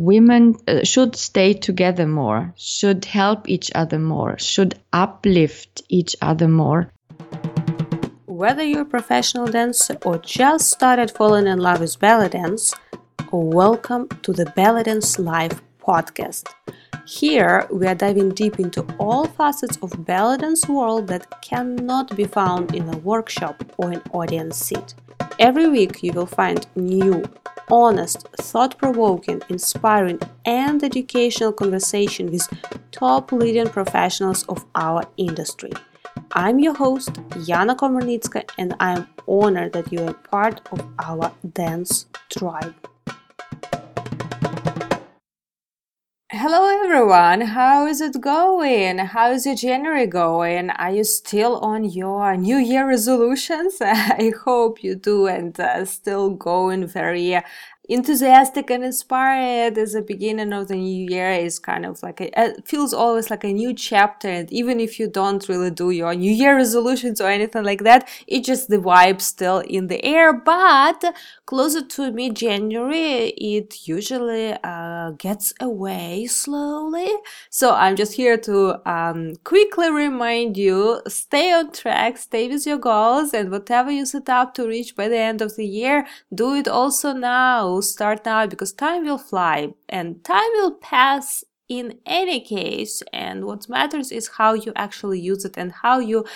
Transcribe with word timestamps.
women 0.00 0.56
uh, 0.66 0.82
should 0.82 1.14
stay 1.14 1.52
together 1.52 2.06
more, 2.06 2.54
should 2.56 3.04
help 3.04 3.46
each 3.50 3.70
other 3.74 3.98
more, 3.98 4.38
should 4.38 4.74
uplift 4.94 5.82
each 5.90 6.16
other 6.22 6.48
more. 6.48 6.90
Whether 8.24 8.62
you're 8.62 8.88
a 8.88 8.96
professional 8.96 9.46
dancer 9.46 9.98
or 10.06 10.16
just 10.16 10.70
started 10.70 11.10
falling 11.10 11.46
in 11.46 11.58
love 11.58 11.80
with 11.80 12.00
belly 12.00 12.30
dance, 12.30 12.74
welcome 13.30 14.08
to 14.22 14.32
the 14.32 14.46
Belly 14.56 14.84
Dance 14.84 15.18
Live 15.18 15.60
podcast. 15.86 16.48
Here 17.06 17.68
we 17.70 17.86
are 17.86 17.94
diving 17.94 18.30
deep 18.30 18.58
into 18.58 18.86
all 18.98 19.26
facets 19.26 19.76
of 19.82 20.06
belly 20.06 20.38
dance 20.38 20.66
world 20.66 21.08
that 21.08 21.42
cannot 21.42 22.16
be 22.16 22.24
found 22.24 22.74
in 22.74 22.88
a 22.88 22.96
workshop 22.98 23.62
or 23.76 23.90
an 23.90 24.02
audience 24.12 24.56
seat. 24.56 24.94
Every 25.38 25.68
week 25.68 26.02
you 26.02 26.14
will 26.14 26.24
find 26.24 26.66
new, 26.74 27.22
honest, 27.70 28.26
thought-provoking, 28.38 29.42
inspiring 29.48 30.18
and 30.44 30.82
educational 30.82 31.52
conversation 31.52 32.30
with 32.30 32.48
top 32.90 33.32
leading 33.32 33.68
professionals 33.68 34.44
of 34.44 34.64
our 34.74 35.04
industry. 35.16 35.72
I'm 36.32 36.58
your 36.58 36.74
host, 36.74 37.12
Yana 37.48 37.76
Komarnitska, 37.76 38.50
and 38.58 38.74
I 38.80 38.92
am 38.98 39.08
honored 39.26 39.72
that 39.72 39.92
you 39.92 40.04
are 40.04 40.14
part 40.14 40.60
of 40.72 40.80
our 40.98 41.32
dance 41.54 42.06
tribe. 42.28 42.89
Hello 46.32 46.68
everyone, 46.84 47.40
how 47.40 47.88
is 47.88 48.00
it 48.00 48.20
going? 48.20 48.98
How 48.98 49.32
is 49.32 49.46
your 49.46 49.56
January 49.56 50.06
going? 50.06 50.70
Are 50.70 50.92
you 50.92 51.02
still 51.02 51.58
on 51.58 51.82
your 51.82 52.36
New 52.36 52.56
Year 52.56 52.86
resolutions? 52.86 53.78
I 53.80 54.32
hope 54.44 54.84
you 54.84 54.94
do 54.94 55.26
and 55.26 55.58
uh, 55.58 55.84
still 55.86 56.30
going 56.30 56.86
very 56.86 57.40
enthusiastic 57.90 58.70
and 58.70 58.84
inspired 58.84 59.76
as 59.76 59.96
a 59.96 60.00
beginning 60.00 60.52
of 60.52 60.68
the 60.68 60.76
new 60.76 61.10
year 61.10 61.32
is 61.32 61.58
kind 61.58 61.84
of 61.84 62.00
like 62.02 62.20
a, 62.20 62.28
it 62.40 62.66
feels 62.66 62.94
always 62.94 63.30
like 63.30 63.42
a 63.42 63.52
new 63.52 63.74
chapter. 63.74 64.28
And 64.28 64.52
even 64.52 64.78
if 64.78 65.00
you 65.00 65.08
don't 65.08 65.46
really 65.48 65.72
do 65.72 65.90
your 65.90 66.14
new 66.14 66.30
year 66.30 66.54
resolutions 66.54 67.20
or 67.20 67.28
anything 67.28 67.64
like 67.64 67.82
that 67.82 68.08
it's 68.28 68.46
just 68.46 68.68
the 68.68 68.78
vibe 68.78 69.20
still 69.20 69.58
in 69.58 69.88
the 69.88 70.04
air. 70.04 70.32
But 70.32 71.04
closer 71.46 71.82
to 71.84 72.12
mid-january 72.12 73.30
it 73.30 73.88
usually 73.88 74.56
uh, 74.62 75.10
gets 75.18 75.52
away 75.60 76.26
slowly. 76.26 77.10
So 77.50 77.74
i'm 77.74 77.96
just 77.96 78.12
here 78.12 78.36
to 78.36 78.88
um, 78.88 79.34
quickly 79.42 79.90
remind 79.90 80.56
you 80.56 81.02
stay 81.08 81.52
on 81.52 81.72
track 81.72 82.18
stay 82.18 82.48
with 82.48 82.66
your 82.66 82.78
goals 82.78 83.34
and 83.34 83.50
whatever 83.50 83.90
you 83.90 84.06
set 84.06 84.28
up 84.28 84.54
to 84.54 84.66
reach 84.68 84.94
by 84.94 85.08
the 85.08 85.18
end 85.18 85.42
of 85.42 85.56
the 85.56 85.66
year 85.66 86.06
do 86.32 86.54
it 86.54 86.68
also 86.68 87.12
now 87.12 87.79
start 87.82 88.24
now 88.24 88.46
because 88.46 88.72
time 88.72 89.04
will 89.04 89.18
fly 89.18 89.74
and 89.88 90.22
time 90.24 90.50
will 90.54 90.74
pass 90.74 91.44
in 91.68 91.98
any 92.04 92.40
case. 92.40 93.02
And 93.12 93.44
what 93.44 93.68
matters 93.68 94.10
is 94.12 94.28
how 94.28 94.54
you 94.54 94.72
actually 94.76 95.20
use 95.20 95.44
it 95.44 95.56
and 95.56 95.72
how 95.72 96.00
you 96.00 96.26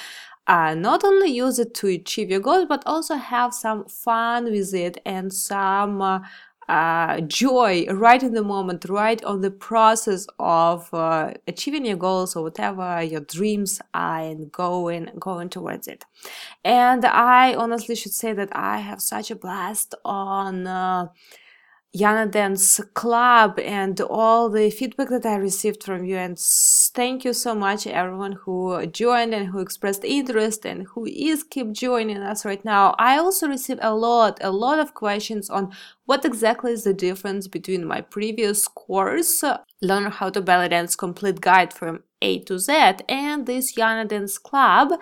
uh, 0.47 0.75
not 0.75 1.05
only 1.05 1.31
use 1.31 1.59
it 1.59 1.75
to 1.75 1.89
achieve 1.89 2.31
your 2.31 2.41
goals 2.41 2.67
but 2.69 2.83
also 2.87 3.15
have 3.15 3.55
some 3.55 3.85
fun 3.87 4.45
with 4.45 4.75
it 4.75 4.99
and 5.07 5.33
some 5.33 6.03
uh, 6.03 6.21
uh, 6.69 7.21
joy 7.23 7.87
right 7.91 8.23
in 8.23 8.33
the 8.33 8.43
moment, 8.43 8.87
right 8.89 9.23
on 9.25 9.41
the 9.41 9.51
process 9.51 10.27
of 10.39 10.93
uh, 10.93 11.33
achieving 11.47 11.85
your 11.85 11.97
goals 11.97 12.37
or 12.37 12.43
whatever 12.43 13.03
your 13.03 13.21
dreams 13.21 13.81
are 13.93 14.21
and 14.21 14.51
going 14.51 15.11
going 15.19 15.49
towards 15.49 15.89
it. 15.89 16.05
And 16.65 17.05
I 17.05 17.55
honestly 17.55 17.95
should 17.95 18.15
say 18.15 18.33
that 18.33 18.51
I 18.53 18.79
have 18.79 19.01
such 19.03 19.31
a 19.31 19.37
blast 19.37 19.95
on 20.05 20.67
uh, 20.67 21.09
Yana 21.97 22.29
Dance 22.29 22.81
Club 22.95 23.61
and 23.61 24.01
all 24.01 24.51
the 24.51 24.69
feedback 24.71 25.11
that 25.11 25.25
I 25.25 25.37
received 25.37 25.85
from 25.85 26.05
you. 26.05 26.17
And 26.17 26.37
thank 26.37 27.25
you 27.25 27.33
so 27.33 27.55
much, 27.55 27.87
everyone 27.87 28.33
who 28.33 28.85
joined 28.87 29.33
and 29.33 29.47
who 29.47 29.61
expressed 29.61 30.03
interest 30.03 30.67
and 30.67 30.89
who 30.89 31.07
is 31.07 31.45
keep 31.45 31.71
joining 31.71 32.17
us 32.17 32.45
right 32.45 32.65
now. 32.65 32.97
I 32.99 33.19
also 33.19 33.47
received 33.47 33.79
a 33.81 33.95
lot, 33.95 34.39
a 34.41 34.51
lot 34.51 34.81
of 34.81 34.95
questions 34.95 35.49
on 35.49 35.73
what 36.07 36.25
exactly 36.25 36.73
is 36.73 36.85
the 36.85 36.93
difference 36.93 37.49
between 37.49 37.85
my 37.85 38.01
previous 38.01 38.69
course, 38.69 39.43
Learn 39.81 40.11
How 40.11 40.31
to 40.31 40.41
Belly 40.41 40.69
Dance 40.69 40.97
Complete 40.97 41.41
Guide 41.41 41.73
from 41.73 42.03
A 42.21 42.41
to 42.41 42.59
Z, 42.59 42.73
and 43.09 43.47
this 43.47 43.75
Yana 43.75 44.09
Dance 44.09 44.39
Club, 44.39 44.93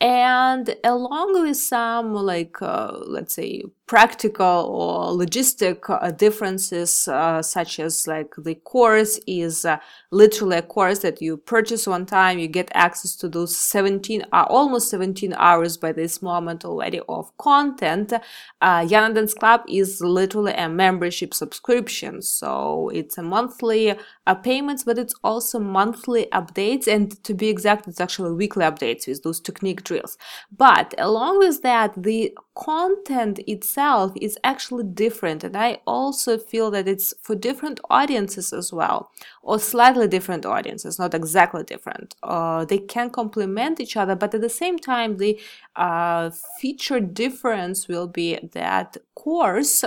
and 0.00 0.74
along 0.82 1.40
with 1.40 1.56
some 1.56 2.12
like 2.12 2.60
uh, 2.60 2.92
let's 3.06 3.34
say 3.34 3.62
practical 3.86 4.66
or 4.72 5.12
logistic 5.16 5.78
uh, 5.88 6.10
differences 6.10 7.06
uh, 7.08 7.40
such 7.42 7.78
as 7.78 8.06
like 8.08 8.32
the 8.38 8.54
course 8.54 9.20
is 9.26 9.64
uh, 9.64 9.76
literally 10.10 10.56
a 10.56 10.62
course 10.62 11.00
that 11.00 11.20
you 11.22 11.36
purchase 11.36 11.86
one 11.86 12.04
time 12.04 12.38
you 12.38 12.48
get 12.48 12.68
access 12.74 13.14
to 13.14 13.28
those 13.28 13.54
17 13.54 14.24
uh, 14.32 14.44
almost 14.48 14.88
17 14.90 15.34
hours 15.34 15.76
by 15.76 15.92
this 15.92 16.20
moment 16.20 16.64
already 16.64 17.00
of 17.08 17.36
content. 17.36 18.12
Uh, 18.60 18.80
Yana 18.80 19.14
Dance 19.14 19.34
Club 19.34 19.60
is 19.68 20.00
literally 20.00 20.41
a 20.46 20.68
membership 20.68 21.34
subscription. 21.34 22.22
So 22.22 22.90
it's 22.92 23.18
a 23.18 23.22
monthly 23.22 23.94
uh, 24.26 24.34
payments 24.34 24.84
but 24.84 24.98
it's 24.98 25.14
also 25.22 25.58
monthly 25.58 26.26
updates. 26.32 26.86
And 26.86 27.22
to 27.24 27.34
be 27.34 27.48
exact 27.48 27.88
it's 27.88 28.00
actually 28.00 28.32
weekly 28.32 28.64
updates 28.64 29.06
with 29.06 29.22
those 29.22 29.40
technique 29.40 29.84
drills. 29.84 30.18
But 30.56 30.94
along 30.98 31.38
with 31.38 31.62
that 31.62 31.94
the 31.96 32.36
content 32.54 33.40
itself 33.46 34.12
is 34.20 34.38
actually 34.44 34.84
different. 34.84 35.44
And 35.44 35.56
i 35.56 35.80
also 35.86 36.38
feel 36.38 36.70
that 36.70 36.88
it's 36.88 37.14
for 37.22 37.34
different 37.34 37.80
audiences 37.90 38.52
as 38.52 38.72
well 38.72 39.10
or 39.42 39.58
slightly 39.58 40.06
different 40.08 40.46
audiences 40.46 40.98
not 40.98 41.14
exactly 41.14 41.64
different. 41.64 42.14
Uh, 42.22 42.64
they 42.64 42.78
can 42.78 43.10
complement 43.10 43.80
each 43.80 43.96
other 43.96 44.14
but 44.14 44.34
at 44.34 44.40
the 44.40 44.48
same 44.48 44.78
time 44.78 45.16
the 45.16 45.40
uh, 45.76 46.30
feature 46.58 47.00
difference 47.00 47.88
will 47.88 48.06
be 48.06 48.38
that 48.52 48.96
course 49.14 49.84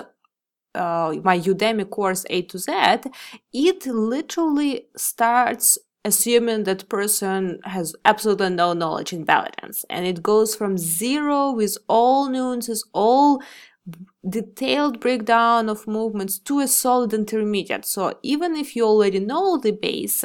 uh, 0.76 1.14
my 1.24 1.40
Udemy 1.40 1.90
course 1.90 2.26
A 2.30 2.42
to 2.44 2.58
Z, 2.58 2.72
it 3.54 3.86
literally 3.86 4.88
starts 4.96 5.78
assuming 6.04 6.64
that 6.64 6.88
person 6.88 7.60
has 7.64 7.96
absolutely 8.06 8.50
no 8.52 8.74
knowledge 8.74 9.12
in 9.12 9.24
belly 9.24 9.50
dance 9.60 9.84
and 9.90 10.06
it 10.06 10.22
goes 10.22 10.56
from 10.56 10.78
zero 10.78 11.52
with 11.52 11.80
all 11.88 12.30
nuances 12.30 12.88
all 12.94 13.42
detailed 14.28 15.00
breakdown 15.00 15.70
of 15.70 15.88
movements 15.88 16.40
to 16.40 16.60
a 16.60 16.68
solid 16.68 17.14
intermediate. 17.14 17.86
So 17.86 18.18
even 18.24 18.56
if 18.56 18.76
you 18.76 18.86
already 18.86 19.20
know 19.20 19.58
the 19.58 19.72
base 19.72 20.24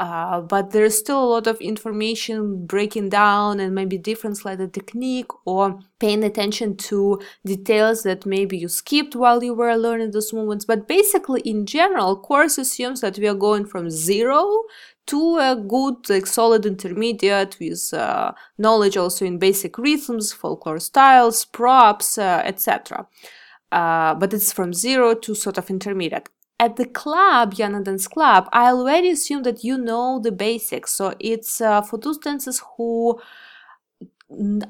uh, 0.00 0.40
but 0.40 0.70
there's 0.70 0.96
still 0.96 1.22
a 1.22 1.28
lot 1.28 1.46
of 1.46 1.60
information 1.60 2.64
breaking 2.64 3.10
down 3.10 3.60
and 3.60 3.74
maybe 3.74 3.98
different 3.98 4.38
slider 4.38 4.66
technique 4.66 5.30
or 5.44 5.78
paying 5.98 6.24
attention 6.24 6.74
to 6.74 7.20
details 7.44 8.02
that 8.02 8.24
maybe 8.24 8.56
you 8.56 8.66
skipped 8.66 9.14
while 9.14 9.44
you 9.44 9.52
were 9.52 9.76
learning 9.76 10.10
those 10.12 10.32
movements. 10.32 10.64
But 10.64 10.88
basically 10.88 11.42
in 11.42 11.66
general 11.66 12.16
course 12.16 12.56
assumes 12.56 13.02
that 13.02 13.18
we 13.18 13.28
are 13.28 13.34
going 13.34 13.66
from 13.66 13.90
zero 13.90 14.62
to 15.08 15.36
a 15.36 15.54
good 15.54 16.08
like 16.08 16.26
solid 16.26 16.64
intermediate 16.64 17.58
with 17.60 17.92
uh, 17.92 18.32
knowledge 18.56 18.96
also 18.96 19.26
in 19.26 19.36
basic 19.38 19.76
rhythms 19.76 20.32
folklore 20.32 20.78
styles 20.78 21.44
props 21.46 22.16
uh, 22.16 22.42
etc 22.44 23.06
uh, 23.72 24.14
but 24.14 24.32
it's 24.32 24.52
from 24.52 24.72
zero 24.72 25.14
to 25.14 25.34
sort 25.34 25.58
of 25.58 25.68
intermediate 25.68 26.28
at 26.60 26.76
the 26.76 26.84
club 26.84 27.54
Yana 27.54 27.82
Dance 27.82 28.06
Club 28.06 28.48
I 28.52 28.66
already 28.70 29.10
assume 29.10 29.42
that 29.44 29.64
you 29.64 29.76
know 29.78 30.20
the 30.22 30.30
basics. 30.30 30.92
So 30.92 31.14
it's 31.18 31.60
uh, 31.60 31.82
for 31.82 31.96
those 31.98 32.18
dancers 32.18 32.62
who 32.76 33.18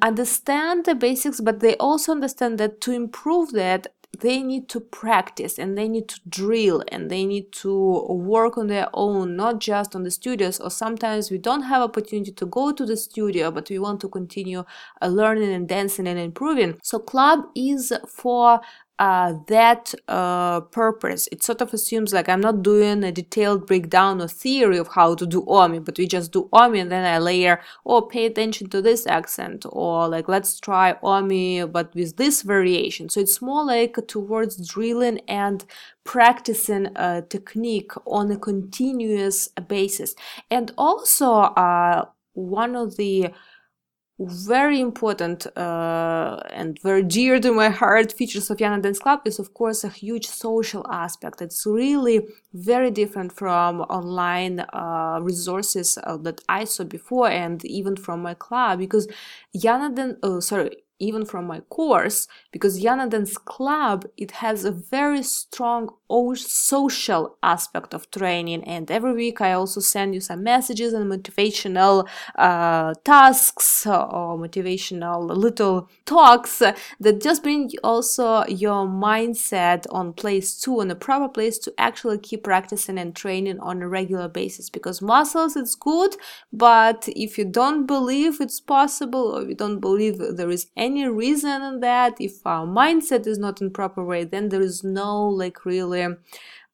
understand 0.01 0.87
the 0.87 0.95
basics 0.95 1.39
but 1.41 1.61
they 1.61 1.77
also 1.77 2.13
understand 2.13 2.57
that 2.59 2.81
to 2.81 2.93
improve 2.93 3.51
that 3.53 3.89
they 4.21 4.43
need 4.43 4.69
to 4.69 4.81
practice 4.81 5.59
and 5.59 5.77
they 5.77 5.89
need 5.89 6.09
to 6.09 6.21
drill 6.29 6.83
and 6.89 7.11
they 7.11 7.25
need 7.25 7.53
to 7.53 8.07
work 8.11 8.59
on 8.59 8.67
their 8.67 8.89
own 8.93 9.37
not 9.37 9.61
just 9.61 9.95
on 9.95 10.03
the 10.03 10.11
studios. 10.11 10.61
Or 10.61 10.71
sometimes 10.71 11.31
we 11.31 11.39
don't 11.39 11.63
have 11.63 11.83
opportunity 11.83 12.33
to 12.33 12.47
go 12.47 12.73
to 12.73 12.85
the 12.85 12.97
studio 12.97 13.51
but 13.51 13.71
we 13.71 13.79
want 13.79 14.01
to 14.01 14.09
continue 14.09 14.65
uh, 15.01 15.07
learning 15.07 15.53
and 15.53 15.69
dancing 15.69 16.07
and 16.07 16.19
improving. 16.19 16.79
So 16.83 16.99
club 16.99 17.41
is 17.55 17.93
for 18.09 18.61
uh, 19.01 19.33
that 19.47 19.95
uh, 20.09 20.61
purpose. 20.61 21.27
It 21.33 21.43
sort 21.43 21.63
of 21.63 21.73
assumes 21.73 22.13
like 22.13 22.29
I'm 22.29 22.43
not 22.43 22.63
doing 22.63 23.03
a 23.03 23.11
detailed 23.11 23.67
breakdown 23.67 24.21
or 24.21 24.29
theory 24.29 24.77
of 24.77 24.89
how 24.89 25.15
to 25.15 25.27
do 25.27 25.43
Omi, 25.49 25.79
but 25.79 25.97
we 25.97 26.07
just 26.07 26.33
do 26.33 26.51
Omi 26.53 26.81
and 26.81 26.93
then 26.93 27.07
I 27.07 27.17
layer, 27.19 27.63
oh, 27.87 28.03
pay 28.03 28.27
attention 28.27 28.69
to 28.69 28.83
this 28.83 29.07
accent, 29.07 29.65
or 29.71 30.07
like 30.07 30.29
let's 30.29 30.61
try 30.61 30.97
Omi 31.03 31.65
but 31.65 31.95
with 31.95 32.19
this 32.19 32.43
variation. 32.43 33.09
So 33.09 33.21
it's 33.21 33.41
more 33.41 33.65
like 33.65 33.97
towards 34.07 34.69
drilling 34.69 35.21
and 35.27 35.65
practicing 36.05 36.89
a 36.95 37.23
technique 37.23 37.93
on 38.07 38.31
a 38.31 38.37
continuous 38.37 39.49
basis. 39.67 40.15
And 40.51 40.73
also, 40.77 41.33
uh, 41.33 42.05
one 42.35 42.77
of 42.77 42.97
the 42.97 43.31
very 44.21 44.81
important 44.81 45.47
uh, 45.57 46.41
and 46.51 46.79
very 46.83 47.03
dear 47.03 47.41
to 47.41 47.53
my 47.53 47.71
heart 47.71 48.13
features 48.13 48.51
of 48.51 48.59
Yana 48.59 48.83
Dance 48.83 48.99
Club 48.99 49.21
is, 49.25 49.39
of 49.39 49.55
course, 49.55 49.83
a 49.83 49.89
huge 49.89 50.27
social 50.27 50.87
aspect. 50.91 51.41
It's 51.41 51.65
really 51.67 52.29
very 52.53 52.91
different 52.91 53.33
from 53.33 53.81
online 53.83 54.61
uh, 54.61 55.21
resources 55.23 55.99
uh, 56.05 56.19
that 56.19 56.43
I 56.49 56.65
saw 56.65 56.85
before 56.85 57.31
and 57.31 57.65
even 57.65 57.97
from 57.97 58.21
my 58.23 58.35
club 58.35 58.79
because 58.81 59.09
Yana 59.57 59.95
Dance, 59.95 60.19
oh, 60.23 60.41
sorry, 60.41 60.71
even 61.01 61.25
from 61.25 61.47
my 61.47 61.61
course 61.77 62.29
because 62.53 62.83
Yana 62.83 63.09
Dance 63.11 63.37
Club 63.39 64.07
it 64.17 64.31
has 64.43 64.65
a 64.65 64.71
very 64.71 65.23
strong 65.23 65.91
social 66.35 67.37
aspect 67.43 67.95
of 67.95 68.11
training. 68.11 68.65
And 68.65 68.91
every 68.91 69.13
week 69.13 69.41
I 69.41 69.53
also 69.53 69.81
send 69.81 70.15
you 70.15 70.21
some 70.21 70.43
messages 70.43 70.93
and 70.93 71.11
motivational 71.11 72.09
uh, 72.37 72.95
tasks 73.05 73.87
or 73.87 74.39
motivational 74.39 75.29
little 75.29 75.89
talks 76.07 76.59
that 76.59 77.23
just 77.23 77.43
bring 77.43 77.71
also 77.85 78.45
your 78.47 78.87
mindset 78.87 79.87
on 79.91 80.13
place 80.13 80.61
two 80.61 80.81
on 80.81 80.91
a 80.91 80.95
proper 80.95 81.29
place 81.29 81.59
to 81.59 81.73
actually 81.79 82.19
keep 82.19 82.43
practicing 82.45 82.99
and 82.99 83.15
training 83.15 83.61
on 83.61 83.83
a 83.83 83.89
regular 83.89 84.29
basis. 84.29 84.69
Because 84.69 85.01
muscles 85.01 85.57
it's 85.57 85.75
good 85.75 86.17
but 86.53 87.09
if 87.09 87.39
you 87.39 87.45
don't 87.45 87.87
believe 87.87 88.41
it's 88.41 88.61
possible 88.61 89.37
or 89.37 89.43
you 89.43 89.55
don't 89.55 89.81
believe 89.81 90.19
there 90.19 90.51
is 90.51 90.67
any 90.77 90.90
any 90.91 91.07
reason 91.09 91.81
that 91.81 92.15
if 92.21 92.47
our 92.47 92.67
mindset 92.67 93.27
is 93.27 93.39
not 93.39 93.61
in 93.61 93.71
proper 93.71 94.05
way 94.05 94.25
then 94.25 94.49
there 94.49 94.61
is 94.61 94.83
no 94.83 95.29
like 95.29 95.65
really 95.65 96.07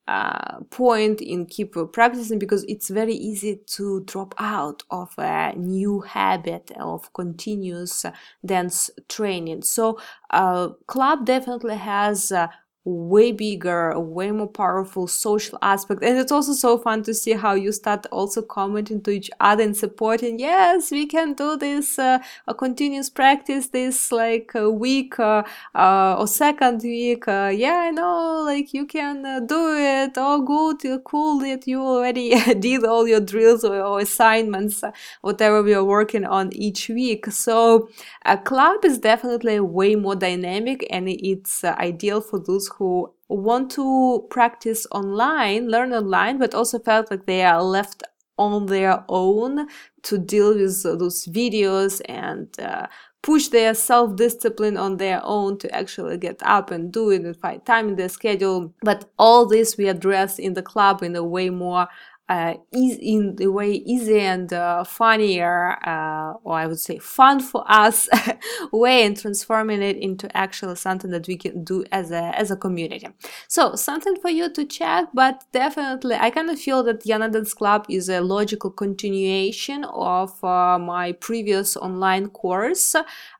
uh, 0.08 0.60
point 0.70 1.20
in 1.20 1.44
keep 1.46 1.74
practicing 1.92 2.38
because 2.38 2.64
it's 2.68 2.90
very 2.90 3.14
easy 3.14 3.60
to 3.66 4.04
drop 4.04 4.34
out 4.38 4.84
of 4.90 5.12
a 5.18 5.52
new 5.56 6.00
habit 6.00 6.70
of 6.78 7.12
continuous 7.12 8.06
dance 8.44 8.88
training. 9.08 9.62
So 9.62 9.98
uh, 10.30 10.68
club 10.86 11.26
definitely 11.26 11.74
has 11.76 12.30
uh, 12.30 12.46
way 12.86 13.32
bigger, 13.32 13.98
way 13.98 14.30
more 14.30 14.46
powerful 14.46 15.08
social 15.08 15.58
aspect. 15.60 16.04
And 16.04 16.16
it's 16.16 16.30
also 16.30 16.52
so 16.52 16.78
fun 16.78 17.02
to 17.02 17.12
see 17.14 17.32
how 17.32 17.54
you 17.54 17.72
start 17.72 18.06
also 18.12 18.42
commenting 18.42 19.02
to 19.02 19.10
each 19.10 19.28
other 19.40 19.64
and 19.64 19.76
supporting. 19.76 20.38
Yes, 20.38 20.92
we 20.92 21.06
can 21.06 21.34
do 21.34 21.56
this, 21.56 21.98
uh, 21.98 22.20
a 22.46 22.54
continuous 22.54 23.10
practice 23.10 23.68
this 23.68 24.12
like 24.12 24.52
a 24.54 24.70
week 24.70 25.18
uh, 25.18 25.42
uh, 25.74 26.14
or 26.16 26.28
second 26.28 26.82
week. 26.82 27.26
Uh, 27.26 27.50
yeah, 27.52 27.88
I 27.88 27.90
know, 27.90 28.42
like 28.44 28.72
you 28.72 28.86
can 28.86 29.26
uh, 29.26 29.40
do 29.40 29.74
it. 29.76 30.12
Oh, 30.16 30.40
good, 30.42 31.02
cool 31.04 31.40
that 31.40 31.66
you 31.66 31.82
already 31.82 32.38
did 32.60 32.84
all 32.84 33.08
your 33.08 33.20
drills 33.20 33.64
or, 33.64 33.80
or 33.80 33.98
assignments, 33.98 34.84
uh, 34.84 34.92
whatever 35.22 35.60
we 35.60 35.74
are 35.74 35.84
working 35.84 36.24
on 36.24 36.52
each 36.54 36.88
week. 36.88 37.26
So 37.32 37.88
a 38.24 38.38
club 38.38 38.84
is 38.84 38.98
definitely 38.98 39.58
way 39.58 39.96
more 39.96 40.14
dynamic 40.14 40.86
and 40.88 41.08
it's 41.08 41.64
ideal 41.64 42.20
for 42.20 42.38
those 42.38 42.68
who 42.76 43.12
want 43.28 43.70
to 43.72 44.26
practice 44.30 44.86
online, 44.92 45.68
learn 45.68 45.92
online, 45.92 46.38
but 46.38 46.54
also 46.54 46.78
felt 46.78 47.10
like 47.10 47.26
they 47.26 47.42
are 47.42 47.62
left 47.62 48.02
on 48.38 48.66
their 48.66 49.04
own 49.08 49.66
to 50.02 50.18
deal 50.18 50.54
with 50.54 50.82
those 50.82 51.26
videos 51.26 52.00
and 52.06 52.48
uh, 52.60 52.86
push 53.22 53.48
their 53.48 53.74
self 53.74 54.14
discipline 54.16 54.76
on 54.76 54.98
their 54.98 55.20
own 55.24 55.58
to 55.58 55.74
actually 55.74 56.18
get 56.18 56.40
up 56.42 56.70
and 56.70 56.92
do 56.92 57.10
it 57.10 57.22
and 57.22 57.36
find 57.36 57.64
time 57.64 57.88
in 57.88 57.96
their 57.96 58.08
schedule. 58.08 58.72
But 58.82 59.10
all 59.18 59.46
this 59.46 59.76
we 59.76 59.88
address 59.88 60.38
in 60.38 60.54
the 60.54 60.62
club 60.62 61.02
in 61.02 61.16
a 61.16 61.24
way 61.24 61.50
more 61.50 61.88
uh, 62.28 62.54
in 62.72 63.36
the 63.36 63.46
way 63.46 63.70
easy 63.70 64.20
and 64.20 64.52
uh, 64.52 64.82
funnier, 64.82 65.78
uh, 65.86 66.34
or 66.42 66.54
I 66.54 66.66
would 66.66 66.80
say 66.80 66.98
fun 66.98 67.40
for 67.40 67.64
us 67.70 68.08
way, 68.72 69.04
and 69.04 69.16
transforming 69.16 69.80
it 69.82 69.96
into 69.96 70.34
actually 70.36 70.74
something 70.76 71.10
that 71.12 71.28
we 71.28 71.36
can 71.36 71.62
do 71.62 71.84
as 71.92 72.10
a 72.10 72.36
as 72.36 72.50
a 72.50 72.56
community. 72.56 73.08
So 73.48 73.76
something 73.76 74.16
for 74.16 74.30
you 74.30 74.52
to 74.52 74.64
check, 74.64 75.08
but 75.14 75.44
definitely 75.52 76.16
I 76.16 76.30
kind 76.30 76.50
of 76.50 76.58
feel 76.58 76.82
that 76.84 77.04
Yana 77.04 77.30
Dance 77.30 77.54
Club 77.54 77.86
is 77.88 78.08
a 78.08 78.20
logical 78.20 78.70
continuation 78.70 79.84
of 79.84 80.42
uh, 80.42 80.78
my 80.78 81.12
previous 81.12 81.76
online 81.76 82.28
course. 82.30 82.96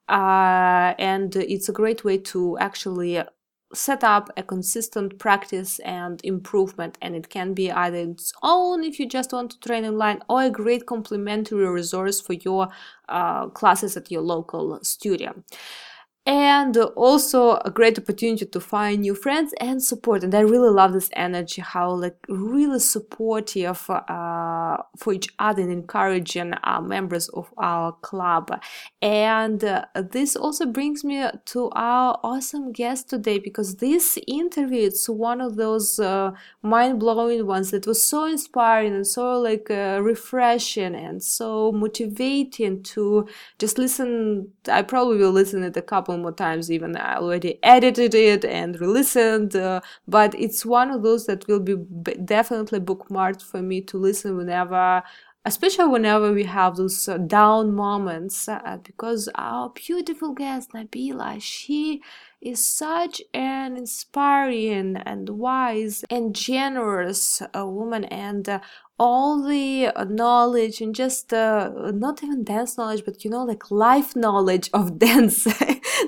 Uh, 0.08 0.94
and 0.98 1.34
it's 1.34 1.68
a 1.68 1.72
great 1.72 2.04
way 2.04 2.16
to 2.16 2.56
actually 2.58 3.20
set 3.74 4.04
up 4.04 4.30
a 4.36 4.42
consistent 4.42 5.18
practice 5.18 5.78
and 5.80 6.20
improvement 6.24 6.96
and 7.02 7.16
it 7.16 7.28
can 7.28 7.52
be 7.52 7.70
either 7.70 7.96
its 7.96 8.32
own 8.42 8.84
if 8.84 9.00
you 9.00 9.08
just 9.08 9.32
want 9.32 9.50
to 9.50 9.60
train 9.60 9.84
online 9.84 10.20
or 10.28 10.44
a 10.44 10.50
great 10.50 10.86
complementary 10.86 11.68
resource 11.68 12.20
for 12.20 12.34
your 12.34 12.68
uh, 13.08 13.46
classes 13.48 13.96
at 13.96 14.10
your 14.10 14.22
local 14.22 14.78
studio 14.82 15.34
and 16.26 16.76
also 16.76 17.56
a 17.64 17.70
great 17.70 17.98
opportunity 17.98 18.44
to 18.44 18.60
find 18.60 19.02
new 19.02 19.14
friends 19.14 19.54
and 19.60 19.82
support 19.82 20.24
and 20.24 20.34
i 20.34 20.40
really 20.40 20.70
love 20.70 20.92
this 20.92 21.10
energy 21.14 21.62
how 21.62 21.90
like 21.90 22.16
really 22.28 22.78
supportive 22.78 23.88
uh, 23.90 24.76
for 24.96 25.12
each 25.12 25.28
other 25.38 25.62
and 25.62 25.72
encouraging 25.72 26.52
uh, 26.64 26.80
members 26.80 27.28
of 27.30 27.52
our 27.58 27.92
club. 28.02 28.60
And 29.02 29.62
uh, 29.64 29.84
this 29.94 30.36
also 30.36 30.66
brings 30.66 31.04
me 31.04 31.24
to 31.46 31.70
our 31.72 32.18
awesome 32.22 32.72
guest 32.72 33.10
today 33.10 33.38
because 33.38 33.76
this 33.76 34.18
interview 34.26 34.86
it's 34.86 35.08
one 35.08 35.40
of 35.40 35.56
those 35.56 35.98
uh, 35.98 36.32
mind-blowing 36.62 37.46
ones 37.46 37.70
that 37.70 37.86
was 37.86 38.04
so 38.04 38.24
inspiring 38.24 38.94
and 38.94 39.06
so 39.06 39.38
like 39.40 39.70
uh, 39.70 40.00
refreshing 40.02 40.94
and 40.94 41.22
so 41.22 41.72
motivating 41.72 42.82
to 42.82 43.26
just 43.58 43.78
listen 43.78 44.48
i 44.70 44.82
probably 44.82 45.18
will 45.18 45.32
listen 45.32 45.62
it 45.62 45.76
a 45.76 45.82
couple 45.82 46.15
more 46.16 46.32
times 46.32 46.70
even. 46.70 46.96
I 46.96 47.16
already 47.16 47.58
edited 47.62 48.14
it 48.14 48.44
and 48.44 48.80
re-listened 48.80 49.56
uh, 49.56 49.80
but 50.06 50.34
it's 50.34 50.64
one 50.64 50.90
of 50.90 51.02
those 51.02 51.26
that 51.26 51.46
will 51.48 51.60
be 51.60 51.76
definitely 52.24 52.80
bookmarked 52.80 53.42
for 53.42 53.62
me 53.62 53.80
to 53.82 53.98
listen 53.98 54.36
whenever 54.36 55.02
especially 55.46 55.86
whenever 55.86 56.32
we 56.32 56.42
have 56.42 56.76
those 56.76 57.08
uh, 57.08 57.16
down 57.18 57.72
moments 57.72 58.48
uh, 58.48 58.78
because 58.82 59.28
our 59.36 59.70
beautiful 59.70 60.32
guest 60.34 60.72
nabila 60.72 61.40
she 61.40 62.02
is 62.42 62.66
such 62.66 63.22
an 63.32 63.76
inspiring 63.76 64.96
and 64.96 65.28
wise 65.30 66.04
and 66.10 66.34
generous 66.34 67.40
uh, 67.56 67.64
woman 67.64 68.04
and 68.06 68.48
uh, 68.48 68.58
all 68.98 69.42
the 69.42 69.92
knowledge 70.08 70.80
and 70.80 70.94
just 70.94 71.32
uh, 71.32 71.70
not 71.92 72.22
even 72.24 72.42
dance 72.42 72.76
knowledge 72.76 73.04
but 73.04 73.24
you 73.24 73.30
know 73.30 73.44
like 73.44 73.70
life 73.70 74.16
knowledge 74.16 74.68
of 74.72 74.98
dance 75.06 75.46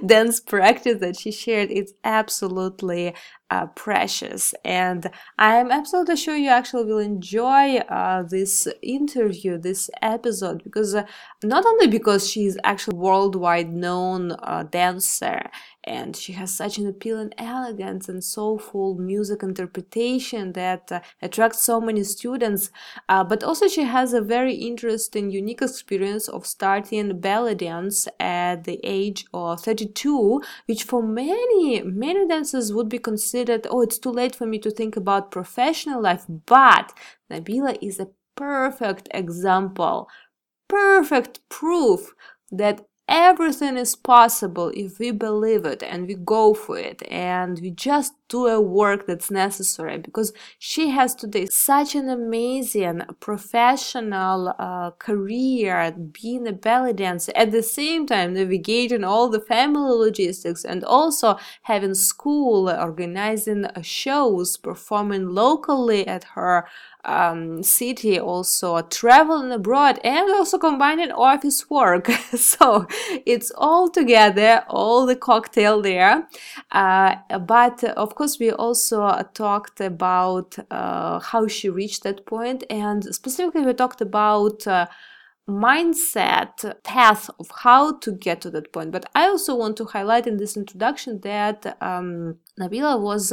dance 0.06 0.40
practice 0.40 1.00
that 1.00 1.18
she 1.18 1.30
shared 1.30 1.70
is 1.70 1.94
absolutely 2.04 3.14
uh, 3.50 3.66
precious. 3.68 4.54
And 4.64 5.10
i'm 5.38 5.70
absolutely 5.70 6.16
sure 6.16 6.36
you 6.36 6.50
actually 6.50 6.84
will 6.84 6.98
enjoy 6.98 7.76
uh, 7.78 8.22
this 8.24 8.68
interview 8.82 9.56
this 9.58 9.88
episode 10.02 10.62
because 10.64 10.94
uh, 10.94 11.04
not 11.42 11.64
only 11.64 11.86
because 11.86 12.28
she's 12.30 12.58
actually 12.64 12.96
worldwide 12.96 13.72
known 13.72 14.32
uh, 14.32 14.64
dancer 14.64 15.50
and 15.88 16.14
she 16.14 16.32
has 16.34 16.54
such 16.54 16.78
an 16.78 16.86
appealing 16.86 17.32
elegance 17.38 18.08
and 18.08 18.22
soulful 18.22 18.94
music 18.94 19.42
interpretation 19.42 20.52
that 20.52 20.92
uh, 20.92 21.00
attracts 21.22 21.62
so 21.62 21.80
many 21.80 22.04
students. 22.04 22.70
Uh, 23.08 23.24
but 23.24 23.42
also 23.42 23.66
she 23.66 23.84
has 23.84 24.12
a 24.12 24.20
very 24.20 24.54
interesting 24.54 25.30
unique 25.30 25.62
experience 25.62 26.28
of 26.28 26.46
starting 26.46 27.18
belly 27.20 27.54
dance 27.54 28.06
at 28.20 28.64
the 28.64 28.78
age 28.84 29.24
of 29.32 29.60
32 29.60 30.42
which 30.66 30.84
for 30.84 31.02
many 31.02 31.82
many 31.82 32.26
dancers 32.26 32.72
would 32.72 32.88
be 32.88 32.98
considered 32.98 33.66
oh 33.70 33.80
it's 33.80 33.98
too 33.98 34.10
late 34.10 34.34
for 34.34 34.46
me 34.46 34.58
to 34.58 34.70
think 34.70 34.96
about 34.96 35.30
professional 35.30 36.00
life 36.02 36.24
but 36.46 36.92
nabila 37.30 37.76
is 37.80 37.98
a 37.98 38.08
perfect 38.36 39.08
example 39.12 40.08
perfect 40.68 41.40
proof 41.48 42.14
that 42.50 42.87
everything 43.08 43.78
is 43.78 43.96
possible 43.96 44.70
if 44.74 44.98
we 44.98 45.10
believe 45.10 45.64
it 45.64 45.82
and 45.82 46.06
we 46.06 46.14
go 46.14 46.52
for 46.52 46.78
it 46.78 47.02
and 47.10 47.58
we 47.60 47.70
just 47.70 48.12
do 48.28 48.46
a 48.46 48.60
work 48.60 49.06
that's 49.06 49.30
necessary 49.30 49.96
because 49.96 50.34
she 50.58 50.90
has 50.90 51.14
today 51.14 51.46
such 51.50 51.94
an 51.94 52.10
amazing 52.10 53.00
professional 53.20 54.54
uh, 54.58 54.90
career 54.98 55.90
being 56.12 56.46
a 56.46 56.52
belly 56.52 56.92
dancer 56.92 57.32
at 57.34 57.50
the 57.50 57.62
same 57.62 58.06
time 58.06 58.34
navigating 58.34 59.02
all 59.02 59.30
the 59.30 59.40
family 59.40 59.90
logistics 59.90 60.62
and 60.62 60.84
also 60.84 61.38
having 61.62 61.94
school 61.94 62.68
organizing 62.68 63.66
shows 63.80 64.58
performing 64.58 65.28
locally 65.30 66.06
at 66.06 66.24
her 66.24 66.68
um, 67.08 67.62
city 67.62 68.20
also 68.20 68.80
traveling 68.82 69.50
abroad 69.50 69.98
and 70.04 70.30
also 70.30 70.58
combining 70.58 71.10
office 71.12 71.68
work 71.70 72.06
so 72.36 72.86
it's 73.26 73.50
all 73.56 73.88
together 73.88 74.64
all 74.68 75.06
the 75.06 75.16
cocktail 75.16 75.80
there 75.80 76.28
uh, 76.72 77.14
but 77.40 77.82
of 77.84 78.14
course 78.14 78.38
we 78.38 78.50
also 78.52 79.22
talked 79.34 79.80
about 79.80 80.56
uh, 80.70 81.18
how 81.18 81.46
she 81.46 81.68
reached 81.68 82.02
that 82.02 82.26
point 82.26 82.62
and 82.68 83.04
specifically 83.14 83.64
we 83.64 83.72
talked 83.72 84.00
about 84.00 84.66
uh, 84.66 84.86
mindset 85.48 86.82
path 86.82 87.30
of 87.40 87.50
how 87.62 87.96
to 88.00 88.12
get 88.12 88.42
to 88.42 88.50
that 88.50 88.70
point. 88.70 88.92
But 88.92 89.06
I 89.14 89.26
also 89.28 89.56
want 89.56 89.78
to 89.78 89.86
highlight 89.86 90.26
in 90.26 90.36
this 90.36 90.56
introduction 90.56 91.20
that 91.22 91.78
um, 91.80 92.36
Nabila 92.60 93.00
was. 93.00 93.32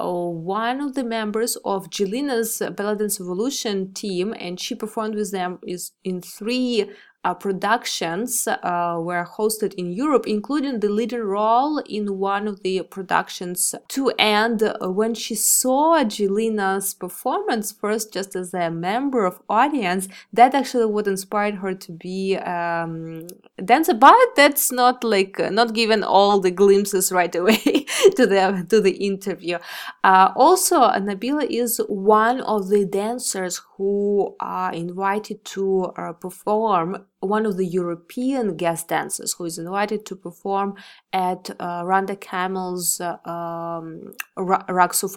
Uh, 0.00 0.30
one 0.30 0.80
of 0.80 0.94
the 0.94 1.04
members 1.04 1.56
of 1.64 1.90
Jillina's 1.90 2.62
Belly 2.74 2.96
Dance 2.96 3.20
Evolution 3.20 3.92
team, 3.92 4.34
and 4.38 4.58
she 4.58 4.74
performed 4.74 5.14
with 5.14 5.30
them 5.30 5.58
is 5.66 5.92
in 6.04 6.22
three 6.22 6.90
uh, 7.22 7.34
productions 7.34 8.48
uh, 8.48 8.96
were 8.98 9.26
hosted 9.26 9.74
in 9.74 9.92
Europe, 9.92 10.26
including 10.26 10.80
the 10.80 10.88
leading 10.88 11.20
role 11.20 11.78
in 11.80 12.18
one 12.18 12.48
of 12.48 12.62
the 12.62 12.82
productions 12.82 13.74
To 13.88 14.10
And 14.18 14.62
uh, 14.62 14.90
when 14.90 15.14
she 15.14 15.34
saw 15.34 16.02
Jillina's 16.04 16.94
performance 16.94 17.72
first, 17.72 18.12
just 18.12 18.34
as 18.34 18.54
a 18.54 18.70
member 18.70 19.26
of 19.26 19.42
audience, 19.48 20.08
that 20.32 20.54
actually 20.54 20.86
what 20.86 21.06
inspired 21.06 21.56
her 21.56 21.74
to 21.74 21.92
be 21.92 22.36
um, 22.36 23.26
a 23.58 23.62
dancer. 23.62 23.92
But 23.92 24.34
that's 24.34 24.72
not 24.72 25.04
like 25.04 25.38
not 25.38 25.74
given 25.74 26.02
all 26.02 26.40
the 26.40 26.50
glimpses 26.50 27.12
right 27.12 27.34
away 27.34 27.58
to 28.16 28.26
the 28.26 28.66
to 28.70 28.80
the 28.80 28.92
interview. 28.92 29.58
Uh, 30.02 30.32
also, 30.36 30.76
Nabila 30.80 31.46
is 31.50 31.78
one 31.88 32.40
of 32.40 32.68
the 32.68 32.86
dancers 32.86 33.60
who 33.76 34.36
are 34.40 34.72
invited 34.72 35.44
to 35.44 35.84
uh, 35.96 36.12
perform 36.12 37.06
one 37.20 37.44
of 37.44 37.58
the 37.58 37.66
European 37.66 38.56
guest 38.56 38.88
dancers 38.88 39.34
who 39.34 39.44
is 39.44 39.58
invited 39.58 40.06
to 40.06 40.16
perform 40.16 40.74
at 41.12 41.50
uh, 41.60 41.82
Randa 41.84 42.16
Kamel's 42.16 43.00
uh, 43.00 43.18
um, 43.28 44.14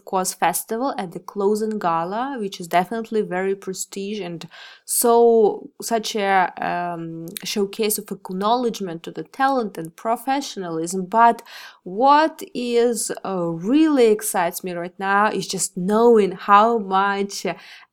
Course 0.03 0.33
festival 0.33 0.93
at 0.97 1.13
the 1.13 1.19
closing 1.19 1.79
gala, 1.79 2.37
which 2.39 2.59
is 2.59 2.67
definitely 2.67 3.21
very 3.21 3.55
prestige 3.55 4.19
and 4.19 4.47
so 4.83 5.69
such 5.81 6.15
a 6.15 6.51
um, 6.59 7.27
showcase 7.43 7.97
of 7.97 8.11
acknowledgement 8.11 9.03
to 9.03 9.11
the 9.11 9.23
talent 9.23 9.77
and 9.77 9.95
professionalism. 9.95 11.05
But 11.05 11.41
what 11.83 12.43
is 12.53 13.11
uh, 13.23 13.45
really 13.45 14.07
excites 14.07 14.63
me 14.63 14.73
right 14.73 14.97
now 14.99 15.31
is 15.31 15.47
just 15.47 15.77
knowing 15.77 16.33
how 16.33 16.79
much 16.79 17.45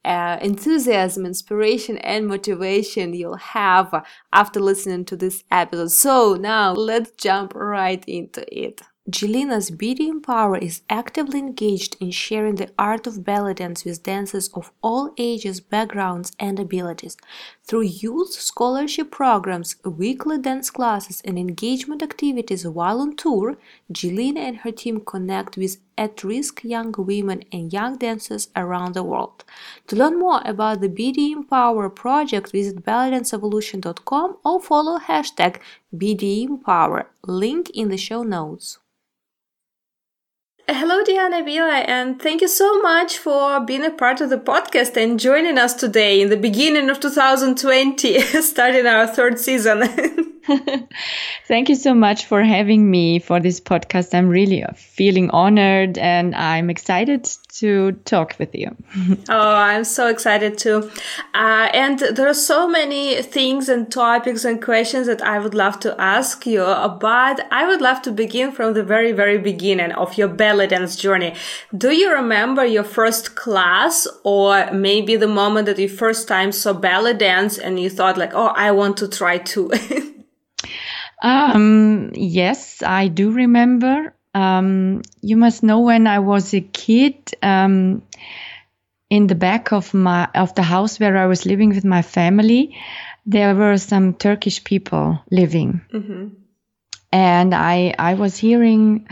uh, 0.04 0.38
enthusiasm, 0.40 1.26
inspiration, 1.26 1.98
and 1.98 2.26
motivation 2.26 3.14
you'll 3.14 3.36
have 3.36 4.04
after 4.32 4.60
listening 4.60 5.04
to 5.06 5.16
this 5.16 5.44
episode. 5.50 5.90
So 5.90 6.34
now 6.34 6.72
let's 6.72 7.10
jump 7.12 7.54
right 7.54 8.02
into 8.06 8.44
it. 8.56 8.82
Jillina's 9.10 9.72
BD 9.72 10.08
Empower 10.08 10.58
is 10.58 10.82
actively 10.88 11.40
engaged 11.40 11.96
in 12.00 12.12
sharing 12.12 12.56
the 12.56 12.70
art 12.78 13.06
of 13.08 13.24
belly 13.24 13.54
dance 13.54 13.84
with 13.84 14.04
dancers 14.04 14.48
of 14.54 14.72
all 14.82 15.12
ages, 15.16 15.58
backgrounds, 15.58 16.32
and 16.38 16.60
abilities. 16.60 17.16
Through 17.64 17.82
youth 18.04 18.32
scholarship 18.32 19.10
programs, 19.10 19.74
weekly 19.84 20.38
dance 20.38 20.70
classes, 20.70 21.22
and 21.24 21.38
engagement 21.38 22.02
activities 22.02 22.66
while 22.66 23.00
on 23.00 23.16
tour, 23.16 23.56
Jelina 23.92 24.38
and 24.38 24.58
her 24.58 24.70
team 24.70 25.00
connect 25.00 25.56
with 25.56 25.78
at 26.00 26.24
risk 26.24 26.64
young 26.64 26.94
women 26.96 27.44
and 27.52 27.72
young 27.72 27.98
dancers 27.98 28.48
around 28.56 28.94
the 28.94 29.04
world. 29.04 29.44
To 29.88 29.96
learn 29.96 30.18
more 30.18 30.40
about 30.46 30.80
the 30.80 30.88
BD 30.88 31.30
Empower 31.32 31.90
project, 31.90 32.50
visit 32.52 32.82
bellydanceevolution.com 32.84 34.38
or 34.42 34.60
follow 34.60 34.98
hashtag 34.98 35.60
BD 35.94 36.44
Empower, 36.48 37.10
link 37.26 37.68
in 37.70 37.90
the 37.90 37.98
show 37.98 38.22
notes. 38.22 38.78
Hello, 40.66 41.02
Diana 41.04 41.44
Vila, 41.44 41.78
and 41.96 42.22
thank 42.22 42.40
you 42.40 42.48
so 42.48 42.80
much 42.80 43.18
for 43.18 43.60
being 43.60 43.84
a 43.84 43.90
part 43.90 44.20
of 44.20 44.30
the 44.30 44.38
podcast 44.38 44.96
and 44.96 45.18
joining 45.18 45.58
us 45.58 45.74
today 45.74 46.22
in 46.22 46.30
the 46.30 46.36
beginning 46.36 46.88
of 46.88 47.00
2020, 47.00 48.20
starting 48.40 48.86
our 48.86 49.06
third 49.06 49.38
season. 49.38 49.82
Thank 51.48 51.68
you 51.68 51.74
so 51.74 51.94
much 51.94 52.24
for 52.24 52.42
having 52.42 52.90
me 52.90 53.18
for 53.18 53.40
this 53.40 53.60
podcast. 53.60 54.14
I'm 54.14 54.28
really 54.28 54.64
feeling 54.74 55.30
honored 55.30 55.98
and 55.98 56.34
I'm 56.34 56.70
excited 56.70 57.28
to 57.54 57.92
talk 58.04 58.36
with 58.38 58.54
you. 58.54 58.74
oh, 59.28 59.54
I'm 59.54 59.84
so 59.84 60.08
excited 60.08 60.56
too. 60.56 60.90
Uh, 61.34 61.68
and 61.74 61.98
there 61.98 62.28
are 62.28 62.34
so 62.34 62.68
many 62.68 63.22
things 63.22 63.68
and 63.68 63.90
topics 63.90 64.44
and 64.44 64.62
questions 64.62 65.06
that 65.08 65.22
I 65.22 65.38
would 65.38 65.54
love 65.54 65.78
to 65.80 66.00
ask 66.00 66.46
you, 66.46 66.62
but 66.62 67.46
I 67.50 67.66
would 67.66 67.80
love 67.80 68.00
to 68.02 68.12
begin 68.12 68.52
from 68.52 68.74
the 68.74 68.82
very, 68.82 69.12
very 69.12 69.38
beginning 69.38 69.92
of 69.92 70.16
your 70.16 70.28
belly 70.28 70.66
dance 70.68 70.96
journey. 70.96 71.34
Do 71.76 71.90
you 71.92 72.12
remember 72.12 72.64
your 72.64 72.84
first 72.84 73.34
class 73.34 74.06
or 74.24 74.70
maybe 74.72 75.16
the 75.16 75.28
moment 75.28 75.66
that 75.66 75.78
you 75.78 75.88
first 75.88 76.28
time 76.28 76.52
saw 76.52 76.72
belly 76.72 77.14
dance 77.14 77.58
and 77.58 77.78
you 77.78 77.90
thought 77.90 78.16
like, 78.16 78.32
oh, 78.34 78.52
I 78.56 78.70
want 78.70 78.96
to 78.98 79.08
try 79.08 79.38
too? 79.38 79.70
Um, 81.22 82.10
yes, 82.14 82.82
I 82.82 83.08
do 83.08 83.30
remember. 83.30 84.14
Um, 84.34 85.02
you 85.20 85.36
must 85.36 85.62
know 85.62 85.80
when 85.80 86.06
I 86.06 86.20
was 86.20 86.54
a 86.54 86.60
kid, 86.60 87.34
um, 87.42 88.02
in 89.10 89.26
the 89.26 89.34
back 89.34 89.72
of 89.72 89.92
my 89.92 90.28
of 90.34 90.54
the 90.54 90.62
house 90.62 91.00
where 91.00 91.16
I 91.16 91.26
was 91.26 91.44
living 91.44 91.70
with 91.70 91.84
my 91.84 92.02
family, 92.02 92.76
there 93.26 93.54
were 93.54 93.76
some 93.76 94.14
Turkish 94.14 94.62
people 94.62 95.20
living, 95.30 95.80
mm-hmm. 95.92 96.28
and 97.12 97.54
I 97.54 97.94
I 97.98 98.14
was 98.14 98.36
hearing. 98.36 99.08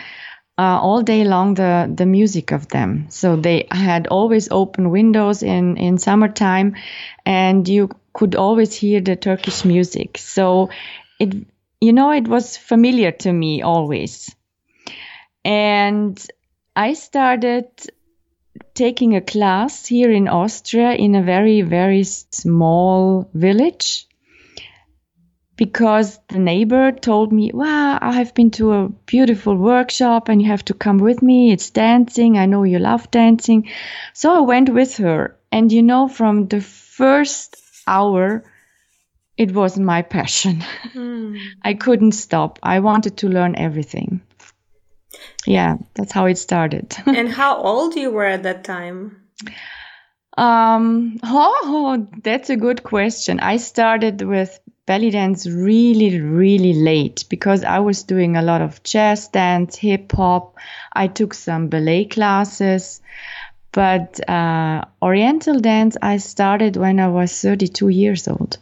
Uh, 0.60 0.76
all 0.82 1.02
day 1.02 1.22
long 1.22 1.54
the 1.54 1.88
the 1.94 2.04
music 2.04 2.50
of 2.50 2.66
them 2.66 3.06
so 3.10 3.36
they 3.36 3.68
had 3.70 4.08
always 4.08 4.48
open 4.50 4.90
windows 4.90 5.44
in 5.44 5.76
in 5.76 5.98
summertime 5.98 6.74
and 7.24 7.68
you 7.68 7.88
could 8.12 8.34
always 8.34 8.74
hear 8.74 9.00
the 9.00 9.14
turkish 9.14 9.64
music 9.64 10.18
so 10.18 10.68
it 11.18 11.34
you 11.80 11.92
know, 11.92 12.10
it 12.10 12.26
was 12.26 12.56
familiar 12.56 13.12
to 13.12 13.32
me 13.32 13.62
always. 13.62 14.34
And 15.44 16.20
I 16.74 16.94
started 16.94 17.66
taking 18.74 19.14
a 19.14 19.20
class 19.20 19.86
here 19.86 20.10
in 20.10 20.28
Austria 20.28 20.92
in 20.92 21.14
a 21.14 21.22
very, 21.22 21.62
very 21.62 22.02
small 22.04 23.30
village 23.32 24.06
because 25.56 26.18
the 26.28 26.38
neighbor 26.38 26.92
told 26.92 27.32
me, 27.32 27.50
Wow, 27.52 27.98
I 28.00 28.12
have 28.12 28.34
been 28.34 28.50
to 28.52 28.72
a 28.72 28.88
beautiful 28.88 29.56
workshop 29.56 30.28
and 30.28 30.40
you 30.40 30.48
have 30.48 30.64
to 30.66 30.74
come 30.74 30.98
with 30.98 31.22
me. 31.22 31.52
It's 31.52 31.70
dancing. 31.70 32.38
I 32.38 32.46
know 32.46 32.62
you 32.62 32.78
love 32.78 33.10
dancing. 33.10 33.68
So 34.14 34.32
I 34.32 34.40
went 34.40 34.68
with 34.68 34.96
her. 34.98 35.36
And 35.50 35.72
you 35.72 35.82
know, 35.82 36.08
from 36.08 36.46
the 36.46 36.60
first 36.60 37.56
hour, 37.86 38.44
it 39.38 39.52
was 39.54 39.78
my 39.78 40.02
passion. 40.02 40.64
Mm. 40.94 41.38
I 41.62 41.74
couldn't 41.74 42.12
stop. 42.12 42.58
I 42.62 42.80
wanted 42.80 43.18
to 43.18 43.28
learn 43.28 43.54
everything. 43.56 44.20
Yeah, 45.46 45.76
that's 45.94 46.12
how 46.12 46.26
it 46.26 46.38
started. 46.38 46.96
and 47.06 47.28
how 47.28 47.56
old 47.56 47.94
you 47.94 48.10
were 48.10 48.26
at 48.26 48.42
that 48.42 48.64
time? 48.64 49.22
Um, 50.36 51.18
oh, 51.22 52.06
that's 52.22 52.50
a 52.50 52.56
good 52.56 52.82
question. 52.82 53.38
I 53.40 53.56
started 53.58 54.22
with 54.22 54.58
belly 54.86 55.10
dance 55.10 55.46
really, 55.46 56.20
really 56.20 56.74
late 56.74 57.24
because 57.28 57.62
I 57.62 57.78
was 57.78 58.02
doing 58.02 58.36
a 58.36 58.42
lot 58.42 58.60
of 58.60 58.82
jazz 58.82 59.28
dance, 59.28 59.76
hip 59.76 60.10
hop. 60.12 60.56
I 60.92 61.06
took 61.06 61.34
some 61.34 61.68
ballet 61.68 62.06
classes, 62.06 63.00
but 63.70 64.28
uh, 64.28 64.84
Oriental 65.00 65.60
dance 65.60 65.96
I 66.02 66.16
started 66.16 66.76
when 66.76 66.98
I 66.98 67.08
was 67.08 67.40
32 67.40 67.88
years 67.88 68.26
old. 68.26 68.58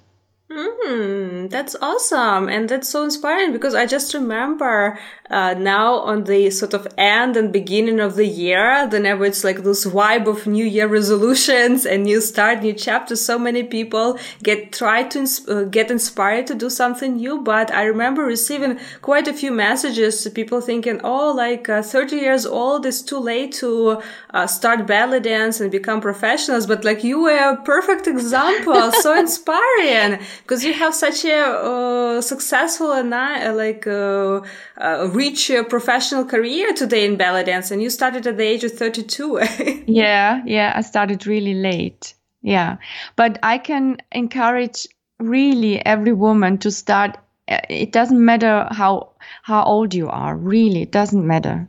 Mm, 0.56 1.50
that's 1.50 1.76
awesome. 1.82 2.48
And 2.48 2.66
that's 2.68 2.88
so 2.88 3.04
inspiring 3.04 3.52
because 3.52 3.74
I 3.74 3.84
just 3.84 4.14
remember 4.14 4.98
uh, 5.28 5.54
now 5.54 5.96
on 5.96 6.24
the 6.24 6.50
sort 6.50 6.72
of 6.72 6.86
end 6.96 7.36
and 7.36 7.52
beginning 7.52 8.00
of 8.00 8.14
the 8.16 8.24
year, 8.26 8.88
whenever 8.88 9.26
it's 9.26 9.44
like 9.44 9.64
this 9.64 9.84
vibe 9.84 10.26
of 10.26 10.46
new 10.46 10.64
year 10.64 10.86
resolutions 10.86 11.84
and 11.84 12.04
new 12.04 12.22
start, 12.22 12.62
new 12.62 12.72
chapter, 12.72 13.16
so 13.16 13.38
many 13.38 13.64
people 13.64 14.18
get 14.42 14.72
try 14.72 15.02
to 15.02 15.18
ins- 15.20 15.46
uh, 15.46 15.64
get 15.64 15.90
inspired 15.90 16.46
to 16.46 16.54
do 16.54 16.70
something 16.70 17.16
new. 17.16 17.42
But 17.42 17.70
I 17.70 17.84
remember 17.84 18.22
receiving 18.22 18.78
quite 19.02 19.28
a 19.28 19.34
few 19.34 19.52
messages, 19.52 20.26
people 20.34 20.62
thinking, 20.62 21.02
oh, 21.04 21.32
like 21.32 21.68
uh, 21.68 21.82
30 21.82 22.16
years 22.16 22.46
old 22.46 22.86
is 22.86 23.02
too 23.02 23.18
late 23.18 23.52
to 23.54 24.00
uh, 24.32 24.46
start 24.46 24.86
belly 24.86 25.20
dance 25.20 25.60
and 25.60 25.70
become 25.70 26.00
professionals. 26.00 26.66
But 26.66 26.82
like 26.82 27.04
you 27.04 27.20
were 27.20 27.52
a 27.52 27.56
perfect 27.62 28.06
example, 28.06 28.90
so 28.92 29.14
inspiring 29.18 30.24
because 30.46 30.64
you 30.64 30.72
have 30.72 30.94
such 30.94 31.24
a 31.24 31.34
uh, 31.34 32.20
successful 32.20 32.92
and 32.92 33.12
uh, 33.12 33.52
like 33.52 33.84
uh, 33.84 34.40
uh, 34.80 35.10
rich 35.12 35.50
professional 35.68 36.24
career 36.24 36.72
today 36.72 37.04
in 37.04 37.16
belly 37.16 37.42
dance, 37.42 37.72
and 37.72 37.82
you 37.82 37.90
started 37.90 38.26
at 38.28 38.36
the 38.36 38.44
age 38.44 38.62
of 38.62 38.72
thirty 38.72 39.02
two. 39.02 39.40
yeah, 39.86 40.42
yeah, 40.46 40.72
I 40.76 40.82
started 40.82 41.26
really 41.26 41.54
late. 41.54 42.14
Yeah, 42.42 42.76
but 43.16 43.40
I 43.42 43.58
can 43.58 43.96
encourage 44.12 44.86
really 45.18 45.84
every 45.84 46.12
woman 46.12 46.58
to 46.58 46.70
start. 46.70 47.18
Uh, 47.48 47.58
it 47.68 47.90
doesn't 47.90 48.24
matter 48.24 48.68
how 48.70 49.14
how 49.42 49.64
old 49.64 49.94
you 49.94 50.08
are. 50.08 50.36
Really, 50.36 50.82
it 50.82 50.92
doesn't 50.92 51.26
matter. 51.26 51.66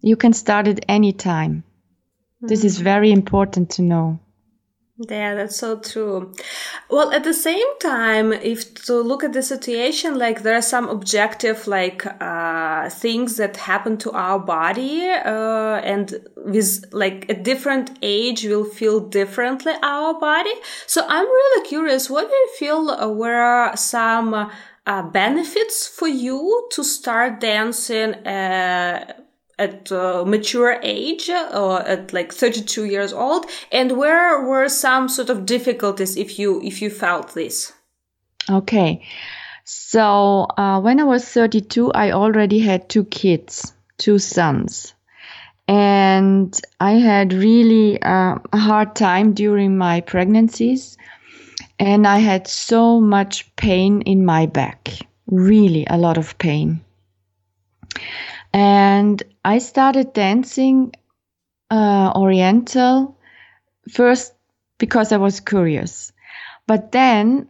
You 0.00 0.16
can 0.16 0.32
start 0.32 0.66
at 0.66 0.84
any 0.88 1.12
time. 1.12 1.62
Mm-hmm. 1.62 2.48
This 2.48 2.64
is 2.64 2.80
mm. 2.80 2.82
very 2.82 3.12
important 3.12 3.70
to 3.70 3.82
know. 3.82 4.18
Yeah, 4.96 5.34
that's 5.34 5.56
so 5.56 5.80
true. 5.80 6.32
Well, 6.88 7.10
at 7.10 7.24
the 7.24 7.34
same 7.34 7.66
time, 7.80 8.32
if 8.32 8.74
to 8.84 8.94
look 9.00 9.24
at 9.24 9.32
the 9.32 9.42
situation, 9.42 10.16
like 10.16 10.44
there 10.44 10.54
are 10.54 10.62
some 10.62 10.88
objective, 10.88 11.66
like 11.66 12.06
uh, 12.22 12.88
things 12.90 13.36
that 13.38 13.56
happen 13.56 13.96
to 13.98 14.12
our 14.12 14.38
body, 14.38 15.02
uh, 15.10 15.80
and 15.82 16.14
with 16.36 16.84
like 16.92 17.28
a 17.28 17.34
different 17.34 17.98
age, 18.02 18.44
will 18.44 18.64
feel 18.64 19.00
differently 19.00 19.72
our 19.82 20.14
body. 20.20 20.52
So 20.86 21.04
I'm 21.08 21.26
really 21.26 21.66
curious, 21.68 22.08
what 22.08 22.28
do 22.28 22.34
you 22.36 22.48
feel 22.56 22.90
uh, 22.90 23.08
were 23.08 23.72
some 23.74 24.48
uh, 24.86 25.02
benefits 25.10 25.88
for 25.88 26.06
you 26.06 26.68
to 26.70 26.84
start 26.84 27.40
dancing? 27.40 28.14
Uh, 28.24 29.12
at 29.58 29.90
uh, 29.92 30.24
mature 30.24 30.78
age 30.82 31.28
or 31.28 31.80
at 31.82 32.12
like 32.12 32.32
32 32.32 32.84
years 32.84 33.12
old? 33.12 33.46
And 33.70 33.96
where 33.96 34.44
were 34.44 34.68
some 34.68 35.08
sort 35.08 35.30
of 35.30 35.46
difficulties 35.46 36.16
if 36.16 36.38
you 36.38 36.60
if 36.62 36.82
you 36.82 36.90
felt 36.90 37.34
this? 37.34 37.72
Okay. 38.50 39.02
So 39.64 40.46
uh, 40.58 40.80
when 40.80 41.00
i 41.00 41.04
was 41.04 41.24
32 41.24 41.90
i 41.92 42.10
already 42.10 42.58
had 42.58 42.88
two 42.90 43.04
kids 43.04 43.72
two 43.96 44.18
sons. 44.18 44.92
And 45.66 46.60
i 46.80 46.92
had 46.92 47.32
really 47.32 48.00
uh, 48.02 48.38
a 48.52 48.58
hard 48.58 48.94
time 48.94 49.32
during 49.32 49.78
my 49.78 50.00
pregnancies. 50.02 50.98
And 51.78 52.06
i 52.06 52.18
had 52.18 52.46
so 52.46 53.00
much 53.00 53.54
pain 53.56 54.02
in 54.02 54.24
my 54.24 54.46
back. 54.46 54.90
Really 55.26 55.86
a 55.88 55.96
lot 55.96 56.18
of 56.18 56.36
pain 56.38 56.84
and 58.54 59.20
I 59.44 59.58
started 59.58 60.12
dancing 60.12 60.92
uh, 61.70 62.12
Oriental 62.14 63.18
first 63.90 64.32
because 64.78 65.10
I 65.10 65.16
was 65.16 65.40
curious. 65.40 66.12
But 66.68 66.92
then 66.92 67.48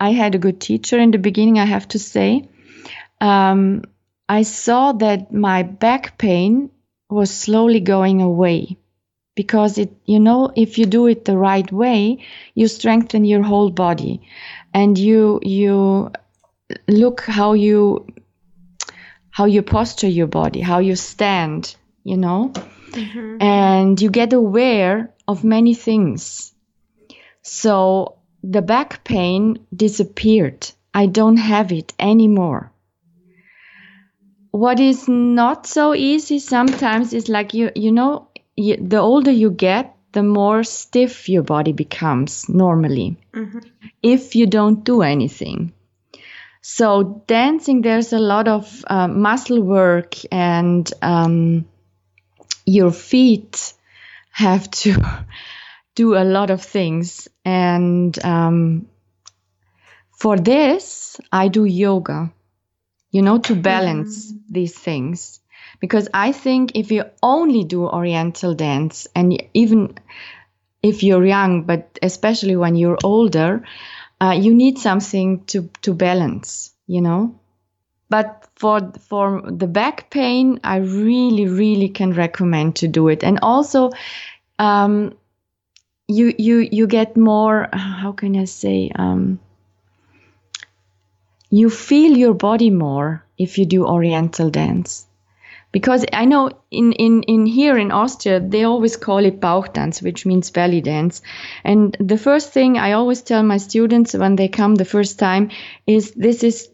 I 0.00 0.12
had 0.12 0.34
a 0.34 0.38
good 0.38 0.58
teacher 0.58 0.98
in 0.98 1.10
the 1.10 1.18
beginning, 1.18 1.58
I 1.58 1.66
have 1.66 1.86
to 1.88 1.98
say. 1.98 2.48
Um, 3.20 3.82
I 4.30 4.42
saw 4.42 4.92
that 4.92 5.30
my 5.30 5.62
back 5.62 6.16
pain 6.16 6.70
was 7.10 7.30
slowly 7.30 7.80
going 7.80 8.22
away 8.22 8.78
because 9.34 9.76
it, 9.76 9.92
you 10.06 10.20
know, 10.20 10.50
if 10.56 10.78
you 10.78 10.86
do 10.86 11.06
it 11.06 11.26
the 11.26 11.36
right 11.36 11.70
way, 11.70 12.24
you 12.54 12.66
strengthen 12.66 13.26
your 13.26 13.42
whole 13.42 13.70
body 13.70 14.22
and 14.72 14.96
you, 14.96 15.38
you 15.42 16.12
look 16.88 17.20
how 17.20 17.52
you 17.52 18.06
how 19.36 19.44
you 19.44 19.60
posture 19.60 20.08
your 20.08 20.26
body, 20.26 20.62
how 20.62 20.78
you 20.78 20.96
stand, 20.96 21.76
you 22.04 22.16
know, 22.16 22.52
mm-hmm. 22.92 23.36
and 23.38 24.00
you 24.00 24.08
get 24.08 24.32
aware 24.32 25.12
of 25.28 25.44
many 25.44 25.74
things. 25.74 26.54
So 27.42 28.16
the 28.42 28.62
back 28.62 29.04
pain 29.04 29.58
disappeared. 29.76 30.70
I 30.94 31.04
don't 31.04 31.36
have 31.36 31.70
it 31.70 31.92
anymore. 31.98 32.72
What 34.52 34.80
is 34.80 35.06
not 35.06 35.66
so 35.66 35.94
easy 35.94 36.38
sometimes 36.38 37.12
is 37.12 37.28
like 37.28 37.52
you, 37.52 37.72
you 37.74 37.92
know, 37.92 38.28
you, 38.56 38.78
the 38.78 39.00
older 39.00 39.32
you 39.32 39.50
get, 39.50 39.94
the 40.12 40.22
more 40.22 40.64
stiff 40.64 41.28
your 41.28 41.42
body 41.42 41.72
becomes 41.72 42.48
normally 42.48 43.18
mm-hmm. 43.34 43.58
if 44.02 44.34
you 44.34 44.46
don't 44.46 44.82
do 44.82 45.02
anything. 45.02 45.74
So 46.68 47.22
dancing, 47.28 47.82
there's 47.82 48.12
a 48.12 48.18
lot 48.18 48.48
of 48.48 48.84
uh, 48.88 49.06
muscle 49.06 49.62
work, 49.62 50.16
and 50.32 50.92
um, 51.00 51.64
your 52.66 52.90
feet 52.90 53.72
have 54.32 54.68
to 54.82 55.00
do 55.94 56.16
a 56.16 56.24
lot 56.24 56.50
of 56.50 56.60
things. 56.60 57.28
And 57.44 58.18
um, 58.24 58.88
for 60.10 60.36
this, 60.36 61.20
I 61.30 61.46
do 61.46 61.64
yoga. 61.64 62.32
You 63.12 63.22
know, 63.22 63.38
to 63.38 63.54
balance 63.54 64.32
mm-hmm. 64.32 64.52
these 64.52 64.76
things, 64.76 65.40
because 65.78 66.08
I 66.12 66.32
think 66.32 66.72
if 66.74 66.90
you 66.90 67.04
only 67.22 67.62
do 67.62 67.86
Oriental 67.86 68.54
dance, 68.54 69.06
and 69.14 69.40
even 69.54 69.94
if 70.82 71.04
you're 71.04 71.24
young, 71.24 71.62
but 71.62 71.96
especially 72.02 72.56
when 72.56 72.74
you're 72.74 72.98
older, 73.04 73.62
uh, 74.20 74.36
you 74.38 74.54
need 74.54 74.78
something 74.78 75.44
to 75.46 75.68
to 75.82 75.94
balance 75.94 76.72
you 76.86 77.00
know? 77.00 77.38
But 78.08 78.46
for 78.54 78.92
for 79.00 79.42
the 79.50 79.66
back 79.66 80.10
pain 80.10 80.60
i 80.62 80.76
really 80.76 81.46
really 81.48 81.88
can 81.88 82.12
recommend 82.12 82.76
to 82.76 82.88
do 82.88 83.08
it. 83.08 83.24
And 83.24 83.40
also 83.42 83.90
um, 84.58 85.14
you 86.08 86.32
you 86.38 86.68
you 86.70 86.86
get 86.86 87.16
more 87.16 87.68
how 87.72 88.12
can 88.12 88.36
i 88.36 88.44
say 88.44 88.90
um, 88.94 89.40
you 91.50 91.68
feel 91.68 92.16
your 92.16 92.34
body 92.34 92.70
more 92.70 93.24
if 93.38 93.58
you 93.58 93.66
do 93.66 93.84
oriental 93.84 94.50
dance 94.50 95.05
because 95.76 96.06
I 96.10 96.24
know 96.24 96.50
in, 96.70 96.92
in, 96.92 97.22
in 97.24 97.44
here 97.44 97.76
in 97.76 97.92
Austria, 97.92 98.40
they 98.40 98.64
always 98.64 98.96
call 98.96 99.18
it 99.18 99.40
Bauchtanz, 99.40 100.02
which 100.02 100.24
means 100.24 100.50
belly 100.50 100.80
dance. 100.80 101.20
And 101.64 101.94
the 102.00 102.16
first 102.16 102.50
thing 102.54 102.78
I 102.78 102.92
always 102.92 103.20
tell 103.20 103.42
my 103.42 103.58
students 103.58 104.14
when 104.14 104.36
they 104.36 104.48
come 104.48 104.76
the 104.76 104.86
first 104.86 105.18
time 105.18 105.50
is 105.86 106.12
this 106.12 106.42
is 106.42 106.70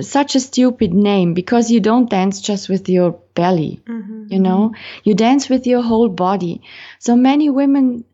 such 0.00 0.36
a 0.36 0.40
stupid 0.48 0.94
name 0.94 1.34
because 1.34 1.72
you 1.72 1.80
don't 1.80 2.08
dance 2.08 2.40
just 2.40 2.68
with 2.68 2.88
your 2.88 3.18
belly, 3.34 3.80
mm-hmm. 3.84 4.26
you 4.28 4.38
know, 4.38 4.74
you 5.02 5.14
dance 5.14 5.48
with 5.48 5.66
your 5.66 5.82
whole 5.82 6.08
body. 6.08 6.62
So 7.00 7.16
many 7.16 7.50
women, 7.50 8.04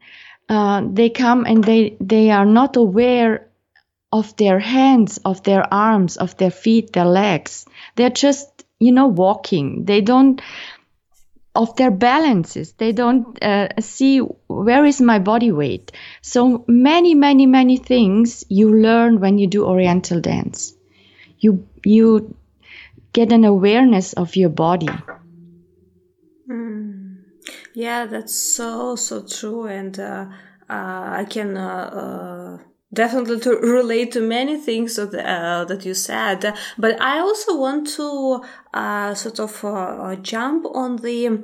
uh, 0.48 0.81
they 0.90 1.11
come 1.11 1.44
and 1.44 1.62
they, 1.62 1.98
they 2.00 2.31
are 2.31 2.46
not 2.46 2.76
aware 2.76 3.50
of 4.11 4.35
their 4.38 4.61
hands, 4.61 5.18
of 5.26 5.42
their 5.42 5.66
arms, 5.70 6.16
of 6.16 6.38
their 6.38 6.50
feet, 6.50 6.94
their 6.94 7.05
legs. 7.05 7.66
They're 7.96 8.09
just 8.09 8.56
you 8.78 8.92
know, 8.92 9.06
walking. 9.06 9.84
They 9.84 10.00
don't, 10.00 10.40
of 11.56 11.74
their 11.76 11.90
balances. 11.90 12.72
They 12.72 12.92
don't 12.92 13.42
uh, 13.42 13.68
see 13.80 14.18
where 14.18 14.84
is 14.84 15.00
my 15.00 15.18
body 15.18 15.50
weight. 15.50 15.92
So 16.22 16.64
many, 16.68 17.14
many, 17.14 17.46
many 17.46 17.78
things 17.78 18.44
you 18.48 18.74
learn 18.74 19.20
when 19.20 19.38
you 19.38 19.46
do 19.46 19.64
Oriental 19.64 20.20
dance. 20.20 20.74
You 21.38 21.66
you 21.84 22.34
get 23.12 23.32
an 23.32 23.44
awareness 23.44 24.12
of 24.12 24.36
your 24.36 24.50
body. 24.50 24.88
Mm. 26.48 27.18
Yeah, 27.74 28.06
that's 28.06 28.34
so 28.34 28.96
so 28.96 29.22
true, 29.26 29.66
and 29.66 29.98
uh, 29.98 30.26
uh, 30.68 31.04
I 31.20 31.26
can 31.28 31.56
uh, 31.56 32.58
uh 32.58 32.75
definitely 32.92 33.40
to 33.40 33.51
relate 33.62 34.12
to 34.12 34.20
many 34.20 34.57
things 34.57 34.96
that, 34.96 35.14
uh, 35.14 35.64
that 35.64 35.85
you 35.85 35.94
said 35.94 36.55
but 36.79 37.01
i 37.01 37.18
also 37.18 37.57
want 37.57 37.87
to 37.87 38.42
uh, 38.75 39.14
sort 39.14 39.40
of 39.40 39.64
uh, 39.64 40.14
jump 40.16 40.66
on 40.75 40.96
the 40.96 41.42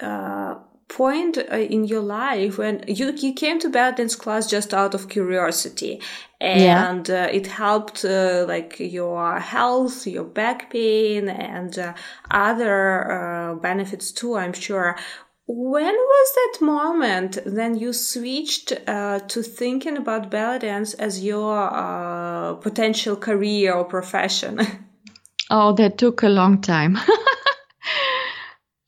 uh, 0.00 0.54
point 0.88 1.38
uh, 1.38 1.56
in 1.56 1.84
your 1.84 2.02
life 2.02 2.58
when 2.58 2.84
you, 2.86 3.12
you 3.12 3.32
came 3.32 3.58
to 3.58 3.70
belly 3.70 3.94
dance 3.94 4.14
class 4.14 4.46
just 4.46 4.74
out 4.74 4.94
of 4.94 5.08
curiosity 5.08 6.00
and 6.40 7.08
yeah. 7.08 7.24
Uh, 7.24 7.28
it 7.32 7.46
helped 7.46 8.04
like 8.04 8.78
your 8.78 9.38
health 9.38 10.06
your 10.06 10.24
back 10.24 10.70
pain 10.70 11.28
and 11.28 11.94
other 12.30 13.58
benefits 13.62 14.12
too 14.12 14.36
i'm 14.36 14.52
sure 14.52 14.96
when 15.46 15.94
was 15.94 16.32
that 16.34 16.64
moment 16.64 17.38
then 17.44 17.76
you 17.76 17.92
switched 17.92 18.72
uh, 18.86 19.18
to 19.20 19.42
thinking 19.42 19.96
about 19.96 20.30
belly 20.30 20.60
dance 20.60 20.94
as 20.94 21.24
your 21.24 21.68
uh, 21.72 22.54
potential 22.54 23.16
career 23.16 23.74
or 23.74 23.84
profession? 23.84 24.60
oh, 25.50 25.72
that 25.72 25.98
took 25.98 26.22
a 26.22 26.28
long 26.28 26.60
time. 26.60 26.98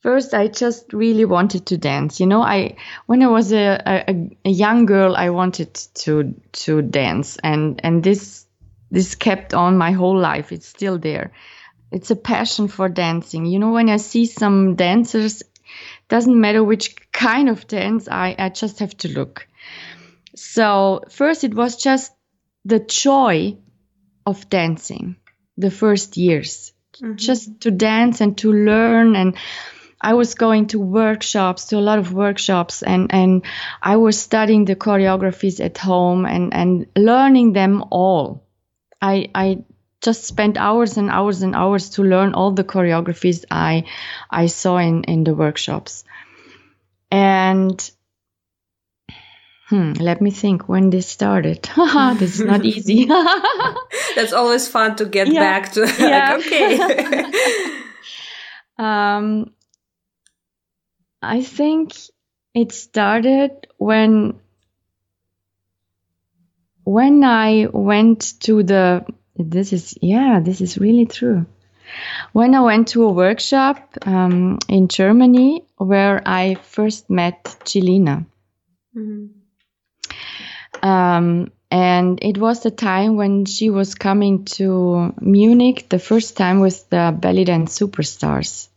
First, 0.01 0.33
I 0.35 0.47
just 0.47 0.93
really 0.93 1.25
wanted 1.25 1.65
to 1.67 1.77
dance. 1.77 2.19
You 2.19 2.27
know, 2.27 2.41
I 2.41 2.77
when 3.07 3.23
I 3.23 3.27
was 3.27 3.51
a, 3.51 3.81
a, 3.85 4.29
a 4.45 4.49
young 4.49 4.85
girl, 4.85 5.15
I 5.15 5.31
wanted 5.31 5.73
to 5.73 6.35
to 6.63 6.81
dance, 6.83 7.37
and 7.43 7.81
and 7.83 8.03
this 8.03 8.45
this 8.91 9.15
kept 9.15 9.55
on 9.55 9.77
my 9.77 9.91
whole 9.91 10.17
life. 10.17 10.51
It's 10.51 10.67
still 10.67 10.99
there. 10.99 11.33
It's 11.91 12.11
a 12.11 12.15
passion 12.15 12.67
for 12.67 12.87
dancing. 12.87 13.45
You 13.45 13.57
know, 13.57 13.71
when 13.71 13.89
I 13.89 13.97
see 13.97 14.27
some 14.27 14.75
dancers 14.75 15.41
doesn't 16.07 16.39
matter 16.39 16.63
which 16.63 16.95
kind 17.11 17.49
of 17.49 17.67
dance, 17.67 18.07
I, 18.09 18.35
I 18.37 18.49
just 18.49 18.79
have 18.79 18.95
to 18.97 19.09
look. 19.09 19.47
So 20.35 21.03
first 21.09 21.43
it 21.43 21.53
was 21.53 21.77
just 21.77 22.11
the 22.63 22.79
joy 22.79 23.57
of 24.25 24.49
dancing 24.49 25.15
the 25.57 25.71
first 25.71 26.17
years, 26.17 26.73
mm-hmm. 26.97 27.15
just 27.15 27.61
to 27.61 27.71
dance 27.71 28.21
and 28.21 28.37
to 28.39 28.51
learn 28.51 29.15
and 29.15 29.35
I 30.01 30.13
was 30.13 30.35
going 30.35 30.67
to 30.67 30.79
workshops, 30.79 31.65
to 31.65 31.77
a 31.77 31.79
lot 31.79 31.97
of 31.97 32.13
workshops, 32.13 32.83
and, 32.83 33.11
and 33.11 33.43
I 33.81 33.95
was 33.95 34.19
studying 34.19 34.65
the 34.65 34.75
choreographies 34.75 35.63
at 35.63 35.79
home 35.79 36.25
and, 36.25 36.53
and 36.53 36.85
learning 36.95 37.53
them 37.53 37.83
all. 37.89 38.45
I, 39.01 39.29
I 39.33 39.63
just 40.05 40.23
spent 40.23 40.57
hours 40.57 40.97
and 40.97 41.09
hours 41.09 41.41
and 41.41 41.55
hours 41.55 41.89
to 41.89 42.03
learn 42.03 42.33
all 42.33 42.51
the 42.51 42.63
choreographies 42.63 43.43
I 43.49 43.85
I 44.29 44.45
saw 44.45 44.77
in 44.77 45.03
in 45.03 45.23
the 45.23 45.33
workshops. 45.33 46.03
And 47.11 47.91
Hmm, 49.67 49.93
let 49.93 50.21
me 50.21 50.29
think 50.29 50.69
when 50.69 50.91
this 50.91 51.07
started. 51.07 51.67
this 52.19 52.39
is 52.39 52.45
not 52.45 52.63
easy. 52.63 53.05
That's 54.15 54.31
always 54.31 54.67
fun 54.67 54.95
to 54.97 55.05
get 55.05 55.27
yeah. 55.27 55.39
back 55.39 55.71
to. 55.73 55.81
Yeah. 55.99 56.35
like, 56.35 56.45
okay. 56.45 56.79
um, 58.77 59.53
I 61.19 61.41
think 61.41 61.93
it 62.53 62.73
started 62.73 63.67
when 63.77 64.39
when 66.83 67.23
I 67.23 67.67
went 67.73 68.39
to 68.41 68.61
the. 68.61 69.03
This 69.37 69.73
is 69.73 69.97
yeah, 70.01 70.39
this 70.39 70.61
is 70.61 70.77
really 70.77 71.05
true. 71.05 71.45
When 72.33 72.55
I 72.55 72.61
went 72.61 72.89
to 72.89 73.03
a 73.03 73.11
workshop 73.11 73.97
um, 74.05 74.59
in 74.67 74.87
Germany 74.87 75.63
where 75.77 76.21
I 76.25 76.55
first 76.55 77.09
met 77.09 77.43
Jillina. 77.63 78.25
Mm-hmm. 78.95 79.27
Um, 80.87 81.51
and 81.71 82.19
it 82.21 82.37
was 82.37 82.61
the 82.61 82.71
time 82.71 83.17
when 83.17 83.45
she 83.45 83.69
was 83.69 83.95
coming 83.95 84.45
to 84.45 85.13
Munich 85.19 85.89
the 85.89 85.99
first 85.99 86.37
time 86.37 86.59
with 86.59 86.89
the 86.89 87.15
belly 87.17 87.43
dance 87.43 87.77
superstars. 87.77 88.69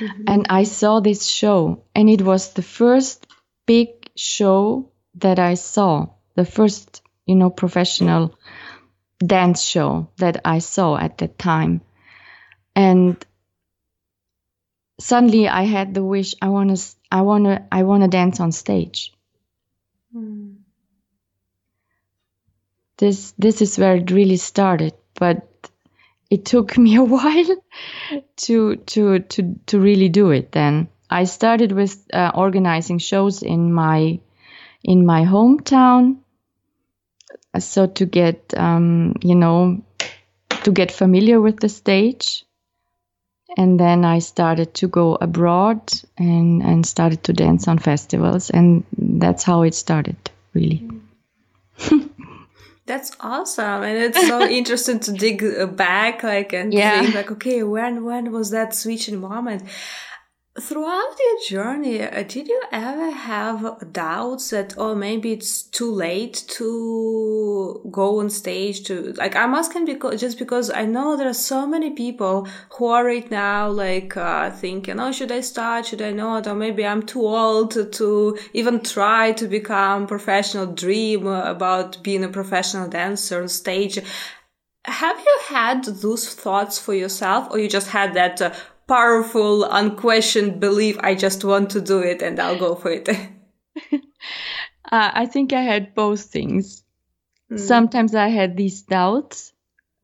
Mm-hmm. 0.00 0.24
And 0.26 0.46
I 0.48 0.64
saw 0.64 1.00
this 1.00 1.26
show, 1.26 1.84
and 1.94 2.08
it 2.08 2.22
was 2.22 2.54
the 2.54 2.62
first 2.62 3.26
big 3.66 3.88
show 4.16 4.90
that 5.16 5.38
I 5.38 5.54
saw, 5.54 6.08
the 6.34 6.44
first, 6.44 7.02
you 7.26 7.34
know, 7.34 7.50
professional 7.50 8.34
dance 9.24 9.62
show 9.62 10.08
that 10.16 10.40
I 10.44 10.58
saw 10.58 10.96
at 10.96 11.18
that 11.18 11.38
time. 11.38 11.82
And 12.74 13.24
suddenly 14.98 15.48
I 15.48 15.62
had 15.62 15.94
the 15.94 16.04
wish 16.04 16.34
I 16.40 16.48
want 16.48 16.76
to 16.76 16.96
I 17.10 17.22
want 17.22 17.44
to 17.44 17.64
I 17.70 17.82
want 17.82 18.02
to 18.02 18.08
dance 18.08 18.40
on 18.40 18.52
stage. 18.52 19.12
Mm 20.14 20.56
this 23.00 23.32
this 23.38 23.62
is 23.62 23.78
where 23.78 23.96
it 23.96 24.10
really 24.10 24.36
started 24.36 24.92
but 25.14 25.70
it 26.30 26.44
took 26.44 26.76
me 26.78 26.94
a 27.02 27.04
while 27.04 27.56
to 28.36 28.76
to 28.76 29.18
to 29.20 29.58
to 29.66 29.80
really 29.80 30.08
do 30.08 30.30
it 30.30 30.52
then 30.52 30.88
i 31.10 31.24
started 31.24 31.72
with 31.72 32.06
uh, 32.12 32.30
organizing 32.34 32.98
shows 32.98 33.42
in 33.42 33.72
my 33.72 34.20
in 34.84 35.04
my 35.04 35.24
hometown 35.24 36.19
so 37.58 37.86
to 37.86 38.06
get 38.06 38.54
um, 38.56 39.14
you 39.22 39.34
know 39.34 39.82
to 40.64 40.72
get 40.72 40.92
familiar 40.92 41.40
with 41.40 41.60
the 41.60 41.68
stage. 41.68 42.44
And 43.56 43.80
then 43.80 44.04
i 44.04 44.20
started 44.20 44.74
to 44.74 44.86
go 44.86 45.16
abroad 45.20 45.92
and 46.16 46.62
and 46.62 46.86
started 46.86 47.24
to 47.24 47.32
dance 47.32 47.66
on 47.66 47.78
festivals. 47.78 48.50
And 48.50 48.84
that's 48.96 49.42
how 49.42 49.62
it 49.62 49.74
started 49.74 50.30
really. 50.54 50.88
That's 52.86 53.12
awesome, 53.20 53.84
and 53.84 53.96
it's 53.98 54.26
so 54.26 54.42
interesting 54.58 54.98
to 55.00 55.12
dig 55.12 55.44
back, 55.76 56.24
like 56.24 56.52
and 56.52 56.74
yeah. 56.74 57.02
think, 57.02 57.14
like, 57.14 57.30
okay, 57.30 57.62
when 57.62 58.04
when 58.04 58.32
was 58.32 58.50
that 58.50 58.74
switching 58.74 59.20
moment? 59.20 59.62
Throughout 60.58 61.14
your 61.16 61.62
journey, 61.62 62.02
uh, 62.02 62.24
did 62.24 62.48
you 62.48 62.60
ever 62.72 63.12
have 63.12 63.92
doubts 63.92 64.50
that, 64.50 64.74
oh, 64.76 64.96
maybe 64.96 65.30
it's 65.30 65.62
too 65.62 65.88
late 65.88 66.42
to 66.48 67.88
go 67.88 68.18
on 68.18 68.30
stage 68.30 68.82
to, 68.86 69.12
like, 69.12 69.36
I'm 69.36 69.54
asking 69.54 69.84
because, 69.84 70.20
just 70.20 70.40
because 70.40 70.68
I 70.68 70.86
know 70.86 71.16
there 71.16 71.28
are 71.28 71.34
so 71.34 71.68
many 71.68 71.90
people 71.90 72.48
who 72.70 72.86
are 72.86 73.04
right 73.04 73.30
now, 73.30 73.68
like, 73.68 74.16
uh, 74.16 74.50
thinking, 74.50 74.98
oh, 74.98 75.12
should 75.12 75.30
I 75.30 75.42
start? 75.42 75.86
Should 75.86 76.02
I 76.02 76.10
not? 76.10 76.48
Or 76.48 76.56
maybe 76.56 76.84
I'm 76.84 77.04
too 77.04 77.24
old 77.24 77.70
to, 77.72 77.84
to 77.84 78.36
even 78.52 78.80
try 78.80 79.30
to 79.30 79.46
become 79.46 80.08
professional, 80.08 80.66
dream 80.66 81.28
about 81.28 82.02
being 82.02 82.24
a 82.24 82.28
professional 82.28 82.88
dancer 82.88 83.40
on 83.40 83.48
stage. 83.48 84.00
Have 84.84 85.18
you 85.20 85.38
had 85.46 85.84
those 85.84 86.34
thoughts 86.34 86.76
for 86.76 86.92
yourself 86.92 87.52
or 87.52 87.60
you 87.60 87.68
just 87.68 87.90
had 87.90 88.14
that, 88.14 88.42
uh, 88.42 88.52
powerful, 88.90 89.62
unquestioned 89.62 90.58
belief. 90.58 90.98
I 90.98 91.14
just 91.14 91.44
want 91.44 91.70
to 91.70 91.80
do 91.80 92.00
it 92.00 92.22
and 92.22 92.40
I'll 92.40 92.58
go 92.58 92.74
for 92.74 92.90
it. 92.90 93.08
uh, 93.92 93.98
I 94.90 95.26
think 95.26 95.52
I 95.52 95.62
had 95.62 95.94
both 95.94 96.22
things. 96.22 96.82
Mm. 97.48 97.60
Sometimes 97.60 98.16
I 98.16 98.28
had 98.28 98.56
these 98.56 98.82
doubts 98.82 99.52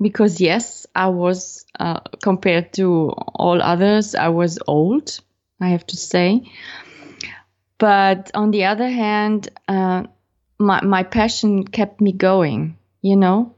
because, 0.01 0.41
yes, 0.41 0.87
I 0.95 1.09
was, 1.09 1.65
uh, 1.81 1.99
compared 2.23 2.75
to 2.75 3.11
all 3.35 3.61
others, 3.61 4.15
I 4.15 4.29
was 4.29 4.61
old, 4.69 5.19
I 5.61 5.71
have 5.71 5.85
to 5.89 5.97
say. 5.97 6.53
But 7.79 8.31
on 8.35 8.53
the 8.53 8.67
other 8.67 8.89
hand, 8.89 9.49
uh, 9.67 10.05
my, 10.61 10.85
my 10.85 11.03
passion 11.03 11.65
kept 11.65 12.01
me 12.01 12.13
going, 12.13 12.79
you 13.03 13.17
know? 13.17 13.57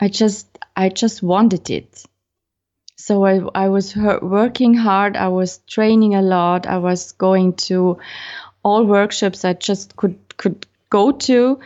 I 0.00 0.08
just, 0.08 0.46
I 0.74 0.88
just 0.88 1.22
wanted 1.22 1.68
it 1.68 2.06
so 2.96 3.24
I, 3.24 3.40
I 3.54 3.68
was 3.68 3.94
working 3.94 4.74
hard. 4.74 5.16
I 5.16 5.28
was 5.28 5.58
training 5.66 6.14
a 6.14 6.22
lot. 6.22 6.66
I 6.66 6.78
was 6.78 7.12
going 7.12 7.54
to 7.68 7.98
all 8.62 8.84
workshops 8.84 9.44
I 9.44 9.52
just 9.52 9.96
could 9.96 10.18
could 10.36 10.66
go 10.90 11.12
to, 11.12 11.60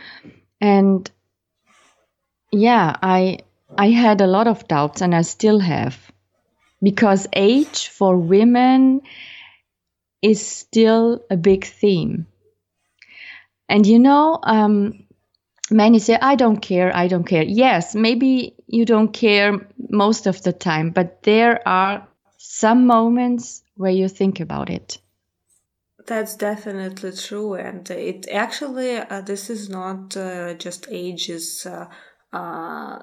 and 0.59 1.09
yeah, 2.51 2.95
I 3.01 3.39
I 3.77 3.89
had 3.89 4.21
a 4.21 4.27
lot 4.27 4.47
of 4.47 4.67
doubts, 4.67 5.01
and 5.01 5.15
I 5.15 5.21
still 5.21 5.59
have, 5.59 5.97
because 6.81 7.27
age 7.33 7.87
for 7.87 8.17
women 8.17 9.01
is 10.21 10.45
still 10.45 11.23
a 11.29 11.37
big 11.37 11.65
theme. 11.65 12.27
And 13.69 13.87
you 13.87 13.99
know, 13.99 14.37
um, 14.43 15.00
many 15.71 15.99
say, 15.99 16.17
I 16.21 16.35
don't 16.35 16.61
care, 16.61 16.95
I 16.95 17.07
don't 17.07 17.23
care. 17.23 17.43
Yes, 17.43 17.95
maybe 17.95 18.55
you 18.67 18.85
don't 18.85 19.11
care 19.11 19.67
most 19.89 20.27
of 20.27 20.41
the 20.43 20.53
time, 20.53 20.91
but 20.91 21.23
there 21.23 21.65
are 21.67 22.07
some 22.37 22.85
moments 22.85 23.63
where 23.75 23.91
you 23.91 24.07
think 24.07 24.39
about 24.39 24.69
it. 24.69 24.97
That's 26.07 26.35
definitely 26.35 27.11
true. 27.11 27.53
And 27.53 27.89
it 27.89 28.27
actually, 28.31 28.97
uh, 28.97 29.21
this 29.21 29.49
is 29.49 29.69
not 29.69 30.17
uh, 30.17 30.55
just 30.55 30.87
ages. 30.89 31.65
Uh, 31.65 31.87
uh 32.33 32.99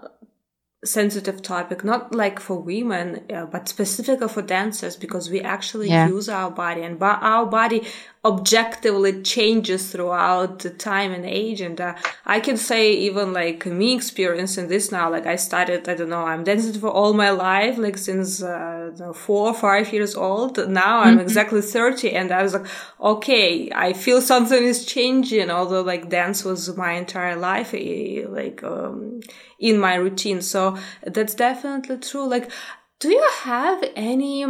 sensitive 0.85 1.42
topic, 1.42 1.83
not 1.83 2.14
like 2.14 2.38
for 2.38 2.61
women, 2.61 3.24
uh, 3.35 3.46
but 3.46 3.68
specifically 3.68 4.28
for 4.28 4.42
dancers, 4.42 4.96
because 4.96 5.28
we 5.28 5.40
actually 5.40 5.88
yeah. 5.88 6.07
use 6.07 6.28
our 6.28 6.50
body 6.50 6.83
and 6.83 7.02
our 7.02 7.46
body 7.46 7.83
objectively 8.29 9.23
changes 9.23 9.91
throughout 9.91 10.59
the 10.59 10.71
time 10.71 11.12
and 11.12 11.25
age. 11.25 11.61
And 11.62 11.81
uh, 11.81 11.95
I 12.27 12.41
can 12.41 12.59
say 12.59 12.93
even 12.93 13.33
like 13.33 13.64
me 13.64 13.95
experiencing 13.95 14.69
this 14.69 14.93
now, 14.93 15.11
like 15.11 15.27
I 15.27 15.37
started, 15.37 15.88
I 15.88 15.95
don't 15.95 16.11
know, 16.11 16.27
I'm 16.27 16.45
dancing 16.45 16.79
for 16.81 16.91
all 16.91 17.14
my 17.14 17.31
life, 17.31 17.79
like 17.79 17.97
since 17.97 18.43
uh, 18.43 19.12
four 19.14 19.49
or 19.49 19.55
five 19.55 19.93
years 19.93 20.14
old. 20.14 20.53
Now 20.69 21.01
I'm 21.01 21.14
mm-hmm. 21.14 21.21
exactly 21.21 21.62
30 21.62 22.12
and 22.12 22.31
I 22.31 22.43
was 22.43 22.53
like, 22.53 22.67
okay, 23.01 23.71
I 23.75 23.95
feel 23.95 24.21
something 24.21 24.62
is 24.62 24.85
changing, 24.85 25.51
although 25.51 25.83
like 25.83 26.11
dance 26.11 26.45
was 26.45 26.77
my 26.77 26.93
entire 26.93 27.37
life, 27.37 27.73
eh, 27.73 28.25
like, 28.29 28.62
um, 28.62 29.21
in 29.59 29.79
my 29.79 29.95
routine. 29.95 30.43
So 30.43 30.77
that's 31.03 31.35
definitely 31.35 31.99
true. 31.99 32.29
Like, 32.29 32.51
do 33.01 33.09
you 33.11 33.29
have 33.43 33.83
any, 33.97 34.45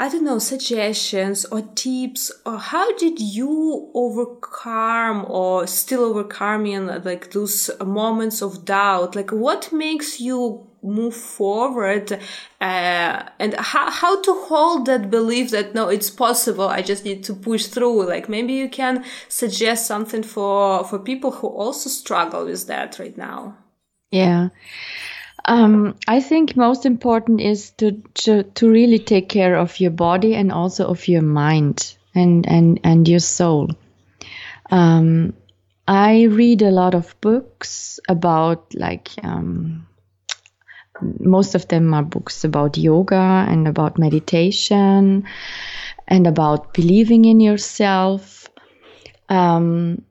I 0.00 0.08
don't 0.08 0.22
know, 0.22 0.38
suggestions 0.38 1.44
or 1.46 1.62
tips 1.74 2.30
or 2.46 2.56
how 2.56 2.96
did 2.96 3.20
you 3.20 3.90
overcome 3.94 5.26
or 5.28 5.66
still 5.66 6.04
overcome 6.04 6.66
in 6.66 6.86
like 7.02 7.32
those 7.32 7.68
moments 7.84 8.40
of 8.40 8.64
doubt? 8.64 9.16
Like 9.16 9.30
what 9.32 9.72
makes 9.72 10.20
you 10.20 10.68
move 10.80 11.16
forward 11.16 12.12
uh, 12.12 13.22
and 13.40 13.54
how, 13.54 13.90
how 13.90 14.22
to 14.22 14.32
hold 14.46 14.86
that 14.86 15.10
belief 15.10 15.50
that 15.50 15.74
no 15.74 15.88
it's 15.88 16.08
possible 16.08 16.68
i 16.68 16.80
just 16.80 17.04
need 17.04 17.24
to 17.24 17.34
push 17.34 17.66
through 17.66 18.06
like 18.06 18.28
maybe 18.28 18.52
you 18.52 18.68
can 18.68 19.04
suggest 19.28 19.88
something 19.88 20.22
for 20.22 20.84
for 20.84 21.00
people 21.00 21.32
who 21.32 21.48
also 21.48 21.90
struggle 21.90 22.44
with 22.44 22.68
that 22.68 22.96
right 23.00 23.18
now 23.18 23.56
yeah. 24.10 24.48
Um, 25.44 25.94
I 26.06 26.20
think 26.20 26.56
most 26.56 26.84
important 26.84 27.40
is 27.40 27.70
to, 27.78 27.92
to 28.14 28.42
to 28.42 28.70
really 28.70 28.98
take 28.98 29.28
care 29.28 29.56
of 29.56 29.80
your 29.80 29.90
body 29.90 30.34
and 30.34 30.52
also 30.52 30.86
of 30.86 31.08
your 31.08 31.22
mind 31.22 31.96
and 32.14 32.46
and 32.46 32.80
and 32.84 33.08
your 33.08 33.20
soul. 33.20 33.70
Um, 34.70 35.34
I 35.86 36.24
read 36.24 36.62
a 36.62 36.70
lot 36.70 36.94
of 36.94 37.18
books 37.20 37.98
about 38.08 38.74
like 38.74 39.10
um, 39.22 39.86
most 41.00 41.54
of 41.54 41.68
them 41.68 41.94
are 41.94 42.02
books 42.02 42.44
about 42.44 42.76
yoga 42.76 43.46
and 43.48 43.66
about 43.68 43.98
meditation 43.98 45.24
and 46.06 46.26
about 46.26 46.74
believing 46.74 47.24
in 47.24 47.40
yourself. 47.40 48.48
Um, 49.28 50.02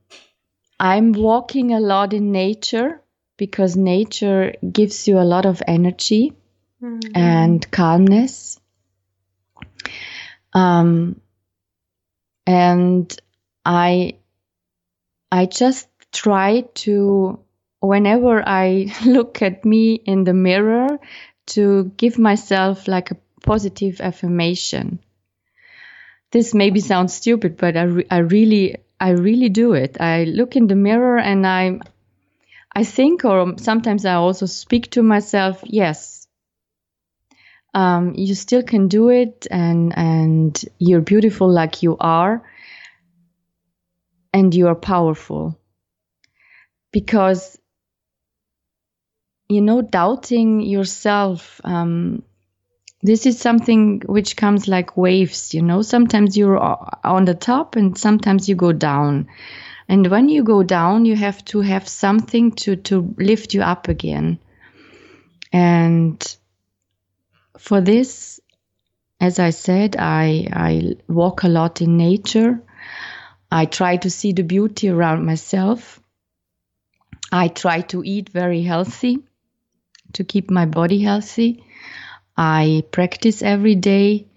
I'm 0.79 1.11
walking 1.11 1.73
a 1.73 1.79
lot 1.79 2.13
in 2.13 2.31
nature 2.31 3.01
because 3.37 3.77
nature 3.77 4.53
gives 4.71 5.07
you 5.07 5.19
a 5.19 5.25
lot 5.25 5.45
of 5.45 5.61
energy 5.67 6.33
mm-hmm. 6.81 7.15
and 7.15 7.69
calmness. 7.71 8.59
Um, 10.53 11.21
and 12.45 13.15
I 13.65 14.17
I 15.31 15.45
just 15.45 15.87
try 16.13 16.61
to, 16.75 17.39
whenever 17.79 18.41
I 18.47 18.93
look 19.05 19.41
at 19.41 19.65
me 19.65 19.95
in 19.95 20.23
the 20.23 20.33
mirror, 20.33 20.99
to 21.47 21.91
give 21.97 22.17
myself 22.17 22.87
like 22.87 23.11
a 23.11 23.17
positive 23.41 24.01
affirmation. 24.01 24.99
This 26.31 26.53
maybe 26.53 26.81
sounds 26.81 27.13
stupid, 27.13 27.55
but 27.57 27.77
I, 27.77 27.83
re- 27.83 28.07
I 28.11 28.17
really, 28.17 28.75
I 28.99 29.11
really 29.11 29.49
do 29.49 29.73
it. 29.73 29.97
I 29.99 30.25
look 30.25 30.55
in 30.55 30.67
the 30.67 30.75
mirror 30.75 31.17
and 31.17 31.47
I, 31.47 31.79
I 32.77 32.83
think, 32.83 33.25
or 33.25 33.55
sometimes 33.57 34.05
I 34.05 34.13
also 34.13 34.45
speak 34.45 34.91
to 34.91 35.01
myself, 35.01 35.63
yes, 35.63 36.27
um, 37.73 38.13
you 38.13 38.35
still 38.35 38.61
can 38.61 38.87
do 38.87 39.09
it 39.09 39.47
and, 39.49 39.97
and 39.97 40.63
you're 40.77 41.01
beautiful 41.01 41.51
like 41.51 41.81
you 41.81 41.97
are 41.99 42.43
and 44.31 44.53
you 44.53 44.67
are 44.67 44.75
powerful. 44.75 45.59
Because 46.91 47.59
you 49.49 49.61
know 49.61 49.81
doubting 49.81 50.61
yourself 50.61 51.59
um, 51.63 52.21
this 53.01 53.25
is 53.25 53.39
something 53.39 54.01
which 54.05 54.35
comes 54.35 54.67
like 54.67 54.95
waves 54.95 55.55
you 55.55 55.63
know? 55.63 55.81
Sometimes 55.81 56.37
you're 56.37 56.59
on 56.59 57.25
the 57.25 57.33
top 57.33 57.75
and 57.75 57.97
sometimes 57.97 58.47
you 58.47 58.53
go 58.53 58.71
down 58.71 59.29
and 59.87 60.07
when 60.07 60.29
you 60.29 60.43
go 60.43 60.63
down 60.63 61.05
you 61.05 61.15
have 61.15 61.43
to 61.45 61.61
have 61.61 61.87
something 61.87 62.51
to 62.51 62.75
to 62.75 63.15
lift 63.17 63.53
you 63.53 63.61
up 63.61 63.87
again. 63.87 64.39
And 65.51 66.37
for 67.57 67.81
this 67.81 68.39
as 69.19 69.39
i 69.39 69.49
said 69.49 69.95
i 69.97 70.47
i 70.53 70.95
walk 71.07 71.43
a 71.43 71.47
lot 71.47 71.81
in 71.81 71.97
nature. 71.97 72.61
I 73.49 73.65
try 73.65 73.95
to 73.97 74.09
see 74.09 74.33
the 74.33 74.43
beauty 74.43 74.89
around 74.89 75.25
myself. 75.25 76.01
I 77.31 77.47
try 77.47 77.81
to 77.81 78.03
eat 78.03 78.29
very 78.29 78.61
healthy 78.61 79.19
to 80.13 80.23
keep 80.23 80.49
my 80.49 80.65
body 80.65 80.99
healthy. 81.01 81.63
I 82.35 82.83
practice 82.91 83.41
every 83.41 83.75
day. 83.75 84.27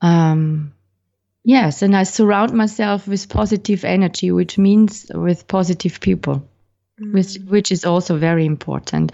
Um, 0.00 0.72
yes, 1.44 1.82
and 1.82 1.96
I 1.96 2.02
surround 2.04 2.52
myself 2.52 3.08
with 3.08 3.28
positive 3.28 3.84
energy, 3.84 4.30
which 4.30 4.58
means 4.58 5.10
with 5.14 5.48
positive 5.48 6.00
people, 6.00 6.48
mm. 7.00 7.12
which 7.12 7.38
which 7.48 7.72
is 7.72 7.84
also 7.84 8.16
very 8.16 8.46
important, 8.46 9.12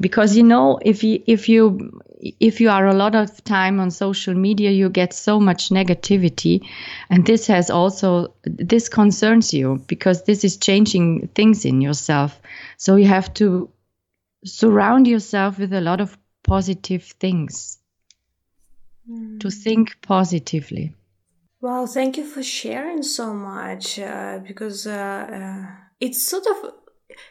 because 0.00 0.36
you 0.36 0.42
know 0.42 0.78
if 0.82 1.04
you 1.04 1.22
if 1.26 1.48
you 1.48 2.00
if 2.40 2.60
you 2.60 2.70
are 2.70 2.86
a 2.86 2.94
lot 2.94 3.14
of 3.14 3.44
time 3.44 3.80
on 3.80 3.90
social 3.90 4.34
media, 4.34 4.70
you 4.70 4.88
get 4.88 5.12
so 5.12 5.38
much 5.38 5.68
negativity, 5.68 6.66
and 7.10 7.26
this 7.26 7.46
has 7.46 7.70
also 7.70 8.34
this 8.44 8.88
concerns 8.88 9.52
you 9.52 9.82
because 9.86 10.24
this 10.24 10.44
is 10.44 10.56
changing 10.56 11.28
things 11.34 11.64
in 11.64 11.80
yourself. 11.80 12.40
So 12.76 12.96
you 12.96 13.06
have 13.06 13.32
to 13.34 13.70
surround 14.44 15.06
yourself 15.06 15.58
with 15.58 15.72
a 15.72 15.80
lot 15.80 16.00
of 16.00 16.16
positive 16.42 17.04
things, 17.04 17.78
mm. 19.10 19.40
to 19.40 19.50
think 19.50 20.00
positively. 20.02 20.94
Well, 21.64 21.86
thank 21.86 22.18
you 22.18 22.26
for 22.26 22.42
sharing 22.42 23.02
so 23.02 23.32
much 23.32 23.98
uh, 23.98 24.38
because 24.46 24.86
uh, 24.86 24.90
uh, 24.92 25.84
it's 25.98 26.22
sort 26.22 26.46
of 26.46 26.74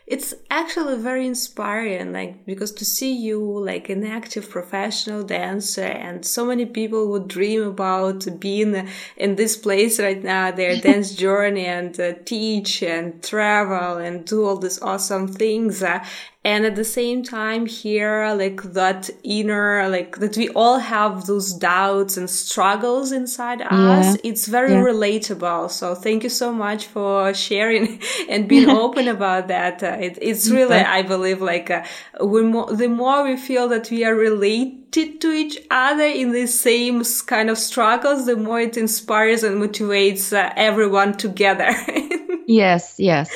it's 0.08 0.34
actually 0.50 0.98
very 0.98 1.28
inspiring 1.28 2.14
like 2.14 2.44
because 2.44 2.72
to 2.72 2.86
see 2.86 3.14
you 3.14 3.40
like 3.40 3.90
an 3.90 4.04
active 4.04 4.50
professional 4.50 5.22
dancer 5.22 5.84
and 5.84 6.26
so 6.26 6.46
many 6.46 6.66
people 6.66 7.10
would 7.10 7.28
dream 7.28 7.62
about 7.62 8.26
being 8.40 8.90
in 9.18 9.36
this 9.36 9.56
place 9.56 10.00
right 10.00 10.24
now 10.24 10.50
their 10.50 10.78
dance 10.88 11.14
journey 11.14 11.68
and 11.68 12.00
uh, 12.00 12.14
teach 12.26 12.82
and 12.82 13.22
travel 13.22 13.98
and 13.98 14.26
do 14.26 14.46
all 14.46 14.58
these 14.58 14.82
awesome 14.82 15.28
things 15.28 15.84
uh, 15.84 16.04
and 16.46 16.66
at 16.66 16.76
the 16.76 16.84
same 16.84 17.24
time 17.24 17.66
here 17.66 18.34
like 18.38 18.62
that 18.74 19.10
inner 19.24 19.88
like 19.88 20.18
that 20.18 20.36
we 20.36 20.50
all 20.50 20.78
have 20.78 21.26
those 21.26 21.54
doubts 21.54 22.18
and 22.18 22.30
struggles 22.30 23.12
inside 23.12 23.60
yeah. 23.60 23.70
us 23.70 24.18
it's 24.24 24.48
very 24.48 24.74
yeah. 24.74 24.84
relatable. 24.84 25.72
So 25.72 25.96
thank 25.96 26.24
you 26.24 26.30
so 26.30 26.52
much 26.52 26.88
for 26.88 27.34
sharing 27.34 28.02
and 28.30 28.48
being 28.48 28.70
open 28.84 29.08
about 29.08 29.48
that. 29.48 29.82
Uh, 29.82 29.98
it, 30.00 30.18
it's 30.22 30.50
really 30.50 30.76
i 30.76 31.02
believe 31.02 31.42
like 31.42 31.70
uh, 31.70 31.84
we 32.24 32.42
mo- 32.42 32.74
the 32.74 32.88
more 32.88 33.24
we 33.24 33.38
feel 33.38 33.68
that 33.68 33.90
we 33.90 34.04
are 34.04 34.16
related 34.16 35.22
to 35.22 35.32
each 35.32 35.58
other 35.72 36.04
in 36.04 36.32
the 36.32 36.46
same 36.48 37.04
kind 37.26 37.50
of 37.50 37.58
struggles 37.58 38.26
the 38.26 38.36
more 38.36 38.60
it 38.60 38.78
inspires 38.78 39.44
and 39.44 39.62
motivates 39.62 40.34
uh, 40.34 40.52
everyone 40.56 41.14
together. 41.14 41.72
Yes 42.46 42.96
yes. 43.00 43.32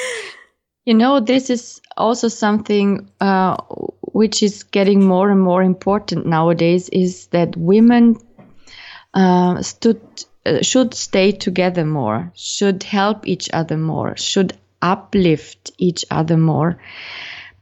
You 0.84 0.94
know, 0.94 1.22
this 1.22 1.50
is 1.50 1.80
also 1.98 2.28
something 2.28 3.10
uh, 3.20 3.58
which 4.02 4.44
is 4.44 4.64
getting 4.64 5.06
more 5.06 5.30
and 5.30 5.42
more 5.42 5.64
important 5.64 6.26
nowadays 6.26 6.90
is 6.90 7.28
that 7.28 7.58
women 7.58 8.18
uh, 9.14 9.62
stood, 9.62 10.02
uh, 10.46 10.62
should 10.62 10.94
stay 10.94 11.32
together 11.32 11.86
more, 11.86 12.32
should 12.36 12.84
help 12.84 13.28
each 13.28 13.50
other 13.52 13.78
more, 13.78 14.16
should 14.18 14.58
uplift 14.82 15.72
each 15.78 16.06
other 16.12 16.38
more, 16.38 16.80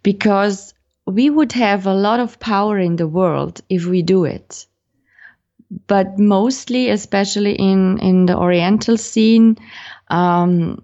because 0.03 0.73
we 1.05 1.29
would 1.29 1.51
have 1.51 1.85
a 1.85 1.93
lot 1.93 2.19
of 2.19 2.39
power 2.39 2.77
in 2.77 2.95
the 2.95 3.07
world 3.07 3.61
if 3.69 3.85
we 3.85 4.01
do 4.01 4.25
it. 4.25 4.65
But 5.87 6.19
mostly, 6.19 6.89
especially 6.89 7.53
in, 7.53 7.99
in 7.99 8.25
the 8.25 8.37
Oriental 8.37 8.97
scene, 8.97 9.57
um, 10.09 10.83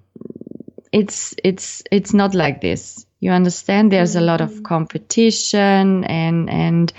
it's 0.92 1.36
it's 1.44 1.84
it's 1.92 2.14
not 2.14 2.34
like 2.36 2.62
this. 2.62 3.06
You 3.22 3.32
understand? 3.32 3.92
There's 3.92 4.16
a 4.16 4.22
lot 4.22 4.42
of 4.42 4.50
mm-hmm. 4.50 4.64
competition 4.64 6.04
and 6.06 6.50
and 6.50 6.92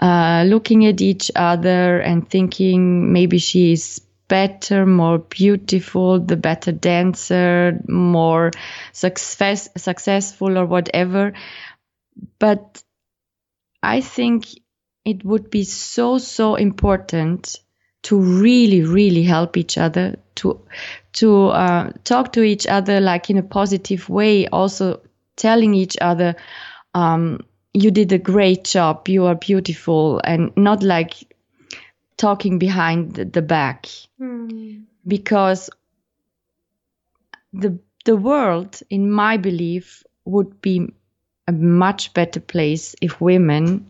uh, 0.00 0.44
looking 0.46 0.86
at 0.86 1.00
each 1.00 1.30
other 1.34 1.98
and 1.98 2.28
thinking 2.30 3.12
maybe 3.12 3.38
she 3.38 3.72
is 3.72 4.00
better, 4.28 4.86
more 4.86 5.18
beautiful, 5.18 6.20
the 6.20 6.36
better 6.36 6.70
dancer, 6.70 7.80
more 7.88 8.52
success 8.92 9.68
successful 9.76 10.56
or 10.56 10.66
whatever. 10.66 11.32
But 12.38 12.82
I 13.82 14.00
think 14.00 14.46
it 15.04 15.24
would 15.24 15.50
be 15.50 15.64
so 15.64 16.18
so 16.18 16.54
important 16.54 17.56
to 18.02 18.16
really 18.20 18.82
really 18.82 19.24
help 19.24 19.56
each 19.56 19.78
other 19.78 20.16
to 20.36 20.60
to 21.14 21.48
uh, 21.48 21.90
talk 22.04 22.32
to 22.34 22.42
each 22.42 22.68
other 22.68 23.00
like 23.00 23.30
in 23.30 23.38
a 23.38 23.42
positive 23.42 24.08
way, 24.08 24.46
also 24.46 25.00
telling 25.36 25.74
each 25.74 25.96
other, 26.00 26.36
um, 26.94 27.40
you 27.72 27.90
did 27.90 28.12
a 28.12 28.18
great 28.18 28.64
job, 28.64 29.08
you 29.08 29.26
are 29.26 29.34
beautiful, 29.34 30.20
and 30.24 30.50
not 30.56 30.82
like 30.82 31.14
talking 32.16 32.58
behind 32.58 33.14
the 33.14 33.42
back. 33.42 33.86
Mm. 34.20 34.84
Because 35.06 35.70
the 37.52 37.78
the 38.04 38.16
world, 38.16 38.80
in 38.88 39.10
my 39.10 39.36
belief, 39.36 40.04
would 40.24 40.60
be 40.62 40.92
a 41.46 41.52
much 41.52 42.14
better 42.14 42.40
place 42.40 42.94
if 43.02 43.20
women 43.20 43.86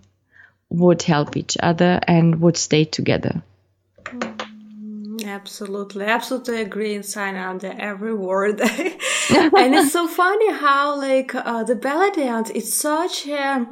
would 0.68 1.02
help 1.02 1.36
each 1.36 1.56
other 1.62 2.00
and 2.06 2.40
would 2.40 2.56
stay 2.56 2.84
together. 2.84 3.42
Absolutely, 5.36 6.06
absolutely 6.06 6.62
agree 6.62 6.94
and 6.94 7.04
sign 7.04 7.36
under 7.36 7.74
every 7.78 8.14
word. 8.14 8.58
and 9.60 9.74
it's 9.74 9.92
so 9.92 10.08
funny 10.08 10.50
how 10.52 10.96
like 10.96 11.34
uh, 11.34 11.62
the 11.62 11.74
belly 11.74 12.10
dance 12.12 12.48
it's 12.50 12.72
such 12.72 13.26
a 13.26 13.66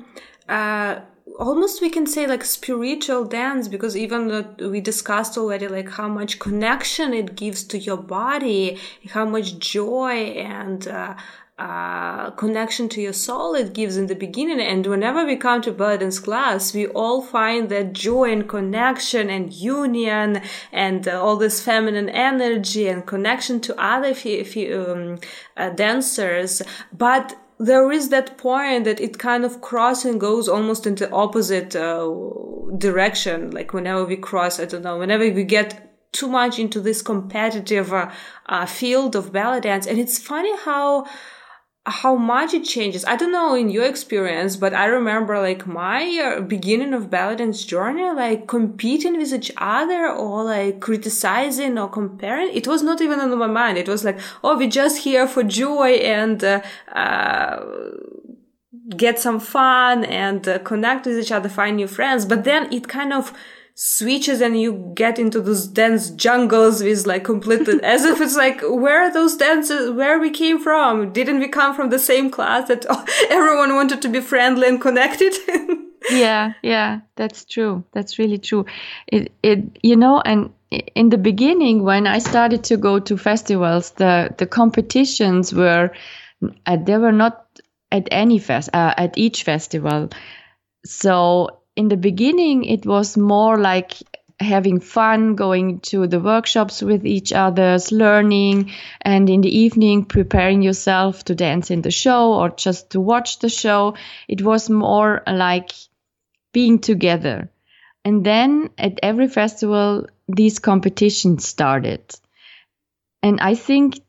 uh, 0.48 1.00
almost 1.38 1.81
we 1.81 1.88
can 1.88 2.07
say 2.07 2.27
like 2.27 2.44
spiritual 2.44 3.24
dance 3.24 3.66
because 3.68 3.96
even 3.96 4.29
though 4.29 4.68
we 4.68 4.81
discussed 4.81 5.38
already 5.38 5.68
like 5.68 5.88
how 5.88 6.09
much 6.09 6.38
connection 6.38 7.14
it 7.14 7.35
gives 7.35 7.64
to 7.64 7.79
your 7.79 7.96
body 7.96 8.79
how 9.11 9.24
much 9.24 9.59
joy 9.59 10.16
and 10.57 10.88
uh, 10.88 11.14
uh, 11.56 12.30
connection 12.32 12.88
to 12.88 13.00
your 13.00 13.12
soul 13.12 13.54
it 13.54 13.72
gives 13.74 13.96
in 13.96 14.08
the 14.08 14.14
beginning. 14.14 14.60
And 14.60 14.84
whenever 14.86 15.24
we 15.24 15.36
come 15.36 15.62
to 15.62 15.70
dance 15.70 16.18
class, 16.18 16.74
we 16.74 16.88
all 16.88 17.22
find 17.22 17.68
that 17.68 17.92
joy 17.92 18.32
and 18.32 18.48
connection 18.48 19.30
and 19.30 19.52
union 19.52 20.42
and 20.72 21.06
uh, 21.06 21.22
all 21.22 21.36
this 21.36 21.62
feminine 21.62 22.08
energy 22.08 22.88
and 22.88 23.06
connection 23.06 23.60
to 23.60 23.80
other 23.80 24.08
f- 24.08 24.56
um, 24.72 25.20
uh, 25.56 25.70
dancers. 25.70 26.60
But 26.92 27.36
there 27.58 27.92
is 27.92 28.08
that 28.08 28.36
point 28.36 28.84
that 28.84 29.00
it 29.00 29.18
kind 29.18 29.44
of 29.44 29.60
crosses 29.60 30.10
and 30.10 30.20
goes 30.20 30.48
almost 30.48 30.88
into 30.88 31.08
opposite 31.12 31.76
uh, 31.76 32.12
direction. 32.78 33.52
Like 33.52 33.72
whenever 33.72 34.04
we 34.04 34.16
cross, 34.16 34.58
I 34.58 34.64
don't 34.64 34.82
know, 34.82 34.98
whenever 34.98 35.30
we 35.30 35.44
get 35.44 35.92
too 36.10 36.28
much 36.28 36.58
into 36.58 36.80
this 36.80 37.02
competitive 37.02 37.92
uh, 37.92 38.66
field 38.66 39.14
of 39.14 39.32
belly 39.32 39.60
dance. 39.60 39.86
And 39.86 39.98
it's 39.98 40.18
funny 40.18 40.56
how 40.64 41.06
how 41.86 42.16
much 42.16 42.54
it 42.54 42.64
changes. 42.64 43.04
I 43.04 43.16
don't 43.16 43.30
know 43.30 43.54
in 43.54 43.68
your 43.68 43.84
experience, 43.84 44.56
but 44.56 44.72
I 44.72 44.86
remember 44.86 45.38
like 45.38 45.66
my 45.66 46.36
uh, 46.38 46.40
beginning 46.40 46.94
of 46.94 47.10
dance 47.10 47.62
journey, 47.62 48.10
like 48.10 48.48
competing 48.48 49.18
with 49.18 49.34
each 49.34 49.52
other 49.58 50.08
or 50.08 50.44
like 50.44 50.80
criticizing 50.80 51.76
or 51.76 51.90
comparing. 51.90 52.54
It 52.54 52.66
was 52.66 52.82
not 52.82 53.02
even 53.02 53.20
on 53.20 53.36
my 53.38 53.46
mind. 53.46 53.76
It 53.76 53.88
was 53.88 54.02
like, 54.02 54.18
oh, 54.42 54.56
we're 54.56 54.70
just 54.70 54.98
here 54.98 55.28
for 55.28 55.42
joy 55.42 55.90
and, 55.96 56.42
uh, 56.42 56.62
uh, 56.90 57.62
get 58.96 59.18
some 59.18 59.40
fun 59.40 60.04
and 60.04 60.48
uh, 60.48 60.58
connect 60.60 61.04
with 61.04 61.18
each 61.18 61.32
other, 61.32 61.50
find 61.50 61.76
new 61.76 61.88
friends. 61.88 62.24
But 62.24 62.44
then 62.44 62.72
it 62.72 62.88
kind 62.88 63.12
of, 63.12 63.34
switches 63.74 64.40
and 64.40 64.60
you 64.60 64.92
get 64.94 65.18
into 65.18 65.40
those 65.40 65.66
dense 65.66 66.10
jungles 66.10 66.82
with 66.82 67.06
like 67.06 67.24
completely 67.24 67.80
as 67.82 68.04
if 68.04 68.20
it's 68.20 68.37
like 68.37 68.60
where 68.62 69.02
are 69.02 69.12
those 69.12 69.37
dances 69.37 69.90
where 69.90 70.18
we 70.18 70.30
came 70.30 70.60
from? 70.60 71.12
Didn't 71.12 71.40
we 71.40 71.48
come 71.48 71.74
from 71.74 71.90
the 71.90 71.98
same 71.98 72.30
class 72.30 72.68
that 72.68 72.87
everyone 73.30 73.74
wanted 73.74 74.02
to 74.02 74.08
be 74.08 74.20
friendly 74.20 74.68
and 74.68 74.80
connected? 74.80 75.34
Yeah 76.10 76.52
yeah 76.62 77.00
that's 77.16 77.46
true. 77.46 77.82
That's 77.92 78.18
really 78.18 78.37
true. 78.37 78.66
It 79.06 79.32
it 79.42 79.78
you 79.82 79.96
know 79.96 80.20
and 80.20 80.52
in 80.70 81.08
the 81.08 81.16
beginning 81.16 81.82
when 81.82 82.06
i 82.06 82.18
started 82.18 82.64
to 82.64 82.76
go 82.76 82.98
to 82.98 83.16
festivals 83.16 83.92
the 83.92 84.34
the 84.37 84.46
competitions 84.46 85.54
were 85.54 85.92
uh, 86.66 86.76
they 86.76 86.98
were 86.98 87.12
not 87.12 87.44
at 87.94 88.08
any 88.10 88.38
fest 88.38 88.70
uh, 88.74 88.92
at 88.96 89.16
each 89.16 89.44
festival. 89.44 90.08
So 90.84 91.60
in 91.76 91.88
the 91.88 91.96
beginning, 91.96 92.64
it 92.64 92.87
was 92.87 93.16
more 93.16 93.58
like 93.58 93.94
having 94.40 94.80
fun, 94.80 95.34
going 95.34 95.80
to 95.80 96.06
the 96.06 96.20
workshops 96.20 96.82
with 96.82 97.06
each 97.06 97.32
others, 97.32 97.92
learning, 97.92 98.72
and 99.00 99.30
in 99.30 99.40
the 99.40 99.58
evening, 99.58 100.04
preparing 100.04 100.62
yourself 100.62 101.24
to 101.24 101.34
dance 101.34 101.70
in 101.70 101.82
the 101.82 101.90
show 101.90 102.34
or 102.34 102.50
just 102.50 102.90
to 102.90 103.00
watch 103.00 103.38
the 103.38 103.48
show. 103.48 103.94
It 104.28 104.42
was 104.42 104.68
more 104.68 105.22
like 105.26 105.72
being 106.52 106.78
together. 106.78 107.50
And 108.04 108.24
then 108.24 108.70
at 108.76 109.00
every 109.02 109.28
festival, 109.28 110.06
these 110.28 110.58
competitions 110.58 111.46
started. 111.46 112.02
And 113.22 113.40
I 113.40 113.54
think 113.54 114.00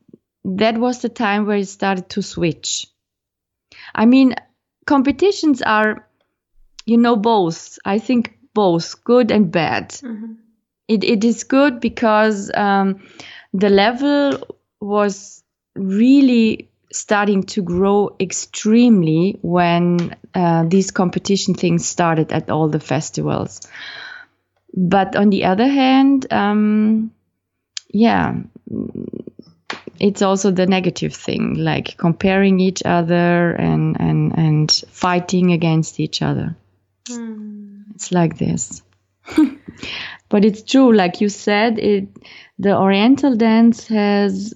that 0.44 0.78
was 0.78 1.00
the 1.00 1.08
time 1.08 1.46
where 1.46 1.56
it 1.56 1.66
started 1.66 2.10
to 2.10 2.22
switch. 2.22 2.86
I 3.94 4.06
mean, 4.06 4.34
competitions 4.86 5.62
are 5.62 6.05
you 6.86 6.96
know 6.96 7.16
both. 7.16 7.78
I 7.84 7.98
think 7.98 8.38
both 8.54 9.04
good 9.04 9.30
and 9.30 9.52
bad. 9.52 9.90
Mm-hmm. 9.90 10.32
it, 10.88 11.04
it 11.04 11.24
is 11.24 11.44
good 11.44 11.80
because 11.80 12.50
um, 12.54 13.02
the 13.52 13.68
level 13.68 14.56
was 14.80 15.42
really 15.74 16.70
starting 16.92 17.42
to 17.42 17.62
grow 17.62 18.16
extremely 18.18 19.38
when 19.42 20.16
uh, 20.34 20.64
these 20.66 20.90
competition 20.90 21.54
things 21.54 21.86
started 21.86 22.32
at 22.32 22.48
all 22.48 22.68
the 22.68 22.80
festivals. 22.80 23.60
But 24.74 25.16
on 25.16 25.30
the 25.30 25.44
other 25.44 25.66
hand 25.66 26.32
um, 26.32 27.10
yeah 27.90 28.34
it's 29.98 30.22
also 30.22 30.50
the 30.50 30.66
negative 30.66 31.14
thing 31.14 31.54
like 31.54 31.96
comparing 31.96 32.60
each 32.60 32.82
other 32.84 33.52
and 33.52 33.98
and 34.00 34.36
and 34.36 34.70
fighting 34.90 35.52
against 35.52 36.00
each 36.00 36.20
other 36.22 36.56
Mm. 37.08 37.84
It's 37.94 38.12
like 38.12 38.38
this. 38.38 38.82
but 40.28 40.44
it's 40.44 40.62
true, 40.62 40.92
like 40.92 41.20
you 41.20 41.28
said, 41.28 41.78
it 41.78 42.08
the 42.58 42.76
Oriental 42.76 43.36
dance 43.36 43.86
has 43.88 44.54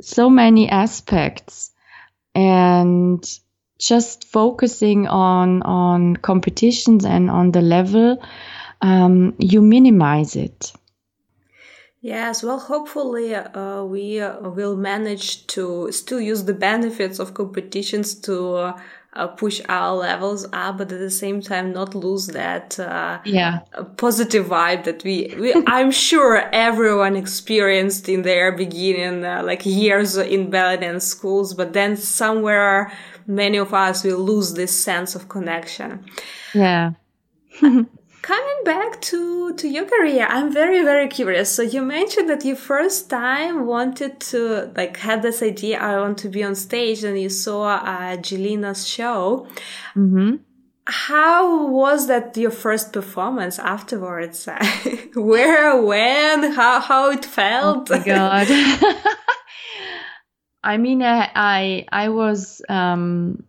so 0.00 0.30
many 0.30 0.68
aspects 0.68 1.72
and 2.34 3.24
just 3.78 4.26
focusing 4.28 5.06
on 5.06 5.62
on 5.62 6.16
competitions 6.16 7.04
and 7.04 7.30
on 7.30 7.52
the 7.52 7.62
level 7.62 8.22
um, 8.82 9.34
you 9.38 9.60
minimize 9.62 10.36
it 10.36 10.72
Yes, 12.00 12.44
well, 12.44 12.60
hopefully, 12.60 13.34
uh, 13.34 13.82
we 13.82 14.20
uh, 14.20 14.38
will 14.50 14.76
manage 14.76 15.48
to 15.48 15.90
still 15.90 16.20
use 16.20 16.44
the 16.44 16.54
benefits 16.54 17.18
of 17.18 17.34
competitions 17.34 18.14
to 18.20 18.54
uh, 18.54 18.80
uh, 19.18 19.26
push 19.26 19.60
our 19.68 19.94
levels 19.96 20.46
up, 20.52 20.78
but 20.78 20.92
at 20.92 20.98
the 20.98 21.10
same 21.10 21.40
time 21.42 21.72
not 21.72 21.94
lose 21.94 22.28
that 22.28 22.78
uh, 22.78 23.18
yeah 23.24 23.60
positive 23.96 24.46
vibe 24.46 24.84
that 24.84 25.02
we, 25.04 25.34
we 25.38 25.54
I'm 25.66 25.90
sure 25.90 26.48
everyone 26.52 27.16
experienced 27.16 28.08
in 28.08 28.22
their 28.22 28.52
beginning, 28.52 29.24
uh, 29.24 29.42
like 29.44 29.66
years 29.66 30.16
in 30.16 30.50
belly 30.50 30.78
dance 30.78 31.04
schools, 31.04 31.54
but 31.54 31.72
then 31.72 31.96
somewhere 31.96 32.92
many 33.26 33.58
of 33.58 33.74
us 33.74 34.04
will 34.04 34.18
lose 34.18 34.54
this 34.54 34.74
sense 34.74 35.14
of 35.14 35.28
connection. 35.28 36.04
Yeah. 36.54 36.92
Coming 38.28 38.62
back 38.62 39.00
to, 39.00 39.54
to 39.54 39.66
your 39.66 39.86
career, 39.86 40.26
I'm 40.28 40.52
very, 40.52 40.82
very 40.82 41.08
curious. 41.08 41.50
So 41.50 41.62
you 41.62 41.80
mentioned 41.80 42.28
that 42.28 42.44
you 42.44 42.56
first 42.56 43.08
time 43.08 43.64
wanted 43.64 44.20
to, 44.32 44.70
like, 44.76 44.98
had 44.98 45.22
this 45.22 45.42
idea, 45.42 45.78
I 45.78 45.98
want 45.98 46.18
to 46.18 46.28
be 46.28 46.44
on 46.44 46.54
stage 46.54 47.04
and 47.04 47.18
you 47.18 47.30
saw 47.30 47.76
uh, 47.76 48.18
Jillina's 48.18 48.86
show. 48.86 49.46
Mm-hmm. 49.96 50.36
How 50.84 51.68
was 51.68 52.06
that 52.08 52.36
your 52.36 52.50
first 52.50 52.92
performance 52.92 53.58
afterwards? 53.58 54.46
Where, 55.14 55.82
when, 55.82 56.52
how, 56.52 56.80
how 56.80 57.10
it 57.10 57.24
felt? 57.24 57.90
Oh 57.90 57.96
my 57.98 58.04
God. 58.04 58.46
I 60.62 60.76
mean, 60.76 61.02
I, 61.02 61.30
I, 61.34 61.86
I 61.90 62.08
was, 62.10 62.60
um, 62.68 63.44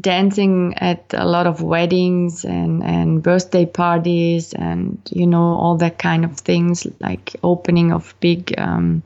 dancing 0.00 0.74
at 0.76 1.14
a 1.14 1.24
lot 1.24 1.46
of 1.46 1.62
weddings 1.62 2.44
and, 2.44 2.82
and 2.82 3.22
birthday 3.22 3.64
parties 3.64 4.52
and 4.52 5.00
you 5.10 5.26
know 5.26 5.42
all 5.42 5.76
that 5.76 5.98
kind 5.98 6.24
of 6.24 6.38
things 6.38 6.86
like 7.00 7.36
opening 7.42 7.92
of 7.92 8.14
big 8.20 8.54
um, 8.58 9.02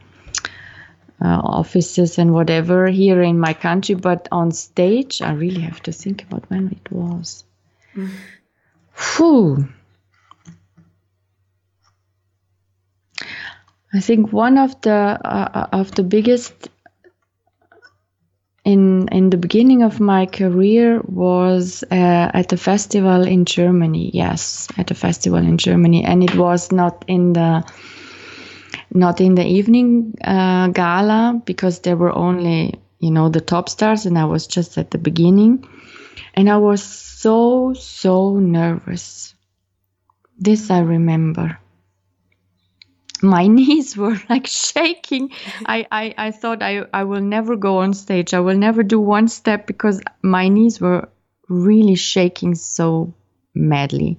uh, 1.23 1.27
offices 1.27 2.19
and 2.19 2.33
whatever 2.33 2.87
here 2.89 3.23
in 3.23 3.39
my 3.39 3.53
country 3.53 3.95
but 3.95 4.27
on 4.33 4.51
stage 4.51 5.21
i 5.21 5.33
really 5.33 5.61
have 5.61 5.83
to 5.83 5.93
think 5.93 6.23
about 6.25 6.49
when 6.51 6.69
it 6.69 6.93
was 6.93 7.45
Whew. 9.17 9.69
i 13.93 14.01
think 14.01 14.33
one 14.33 14.57
of 14.57 14.81
the 14.81 14.93
uh, 14.93 15.69
of 15.73 15.93
the 15.95 16.03
biggest 16.03 16.71
in 18.73 19.09
in 19.09 19.31
the 19.31 19.37
beginning 19.37 19.83
of 19.83 20.01
my 20.01 20.27
career 20.27 21.01
was 21.07 21.85
uh, 21.91 22.31
at 22.41 22.53
a 22.53 22.57
festival 22.57 23.27
in 23.27 23.45
Germany. 23.45 24.11
Yes, 24.15 24.69
at 24.79 24.91
a 24.91 24.95
festival 24.95 25.39
in 25.39 25.59
Germany, 25.59 26.05
and 26.05 26.23
it 26.23 26.35
was 26.37 26.71
not 26.73 27.05
in 27.09 27.33
the 27.33 27.65
not 28.93 29.21
in 29.21 29.35
the 29.35 29.47
evening 29.47 30.15
uh, 30.25 30.69
gala 30.69 31.41
because 31.45 31.81
there 31.81 31.97
were 31.97 32.15
only 32.15 32.81
you 32.99 33.11
know 33.11 33.29
the 33.29 33.41
top 33.41 33.69
stars, 33.69 34.07
and 34.07 34.19
I 34.19 34.25
was 34.25 34.47
just 34.47 34.79
at 34.79 34.91
the 34.91 34.99
beginning, 34.99 35.67
and 36.35 36.49
I 36.49 36.59
was 36.59 36.83
so 36.83 37.75
so 37.75 38.39
nervous. 38.39 39.35
This 40.39 40.71
I 40.71 40.81
remember 40.81 41.59
my 43.23 43.47
knees 43.57 43.97
were 43.97 44.17
like 44.29 44.47
shaking. 44.47 45.31
I, 45.67 45.87
I, 45.91 46.15
I 46.17 46.31
thought 46.31 46.63
I, 46.63 46.85
I 46.93 47.05
will 47.05 47.21
never 47.21 47.57
go 47.57 47.79
on 47.79 47.95
stage. 47.95 48.35
I 48.35 48.41
will 48.41 48.57
never 48.57 48.83
do 48.83 49.01
one 49.01 49.29
step 49.29 49.67
because 49.67 50.01
my 50.23 50.49
knees 50.49 50.81
were 50.81 51.09
really 51.49 51.97
shaking 51.97 52.55
so 52.55 53.15
madly. 53.55 54.19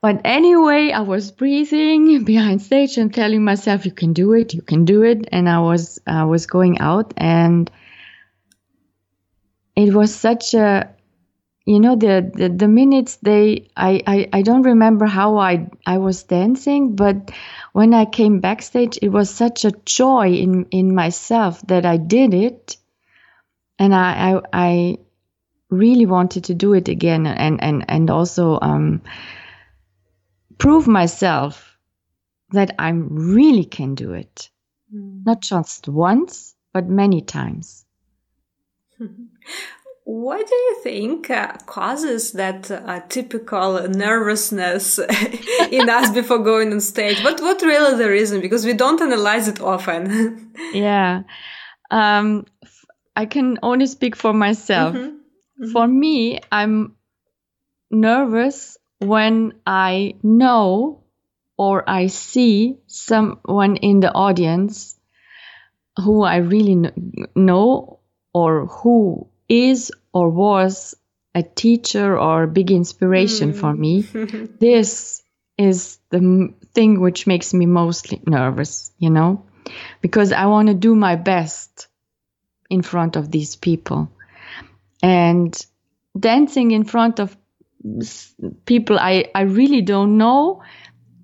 But 0.00 0.20
anyway, 0.24 0.90
I 0.92 1.00
was 1.00 1.30
breathing 1.30 2.24
behind 2.24 2.60
stage 2.60 2.98
and 2.98 3.12
telling 3.12 3.42
myself, 3.42 3.86
"You 3.86 3.92
can 3.92 4.12
do 4.12 4.34
it, 4.34 4.52
you 4.52 4.60
can 4.60 4.84
do 4.84 5.02
it." 5.02 5.26
And 5.32 5.48
I 5.48 5.60
was 5.60 5.98
I 6.06 6.24
was 6.24 6.44
going 6.44 6.78
out, 6.78 7.14
and 7.16 7.70
it 9.74 9.94
was 9.94 10.14
such 10.14 10.52
a 10.52 10.93
you 11.66 11.80
know 11.80 11.96
the, 11.96 12.30
the, 12.34 12.48
the 12.48 12.68
minutes 12.68 13.16
they 13.16 13.68
I, 13.76 14.02
I 14.06 14.28
i 14.32 14.42
don't 14.42 14.62
remember 14.62 15.06
how 15.06 15.38
i 15.38 15.66
i 15.86 15.98
was 15.98 16.22
dancing 16.24 16.94
but 16.94 17.30
when 17.72 17.94
i 17.94 18.04
came 18.04 18.40
backstage 18.40 18.98
it 19.00 19.08
was 19.08 19.30
such 19.30 19.64
a 19.64 19.72
joy 19.84 20.32
in 20.32 20.66
in 20.70 20.94
myself 20.94 21.62
that 21.68 21.86
i 21.86 21.96
did 21.96 22.34
it. 22.34 22.76
And 23.78 23.94
i 23.94 24.34
i, 24.34 24.40
I 24.52 24.98
really 25.70 26.06
wanted 26.06 26.44
to 26.44 26.54
do 26.54 26.74
it 26.74 26.88
again 26.88 27.26
and 27.26 27.62
and 27.62 27.84
and 27.88 28.10
also 28.10 28.58
um 28.60 29.02
prove 30.58 30.86
myself 30.86 31.78
that 32.50 32.74
i 32.78 32.90
really 32.90 33.64
can 33.64 33.94
do 33.94 34.12
it. 34.12 34.50
Mm. 34.94 35.24
not 35.24 35.40
just 35.40 35.88
once 35.88 36.54
but 36.74 36.86
many 36.88 37.22
times 37.22 37.86
What 40.06 40.46
do 40.46 40.54
you 40.54 40.80
think 40.82 41.30
uh, 41.30 41.52
causes 41.64 42.32
that 42.32 42.70
uh, 42.70 43.00
typical 43.08 43.88
nervousness 43.88 44.98
in 45.70 45.88
us 45.88 46.10
before 46.10 46.40
going 46.40 46.72
on 46.72 46.80
stage? 46.80 47.24
What 47.24 47.40
what 47.40 47.62
really 47.62 47.96
the 47.96 48.10
reason? 48.10 48.42
Because 48.42 48.66
we 48.66 48.74
don't 48.74 49.00
analyze 49.00 49.48
it 49.48 49.62
often. 49.62 50.52
yeah, 50.74 51.22
um, 51.90 52.44
I 53.16 53.24
can 53.24 53.58
only 53.62 53.86
speak 53.86 54.14
for 54.14 54.34
myself. 54.34 54.94
Mm-hmm. 54.94 55.08
Mm-hmm. 55.08 55.72
For 55.72 55.88
me, 55.88 56.40
I'm 56.52 56.96
nervous 57.90 58.76
when 58.98 59.54
I 59.66 60.16
know 60.22 61.04
or 61.56 61.88
I 61.88 62.08
see 62.08 62.76
someone 62.86 63.76
in 63.76 64.00
the 64.00 64.12
audience 64.12 64.98
who 65.96 66.22
I 66.22 66.36
really 66.36 66.90
know 67.34 68.00
or 68.32 68.66
who 68.66 69.28
is 69.48 69.92
or 70.12 70.30
was 70.30 70.96
a 71.34 71.42
teacher 71.42 72.18
or 72.18 72.44
a 72.44 72.48
big 72.48 72.70
inspiration 72.70 73.52
mm. 73.52 73.56
for 73.56 73.72
me. 73.72 74.02
this 74.60 75.22
is 75.58 75.98
the 76.10 76.52
thing 76.74 77.00
which 77.00 77.26
makes 77.26 77.52
me 77.52 77.66
mostly 77.66 78.20
nervous, 78.26 78.92
you 78.98 79.10
know, 79.10 79.44
because 80.00 80.32
I 80.32 80.46
want 80.46 80.68
to 80.68 80.74
do 80.74 80.94
my 80.94 81.16
best 81.16 81.88
in 82.70 82.82
front 82.82 83.16
of 83.16 83.30
these 83.30 83.56
people. 83.56 84.10
And 85.02 85.54
dancing 86.18 86.70
in 86.70 86.84
front 86.84 87.18
of 87.18 87.36
people 88.64 88.98
I, 88.98 89.30
I 89.34 89.42
really 89.42 89.82
don't 89.82 90.16
know 90.16 90.62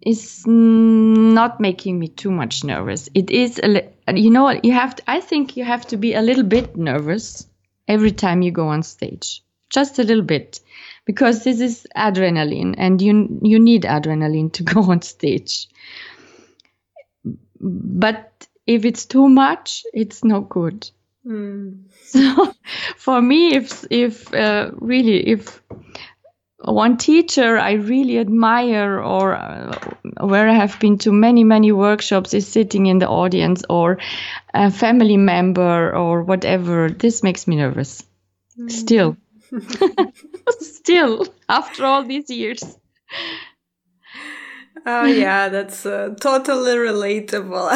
is 0.04 0.44
not 0.46 1.60
making 1.60 1.98
me 1.98 2.08
too 2.08 2.30
much 2.30 2.64
nervous. 2.64 3.08
It 3.14 3.30
is, 3.30 3.58
a, 3.58 3.90
you 4.14 4.30
know, 4.30 4.50
you 4.62 4.72
have. 4.72 4.96
To, 4.96 5.02
I 5.06 5.20
think 5.20 5.56
you 5.56 5.64
have 5.64 5.86
to 5.88 5.96
be 5.96 6.14
a 6.14 6.22
little 6.22 6.42
bit 6.42 6.76
nervous 6.76 7.46
every 7.88 8.12
time 8.12 8.42
you 8.42 8.50
go 8.50 8.68
on 8.68 8.82
stage, 8.82 9.42
just 9.70 9.98
a 9.98 10.04
little 10.04 10.24
bit, 10.24 10.60
because 11.04 11.44
this 11.44 11.60
is 11.60 11.86
adrenaline, 11.96 12.74
and 12.78 13.00
you 13.00 13.40
you 13.42 13.58
need 13.58 13.82
adrenaline 13.82 14.52
to 14.52 14.62
go 14.74 14.82
on 14.82 15.02
stage. 15.02 15.68
But 17.60 18.48
if 18.66 18.84
it's 18.84 19.06
too 19.06 19.28
much, 19.28 19.84
it's 19.92 20.24
no 20.24 20.40
good. 20.40 20.90
Mm. 21.26 21.84
So, 22.10 22.52
for 22.96 23.22
me, 23.22 23.54
if 23.54 23.84
if 23.90 24.34
uh, 24.34 24.72
really 24.80 25.28
if 25.28 25.62
one 26.62 26.96
teacher 26.96 27.58
I 27.58 27.72
really 27.72 28.18
admire 28.18 29.00
or 29.00 29.34
uh, 29.34 29.78
where 30.20 30.48
I 30.48 30.54
have 30.54 30.78
been 30.80 30.98
to 30.98 31.12
many, 31.12 31.44
many 31.44 31.72
workshops 31.72 32.34
is 32.34 32.46
sitting 32.46 32.86
in 32.86 32.98
the 32.98 33.08
audience 33.08 33.62
or 33.68 33.98
a 34.52 34.70
family 34.70 35.16
member 35.16 35.94
or 35.94 36.22
whatever. 36.22 36.90
This 36.90 37.22
makes 37.22 37.46
me 37.46 37.56
nervous. 37.56 38.02
Mm. 38.58 38.70
Still. 38.70 39.16
Still, 40.60 41.26
after 41.48 41.84
all 41.84 42.04
these 42.04 42.30
years. 42.30 42.62
Oh 44.86 45.04
yeah, 45.04 45.48
that's 45.48 45.84
uh, 45.84 46.14
totally 46.20 46.72
relatable. 46.76 47.70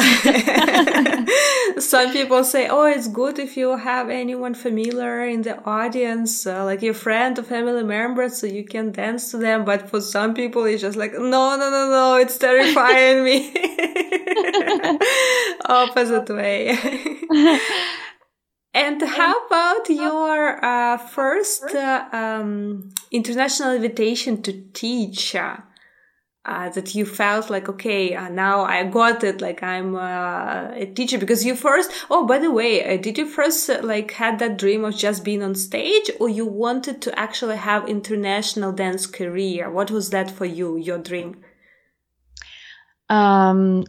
Some 1.79 2.11
people 2.11 2.43
say, 2.43 2.67
"Oh, 2.67 2.85
it's 2.85 3.07
good 3.07 3.37
if 3.37 3.57
you 3.57 3.75
have 3.77 4.09
anyone 4.09 4.55
familiar 4.55 5.25
in 5.25 5.43
the 5.43 5.63
audience, 5.65 6.47
uh, 6.47 6.63
like 6.65 6.81
your 6.81 6.93
friend 6.93 7.37
or 7.37 7.43
family 7.43 7.83
member, 7.83 8.29
so 8.29 8.47
you 8.47 8.63
can 8.63 8.91
dance 8.91 9.29
to 9.31 9.37
them." 9.37 9.65
But 9.65 9.89
for 9.89 10.01
some 10.01 10.33
people, 10.33 10.63
it's 10.65 10.81
just 10.81 10.97
like, 10.97 11.13
"No, 11.13 11.55
no, 11.57 11.69
no, 11.69 11.89
no! 11.89 12.15
It's 12.15 12.37
terrifying 12.37 13.23
me." 13.23 13.53
Opposite 15.65 16.29
way. 16.29 16.77
and 18.73 19.01
how 19.01 19.33
about 19.45 19.89
your 19.89 20.63
uh, 20.63 20.97
first 20.97 21.65
uh, 21.65 22.05
um, 22.11 22.89
international 23.11 23.73
invitation 23.73 24.41
to 24.43 24.53
teach? 24.73 25.35
Uh, 26.45 26.69
that 26.69 26.93
you 26.93 27.05
felt 27.05 27.49
like 27.49 27.67
okay 27.67 28.13
uh, 28.15 28.29
now 28.29 28.63
i 28.63 28.83
got 28.83 29.23
it 29.23 29.41
like 29.41 29.63
i'm 29.63 29.95
uh, 29.95 30.69
a 30.73 30.85
teacher. 30.85 31.17
Because 31.17 31.45
you 31.45 31.55
first 31.55 31.91
oh 32.09 32.25
by 32.25 32.37
the 32.37 32.51
way 32.51 32.83
uh, 32.83 33.01
did 33.01 33.17
you 33.17 33.25
first 33.25 33.69
uh, 33.69 33.79
like 33.83 34.11
had 34.11 34.39
that 34.39 34.57
dream 34.57 34.85
of 34.85 34.95
just 34.95 35.23
being 35.23 35.41
on 35.41 35.55
stage 35.55 36.11
or 36.19 36.29
you 36.29 36.45
wanted 36.45 37.01
to 37.01 37.19
actually 37.19 37.57
have 37.57 37.87
international 37.87 38.71
dance 38.71 39.07
career? 39.07 39.69
What 39.69 39.91
was 39.91 40.11
that 40.11 40.29
for 40.29 40.45
you 40.45 40.77
your 40.77 40.99
dream? 40.99 41.43
Um 43.09 43.85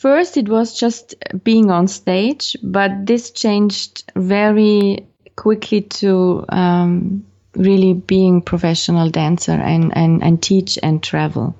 first 0.00 0.36
it 0.36 0.48
was 0.48 0.78
just 0.78 1.14
being 1.42 1.70
on 1.70 1.88
stage 1.88 2.56
but 2.62 3.06
this 3.06 3.30
changed 3.30 4.04
very 4.16 5.06
quickly 5.34 5.82
to 5.82 6.44
um, 6.48 7.24
really 7.54 7.94
being 7.94 8.42
professional 8.42 9.10
dancer 9.10 9.52
and, 9.52 9.96
and, 9.96 10.22
and 10.22 10.42
teach 10.42 10.78
and 10.82 11.02
travel 11.02 11.56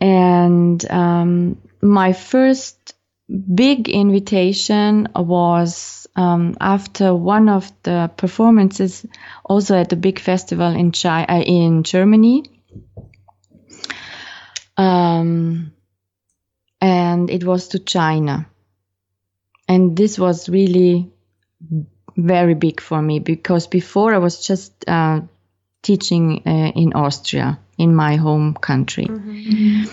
and 0.00 0.90
um, 0.90 1.60
my 1.82 2.12
first 2.12 2.94
big 3.28 3.88
invitation 3.88 5.08
was 5.14 6.06
um, 6.16 6.56
after 6.60 7.14
one 7.14 7.48
of 7.48 7.70
the 7.82 8.10
performances, 8.16 9.06
also 9.44 9.76
at 9.76 9.88
the 9.88 9.96
big 9.96 10.18
festival 10.18 10.68
in 10.74 10.92
China, 10.92 11.26
uh, 11.28 11.40
in 11.40 11.82
Germany. 11.82 12.44
Um, 14.76 15.72
and 16.80 17.30
it 17.30 17.44
was 17.44 17.68
to 17.68 17.78
China. 17.80 18.48
And 19.68 19.96
this 19.96 20.18
was 20.18 20.48
really 20.48 21.10
very 22.16 22.54
big 22.54 22.80
for 22.80 23.02
me 23.02 23.18
because 23.18 23.66
before 23.66 24.14
I 24.14 24.18
was 24.18 24.44
just 24.44 24.72
uh, 24.88 25.20
teaching 25.82 26.42
uh, 26.46 26.72
in 26.74 26.94
Austria 26.94 27.58
in 27.78 27.94
my 27.94 28.16
home 28.16 28.54
country. 28.54 29.06
Mm-hmm. 29.06 29.84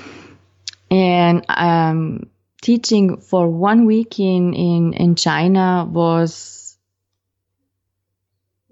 And 0.92 1.46
um, 1.48 2.30
teaching 2.62 3.18
for 3.18 3.48
one 3.48 3.86
week 3.86 4.20
in, 4.20 4.54
in, 4.54 4.94
in 4.94 5.16
China 5.16 5.88
was 5.90 6.66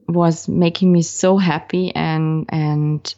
was 0.06 0.48
making 0.48 0.92
me 0.92 1.02
so 1.02 1.38
happy 1.38 1.96
and 1.96 2.46
and 2.50 3.16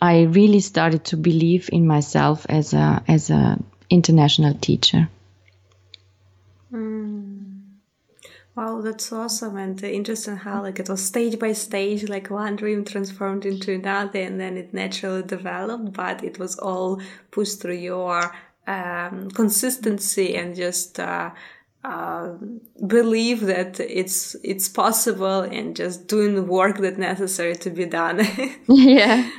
I 0.00 0.22
really 0.22 0.60
started 0.60 1.04
to 1.06 1.16
believe 1.16 1.70
in 1.72 1.86
myself 1.86 2.46
as 2.48 2.72
a 2.72 3.02
as 3.08 3.30
a 3.30 3.58
international 3.90 4.54
teacher. 4.54 5.08
Mm. 6.72 7.57
Wow, 8.58 8.80
that's 8.80 9.12
awesome 9.12 9.56
and 9.56 9.80
interesting 9.84 10.36
how 10.36 10.62
like 10.62 10.80
it 10.80 10.88
was 10.88 11.04
stage 11.04 11.38
by 11.38 11.52
stage, 11.52 12.08
like 12.08 12.28
one 12.28 12.56
dream 12.56 12.84
transformed 12.84 13.46
into 13.46 13.72
another, 13.74 14.18
and 14.20 14.40
then 14.40 14.56
it 14.56 14.74
naturally 14.74 15.22
developed. 15.22 15.92
But 15.92 16.24
it 16.24 16.38
was 16.40 16.58
all 16.58 17.00
pushed 17.30 17.60
through 17.60 17.76
your 17.92 18.34
um, 18.66 19.30
consistency 19.30 20.34
and 20.36 20.56
just 20.56 20.98
uh, 20.98 21.30
uh, 21.84 22.30
believe 22.86 23.40
that 23.42 23.78
it's 23.80 24.34
it's 24.42 24.68
possible 24.68 25.40
and 25.42 25.76
just 25.76 26.08
doing 26.08 26.34
the 26.34 26.42
work 26.42 26.78
that 26.78 26.98
necessary 26.98 27.54
to 27.56 27.70
be 27.70 27.86
done. 27.86 28.26
yeah, 28.68 29.30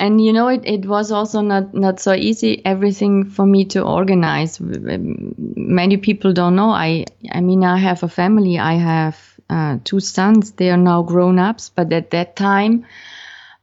and 0.00 0.20
you 0.20 0.32
know 0.32 0.48
it, 0.48 0.62
it 0.64 0.86
was 0.86 1.12
also 1.12 1.42
not 1.42 1.74
not 1.74 2.00
so 2.00 2.14
easy 2.14 2.62
everything 2.64 3.24
for 3.24 3.46
me 3.46 3.64
to 3.66 3.82
organize. 3.82 4.58
Many 4.60 5.98
people 5.98 6.32
don't 6.32 6.56
know. 6.56 6.70
I 6.70 7.04
i 7.32 7.40
mean 7.40 7.62
i 7.64 7.76
have 7.78 8.02
a 8.02 8.08
family 8.08 8.58
i 8.58 8.74
have 8.74 9.18
uh, 9.50 9.78
two 9.84 10.00
sons. 10.00 10.52
They 10.52 10.70
are 10.70 10.76
now 10.76 11.02
grown 11.02 11.38
ups 11.38 11.68
but 11.68 11.92
at 11.92 12.10
that 12.10 12.34
time 12.36 12.86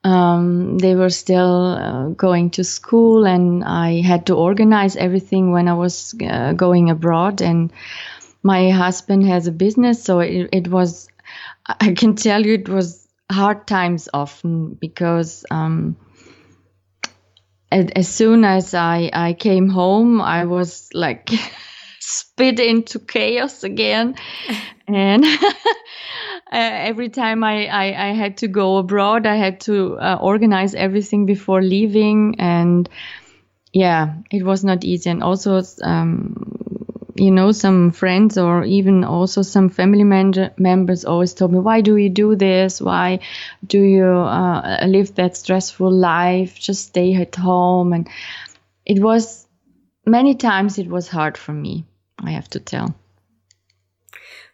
um, 0.03 0.77
they 0.77 0.95
were 0.95 1.09
still 1.09 1.73
uh, 1.73 2.09
going 2.09 2.51
to 2.51 2.63
school 2.63 3.25
and 3.25 3.63
i 3.63 4.01
had 4.01 4.27
to 4.27 4.35
organize 4.35 4.95
everything 4.95 5.51
when 5.51 5.67
i 5.67 5.73
was 5.73 6.15
uh, 6.29 6.53
going 6.53 6.89
abroad. 6.89 7.41
And 7.41 7.71
my 8.43 8.69
husband 8.69 9.25
has 9.27 9.47
a 9.47 9.51
business 9.51 10.03
so 10.03 10.19
it, 10.19 10.49
it 10.53 10.67
was 10.67 11.07
i 11.67 11.93
can 11.93 12.15
tell 12.15 12.45
you 12.45 12.53
it 12.53 12.69
was 12.69 13.07
hard 13.31 13.65
times 13.67 14.07
often 14.13 14.75
because 14.75 15.45
um, 15.51 15.97
as 17.71 18.07
soon 18.07 18.43
as 18.43 18.73
I, 18.73 19.09
I 19.13 19.33
came 19.33 19.69
home, 19.69 20.21
I 20.21 20.45
was 20.45 20.89
like 20.93 21.29
spit 21.99 22.59
into 22.59 22.99
chaos 22.99 23.63
again. 23.63 24.15
and 24.87 25.25
uh, 25.45 25.45
every 26.51 27.09
time 27.09 27.43
I, 27.43 27.67
I, 27.67 28.09
I, 28.09 28.13
had 28.13 28.37
to 28.37 28.47
go 28.47 28.77
abroad, 28.77 29.25
I 29.25 29.35
had 29.35 29.59
to 29.61 29.97
uh, 29.97 30.17
organize 30.21 30.73
everything 30.75 31.25
before 31.25 31.61
leaving. 31.61 32.35
And 32.39 32.89
yeah, 33.73 34.15
it 34.31 34.43
was 34.43 34.63
not 34.63 34.85
easy. 34.85 35.09
And 35.09 35.21
also, 35.21 35.61
um, 35.83 36.66
you 37.17 37.31
know, 37.31 37.51
some 37.51 37.91
friends 37.91 38.37
or 38.37 38.63
even 38.63 39.03
also 39.03 39.41
some 39.41 39.69
family 39.69 40.03
member, 40.03 40.51
members 40.57 41.05
always 41.05 41.33
told 41.33 41.51
me, 41.51 41.59
why 41.59 41.81
do 41.81 41.97
you 41.97 42.09
do 42.09 42.35
this? 42.35 42.79
Why 42.79 43.19
do 43.65 43.81
you 43.81 44.05
uh, 44.05 44.85
live 44.87 45.15
that 45.15 45.35
stressful 45.35 45.91
life? 45.91 46.59
Just 46.59 46.87
stay 46.87 47.15
at 47.15 47.35
home. 47.35 47.93
And 47.93 48.07
it 48.85 49.01
was 49.01 49.47
many 50.05 50.35
times 50.35 50.77
it 50.77 50.87
was 50.87 51.07
hard 51.07 51.37
for 51.37 51.53
me, 51.53 51.85
I 52.19 52.31
have 52.31 52.49
to 52.49 52.59
tell. 52.59 52.95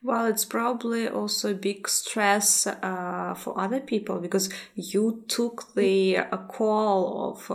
Well, 0.02 0.26
it's 0.26 0.44
probably 0.44 1.08
also 1.08 1.52
a 1.52 1.56
big 1.56 1.88
stress 1.88 2.68
uh, 2.68 3.36
for 3.38 3.58
other 3.58 3.80
people 3.80 4.20
because 4.20 4.50
you 4.76 5.24
took 5.30 5.74
the 5.76 6.18
uh, 6.18 6.38
call 6.48 7.32
of 7.32 7.50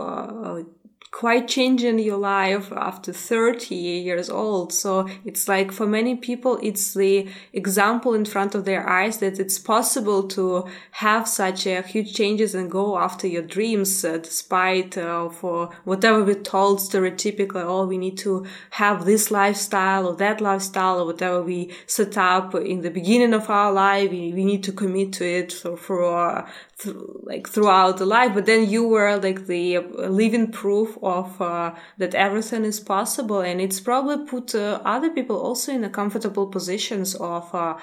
uh, 1.11 1.17
quite 1.19 1.47
changing 1.47 1.99
your 1.99 2.17
life 2.17 2.71
after 2.71 3.11
30 3.11 3.75
years 3.75 4.29
old. 4.29 4.71
So 4.73 5.07
it's 5.25 5.47
like 5.47 5.71
for 5.71 5.85
many 5.85 6.15
people, 6.15 6.59
it's 6.61 6.93
the 6.93 7.27
example 7.53 8.13
in 8.13 8.25
front 8.25 8.55
of 8.55 8.65
their 8.65 8.87
eyes 8.87 9.17
that 9.17 9.39
it's 9.39 9.59
possible 9.59 10.27
to 10.29 10.65
have 10.91 11.27
such 11.27 11.65
a 11.65 11.81
huge 11.81 12.13
changes 12.13 12.55
and 12.55 12.71
go 12.71 12.97
after 12.97 13.27
your 13.27 13.41
dreams, 13.41 14.05
uh, 14.05 14.17
despite 14.17 14.97
uh, 14.97 15.29
for 15.29 15.69
whatever 15.83 16.23
we're 16.23 16.35
told 16.35 16.79
stereotypically, 16.79 17.63
oh, 17.63 17.85
we 17.85 17.97
need 17.97 18.17
to 18.19 18.45
have 18.71 19.05
this 19.05 19.31
lifestyle 19.31 20.07
or 20.07 20.15
that 20.15 20.41
lifestyle 20.41 21.01
or 21.01 21.05
whatever 21.05 21.41
we 21.41 21.71
set 21.85 22.17
up 22.17 22.55
in 22.55 22.81
the 22.81 22.91
beginning 22.91 23.33
of 23.33 23.49
our 23.49 23.71
life. 23.71 24.09
We, 24.09 24.33
we 24.33 24.45
need 24.45 24.63
to 24.63 24.71
commit 24.71 25.13
to 25.13 25.25
it 25.25 25.53
for, 25.53 25.75
for 25.75 26.47
th- 26.79 26.95
like 27.23 27.47
throughout 27.47 27.97
the 27.97 28.05
life 28.05 28.33
but 28.33 28.45
then 28.45 28.69
you 28.69 28.87
were 28.87 29.17
like 29.17 29.47
the 29.47 29.79
living 29.79 30.51
proof 30.51 30.97
of 31.01 31.41
uh, 31.41 31.73
that 31.97 32.15
everything 32.15 32.65
is 32.65 32.79
possible 32.79 33.41
and 33.41 33.61
it's 33.61 33.79
probably 33.79 34.25
put 34.25 34.55
uh, 34.55 34.81
other 34.85 35.09
people 35.09 35.37
also 35.37 35.71
in 35.71 35.83
a 35.83 35.89
comfortable 35.89 36.47
positions 36.47 37.15
of 37.15 37.53
uh, 37.53 37.77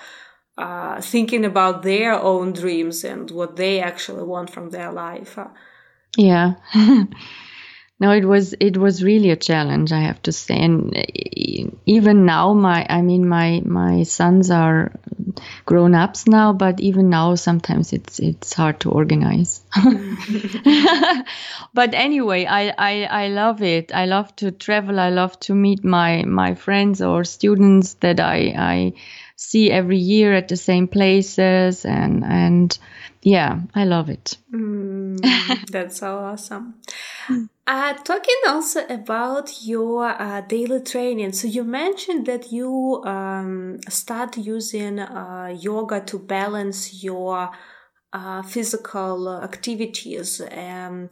uh 0.59 1.01
thinking 1.03 1.45
about 1.45 1.83
their 1.83 2.15
own 2.15 2.53
dreams 2.53 3.05
and 3.05 3.31
what 3.31 3.57
they 3.57 3.81
actually 3.81 4.23
want 4.23 4.49
from 4.51 4.71
their 4.71 4.91
life. 4.93 5.39
Yeah 6.17 6.55
no 7.99 8.11
it 8.11 8.25
was 8.25 8.55
it 8.61 8.77
was 8.77 9.03
really 9.03 9.31
a 9.31 9.37
challenge 9.37 9.93
i 9.93 10.01
have 10.01 10.21
to 10.23 10.33
say. 10.33 10.59
And 10.59 10.97
uh, 10.97 11.03
even 11.87 12.27
now 12.27 12.53
my 12.53 12.87
i 12.89 13.01
mean 13.03 13.29
my 13.29 13.63
my 13.65 14.03
sons 14.03 14.51
are 14.51 14.93
grown 15.65 15.95
ups 15.95 16.27
now 16.27 16.53
but 16.53 16.81
even 16.81 17.11
now 17.11 17.35
sometimes 17.35 17.93
it's 17.93 18.19
it's 18.19 18.53
hard 18.53 18.81
to 18.81 18.91
organize. 18.91 19.63
But 21.75 21.95
anyway 21.95 22.47
I, 22.47 22.75
I 22.79 23.05
i 23.25 23.29
love 23.29 23.63
it. 23.63 23.93
I 23.95 24.07
love 24.07 24.35
to 24.37 24.51
travel. 24.51 24.99
I 24.99 25.11
love 25.11 25.39
to 25.41 25.55
meet 25.55 25.85
my 25.85 26.23
my 26.25 26.55
friends 26.55 27.03
or 27.03 27.25
students 27.25 27.95
that 27.95 28.21
i 28.21 28.55
i 28.57 28.93
see 29.37 29.71
every 29.71 29.99
year 29.99 30.35
at 30.35 30.49
the 30.49 30.57
same 30.57 30.89
places 30.89 31.85
and 31.85 32.25
and 32.25 32.79
yeah 33.27 33.61
i 33.75 33.85
love 33.85 34.09
it 34.09 34.39
mm, 34.55 35.17
that's 35.73 35.99
so 35.99 36.19
awesome 36.19 36.81
uh, 37.67 37.95
talking 37.95 38.41
also 38.47 38.87
about 38.87 39.51
your 39.63 40.05
uh, 40.05 40.41
daily 40.43 40.81
training. 40.81 41.33
So 41.33 41.49
you 41.49 41.65
mentioned 41.65 42.27
that 42.27 42.53
you 42.53 43.03
um, 43.05 43.81
start 43.89 44.37
using 44.37 45.01
uh, 45.01 45.53
yoga 45.59 46.01
to 46.03 46.19
balance 46.19 47.03
your 47.03 47.51
uh, 48.13 48.43
physical 48.43 49.43
activities. 49.43 50.41
Um, 50.41 51.09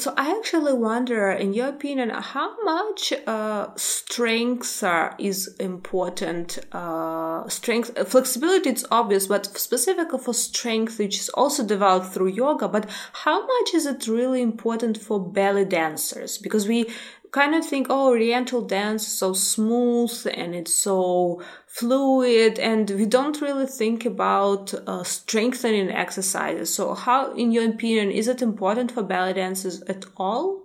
so 0.00 0.14
I 0.16 0.30
actually 0.36 0.72
wonder, 0.72 1.30
in 1.30 1.52
your 1.52 1.68
opinion, 1.68 2.10
how 2.10 2.62
much 2.64 3.12
uh, 3.26 3.68
strength 3.76 4.82
uh, 4.82 5.12
is 5.18 5.54
important? 5.58 6.58
Uh, 6.72 7.48
strength, 7.48 7.96
flexibility, 8.08 8.70
it's 8.70 8.84
obvious, 8.90 9.26
but 9.26 9.46
specifically 9.58 10.18
for 10.18 10.34
strength, 10.34 10.98
which 10.98 11.18
is 11.18 11.28
also 11.30 11.64
developed 11.64 12.06
through 12.12 12.28
yoga. 12.28 12.68
But 12.68 12.88
how 13.24 13.46
much 13.46 13.74
is 13.74 13.86
it 13.86 14.06
really 14.06 14.42
important 14.42 14.98
for 14.98 15.18
belly 15.20 15.64
dancers? 15.64 16.38
Because 16.38 16.68
we 16.68 16.86
kind 17.30 17.54
of 17.54 17.64
think, 17.64 17.88
oh, 17.90 18.08
Oriental 18.08 18.62
dance 18.62 19.06
is 19.06 19.12
so 19.12 19.32
smooth 19.32 20.26
and 20.34 20.54
it's 20.54 20.74
so 20.74 21.42
fluid, 21.66 22.58
and 22.58 22.90
we 22.90 23.06
don't 23.06 23.40
really 23.40 23.66
think 23.66 24.04
about 24.04 24.74
uh, 24.86 25.02
strengthening 25.04 25.90
exercises. 25.90 26.72
So, 26.72 26.94
how, 26.94 27.32
in 27.34 27.52
your 27.52 27.68
opinion, 27.68 28.10
is 28.10 28.28
it 28.28 28.42
important 28.42 28.92
for 28.92 29.02
belly 29.02 29.34
dancers 29.34 29.82
at 29.82 30.04
all? 30.16 30.62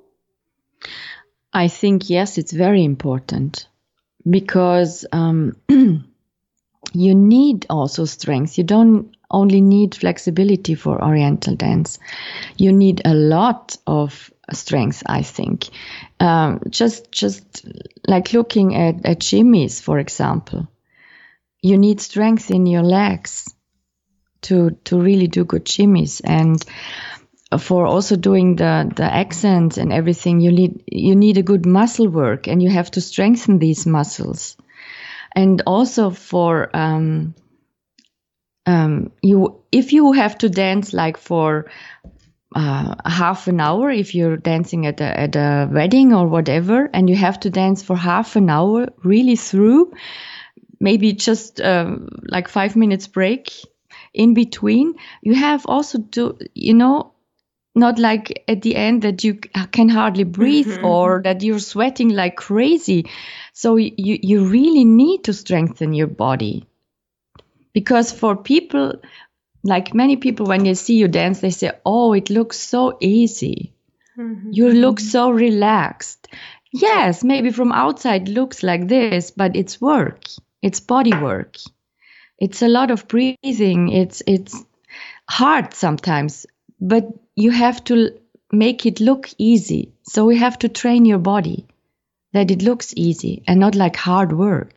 I 1.54 1.68
think 1.68 2.10
yes, 2.10 2.38
it's 2.38 2.52
very 2.52 2.84
important 2.84 3.68
because 4.28 5.06
um, 5.12 5.56
you 5.70 7.16
need 7.16 7.66
also 7.70 8.06
strength. 8.06 8.58
You 8.58 8.64
don't 8.64 9.16
only 9.30 9.62
need 9.62 9.96
flexibility 9.96 10.76
for 10.76 11.04
Oriental 11.04 11.56
dance. 11.56 12.00
You 12.58 12.72
need 12.72 13.02
a 13.06 13.14
lot 13.14 13.78
of 13.86 14.33
strength, 14.52 15.04
I 15.06 15.22
think. 15.22 15.70
Um, 16.20 16.62
just, 16.70 17.12
just 17.12 17.66
like 18.08 18.34
looking 18.34 18.76
at, 18.76 19.06
at 19.06 19.20
shimmies, 19.20 19.82
for 19.82 20.00
example, 20.00 20.68
you 21.62 21.78
need 21.78 22.02
strength 22.02 22.52
in 22.52 22.66
your 22.66 22.84
legs 22.84 23.54
to, 24.42 24.72
to 24.84 25.00
really 25.00 25.28
do 25.28 25.46
good 25.46 25.66
shimmies. 25.66 26.22
And 26.24 26.64
for 27.60 27.86
also 27.86 28.16
doing 28.16 28.58
the, 28.58 28.92
the 28.94 29.04
accents 29.04 29.78
and 29.78 29.94
everything, 29.94 30.42
you 30.42 30.52
need, 30.52 30.84
you 30.88 31.16
need 31.16 31.38
a 31.38 31.44
good 31.44 31.66
muscle 31.66 32.10
work 32.10 32.48
and 32.48 32.62
you 32.62 32.70
have 32.70 32.92
to 32.92 33.02
strengthen 33.02 33.60
these 33.60 33.86
muscles. 33.86 34.58
And 35.36 35.62
also 35.66 36.10
for, 36.10 36.70
um, 36.76 37.34
um, 38.66 39.12
you, 39.22 39.62
if 39.72 39.94
you 39.94 40.14
have 40.14 40.38
to 40.40 40.50
dance 40.50 40.94
like 40.94 41.18
for 41.18 41.70
uh, 42.56 42.96
half 43.06 43.48
an 43.48 43.60
hour 43.60 43.90
if 43.90 44.16
you're 44.16 44.38
dancing 44.38 44.86
at 44.86 45.02
a, 45.02 45.20
at 45.20 45.36
a 45.36 45.70
wedding 45.72 46.14
or 46.14 46.28
whatever, 46.28 46.90
and 46.94 47.10
you 47.10 47.16
have 47.16 47.40
to 47.42 47.50
dance 47.50 47.84
for 47.84 47.96
half 47.96 48.36
an 48.36 48.50
hour 48.50 48.88
really 49.04 49.36
through, 49.36 49.94
maybe 50.80 51.14
just 51.14 51.62
uh, 51.62 51.96
like 52.24 52.48
five 52.48 52.76
minutes 52.76 53.08
break 53.08 53.52
in 54.14 54.34
between. 54.34 54.96
You 55.22 55.36
have 55.36 55.66
also 55.66 56.00
to, 56.12 56.38
you 56.54 56.74
know, 56.74 57.14
not 57.76 57.98
like 57.98 58.44
at 58.48 58.62
the 58.62 58.76
end 58.76 59.02
that 59.02 59.24
you 59.24 59.36
can 59.72 59.90
hardly 59.90 60.24
breathe 60.24 60.68
mm-hmm. 60.68 60.86
or 60.86 61.22
that 61.24 61.42
you're 61.42 61.60
sweating 61.60 62.10
like 62.10 62.36
crazy. 62.36 63.10
So 63.54 63.78
you, 63.78 63.94
you 63.98 64.46
really 64.46 64.86
need 64.86 65.24
to 65.24 65.34
strengthen 65.34 65.94
your 65.94 66.08
body 66.08 66.68
because 67.74 68.12
for 68.12 68.36
people 68.36 68.94
like 69.64 69.94
many 69.94 70.18
people 70.18 70.46
when 70.46 70.64
they 70.64 70.74
see 70.74 70.96
you 70.96 71.08
dance 71.08 71.40
they 71.40 71.50
say 71.50 71.72
oh 71.86 72.14
it 72.14 72.30
looks 72.30 72.60
so 72.60 72.98
easy. 73.00 73.74
Mm-hmm. 74.18 74.52
you 74.52 74.70
look 74.72 75.00
so 75.00 75.32
relaxed. 75.32 76.28
Yes 76.72 77.24
maybe 77.24 77.52
from 77.52 77.72
outside 77.72 78.30
looks 78.30 78.64
like 78.64 78.88
this 78.88 79.32
but 79.32 79.56
it's 79.56 79.82
work. 79.82 80.26
It's 80.62 80.80
body 80.80 81.14
work. 81.16 81.58
It's 82.40 82.62
a 82.62 82.68
lot 82.68 82.92
of 82.92 83.08
breathing. 83.08 83.90
It's 83.90 84.22
it's 84.28 84.64
hard 85.30 85.74
sometimes 85.74 86.46
but 86.80 87.08
you 87.36 87.52
have 87.52 87.84
to 87.86 88.20
make 88.52 88.86
it 88.86 89.00
look 89.00 89.30
easy. 89.38 89.94
So 90.04 90.26
we 90.26 90.38
have 90.38 90.60
to 90.60 90.70
train 90.70 91.06
your 91.06 91.20
body 91.20 91.66
that 92.34 92.52
it 92.52 92.62
looks 92.62 92.94
easy 92.96 93.44
and 93.48 93.60
not 93.60 93.76
like 93.76 93.96
hard 93.96 94.34
work. 94.34 94.74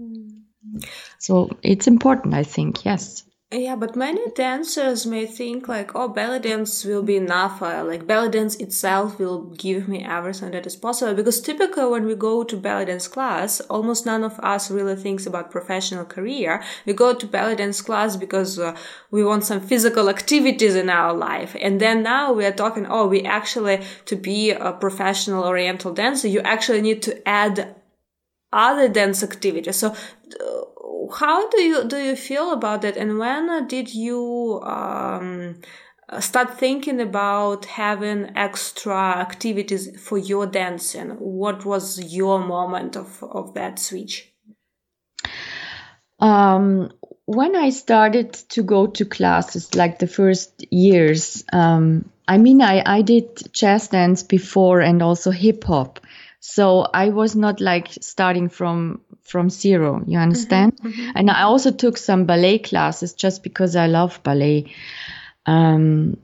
Mm-hmm. 0.00 0.78
so 1.18 1.50
it's 1.62 1.86
important 1.86 2.34
i 2.34 2.44
think 2.44 2.84
yes 2.84 3.24
yeah, 3.52 3.74
but 3.74 3.96
many 3.96 4.30
dancers 4.30 5.06
may 5.06 5.26
think 5.26 5.66
like, 5.66 5.96
oh, 5.96 6.06
belly 6.06 6.38
dance 6.38 6.84
will 6.84 7.02
be 7.02 7.16
enough. 7.16 7.60
Uh, 7.60 7.82
like 7.84 8.06
belly 8.06 8.30
dance 8.30 8.54
itself 8.56 9.18
will 9.18 9.42
give 9.42 9.88
me 9.88 10.04
everything 10.04 10.52
that 10.52 10.66
is 10.66 10.76
possible. 10.76 11.14
Because 11.14 11.40
typically 11.40 11.84
when 11.86 12.06
we 12.06 12.14
go 12.14 12.44
to 12.44 12.56
belly 12.56 12.84
dance 12.84 13.08
class, 13.08 13.60
almost 13.62 14.06
none 14.06 14.22
of 14.22 14.38
us 14.38 14.70
really 14.70 14.94
thinks 14.94 15.26
about 15.26 15.50
professional 15.50 16.04
career. 16.04 16.62
We 16.86 16.92
go 16.92 17.12
to 17.12 17.26
belly 17.26 17.56
dance 17.56 17.82
class 17.82 18.14
because 18.14 18.56
uh, 18.56 18.76
we 19.10 19.24
want 19.24 19.42
some 19.42 19.60
physical 19.60 20.08
activities 20.08 20.76
in 20.76 20.88
our 20.88 21.12
life. 21.12 21.56
And 21.60 21.80
then 21.80 22.04
now 22.04 22.32
we 22.32 22.44
are 22.46 22.52
talking, 22.52 22.86
oh, 22.88 23.08
we 23.08 23.22
actually, 23.22 23.82
to 24.04 24.14
be 24.14 24.52
a 24.52 24.70
professional 24.70 25.42
oriental 25.42 25.92
dancer, 25.92 26.28
you 26.28 26.38
actually 26.42 26.82
need 26.82 27.02
to 27.02 27.28
add 27.28 27.74
other 28.52 28.88
dance 28.88 29.24
activities. 29.24 29.76
So, 29.76 29.88
uh, 29.88 30.59
how 31.10 31.48
do 31.50 31.60
you 31.60 31.84
do 31.84 31.98
you 31.98 32.16
feel 32.16 32.52
about 32.52 32.82
that 32.82 32.96
and 32.96 33.18
when 33.18 33.66
did 33.66 33.94
you 33.94 34.60
um, 34.62 35.60
start 36.18 36.58
thinking 36.58 37.00
about 37.00 37.64
having 37.66 38.36
extra 38.36 39.16
activities 39.18 40.00
for 40.00 40.18
your 40.18 40.46
dancing? 40.46 41.10
What 41.10 41.64
was 41.64 42.12
your 42.12 42.38
moment 42.38 42.96
of, 42.96 43.22
of 43.22 43.54
that 43.54 43.78
switch? 43.78 44.32
Um, 46.18 46.90
when 47.30 47.54
i 47.54 47.70
started 47.70 48.32
to 48.32 48.62
go 48.64 48.88
to 48.88 49.04
classes 49.04 49.76
like 49.76 50.00
the 50.00 50.08
first 50.08 50.66
years 50.72 51.44
um, 51.52 52.10
i 52.26 52.36
mean 52.38 52.60
I, 52.60 52.82
I 52.84 53.02
did 53.02 53.52
jazz 53.52 53.86
dance 53.86 54.24
before 54.24 54.80
and 54.80 55.00
also 55.00 55.30
hip 55.30 55.62
hop. 55.64 56.00
So 56.40 56.80
I 56.80 57.10
was 57.10 57.36
not 57.36 57.60
like 57.60 57.88
starting 58.00 58.48
from 58.48 59.02
from 59.30 59.48
zero. 59.48 60.02
You 60.06 60.18
understand? 60.18 60.76
Mm-hmm, 60.76 60.88
mm-hmm. 60.88 61.10
And 61.14 61.30
I 61.30 61.42
also 61.42 61.70
took 61.70 61.96
some 61.96 62.26
ballet 62.26 62.58
classes 62.58 63.14
just 63.14 63.42
because 63.42 63.76
I 63.76 63.86
love 63.86 64.22
ballet. 64.22 64.74
Um, 65.46 66.18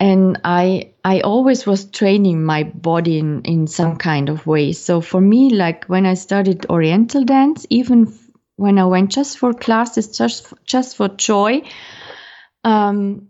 and 0.00 0.40
I 0.44 0.92
I 1.04 1.20
always 1.20 1.66
was 1.66 1.84
training 1.84 2.44
my 2.44 2.62
body 2.64 3.18
in 3.18 3.42
in 3.42 3.66
some 3.66 3.96
kind 3.96 4.28
of 4.28 4.46
way. 4.46 4.72
So 4.72 5.00
for 5.00 5.20
me, 5.20 5.50
like 5.50 5.84
when 5.86 6.06
I 6.06 6.14
started 6.14 6.66
Oriental 6.66 7.24
dance, 7.24 7.66
even 7.70 8.12
when 8.56 8.78
I 8.78 8.84
went 8.84 9.10
just 9.10 9.38
for 9.38 9.52
classes, 9.52 10.16
just 10.16 10.52
just 10.64 10.96
for 10.96 11.08
joy, 11.08 11.62
um, 12.64 13.28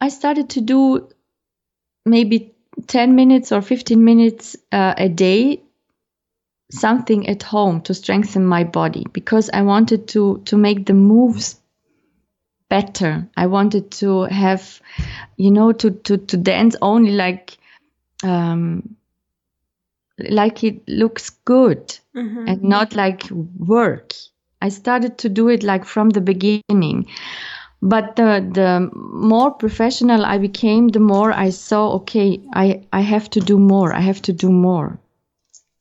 I 0.00 0.08
started 0.08 0.50
to 0.50 0.60
do 0.60 1.08
maybe 2.06 2.54
10 2.86 3.14
minutes 3.14 3.52
or 3.52 3.62
15 3.62 4.04
minutes 4.04 4.56
uh, 4.72 4.94
a 4.96 5.08
day 5.08 5.63
something 6.80 7.28
at 7.28 7.42
home 7.42 7.80
to 7.82 7.94
strengthen 7.94 8.44
my 8.46 8.64
body 8.64 9.04
because 9.12 9.50
I 9.50 9.62
wanted 9.62 10.08
to 10.08 10.42
to 10.44 10.56
make 10.56 10.86
the 10.86 10.94
moves 10.94 11.60
better. 12.68 13.28
I 13.36 13.46
wanted 13.46 13.90
to 13.92 14.22
have, 14.22 14.80
you 15.36 15.50
know, 15.50 15.72
to 15.72 15.90
to 15.90 16.16
to 16.18 16.36
dance 16.36 16.76
only 16.82 17.12
like 17.12 17.56
um 18.22 18.96
like 20.18 20.62
it 20.64 20.82
looks 20.88 21.30
good 21.44 21.98
Mhm. 22.14 22.48
and 22.48 22.62
not 22.62 22.94
like 22.94 23.28
work. 23.58 24.12
I 24.62 24.68
started 24.70 25.18
to 25.18 25.28
do 25.28 25.48
it 25.48 25.62
like 25.62 25.84
from 25.84 26.10
the 26.10 26.20
beginning. 26.20 27.06
But 27.82 28.16
the 28.16 28.40
the 28.54 28.90
more 28.94 29.50
professional 29.50 30.24
I 30.24 30.38
became, 30.38 30.88
the 30.88 31.00
more 31.00 31.32
I 31.32 31.50
saw, 31.50 31.92
okay, 31.96 32.40
I, 32.54 32.80
I 32.92 33.00
have 33.02 33.28
to 33.30 33.40
do 33.40 33.58
more. 33.58 33.92
I 33.92 34.00
have 34.00 34.22
to 34.22 34.32
do 34.32 34.50
more. 34.50 34.98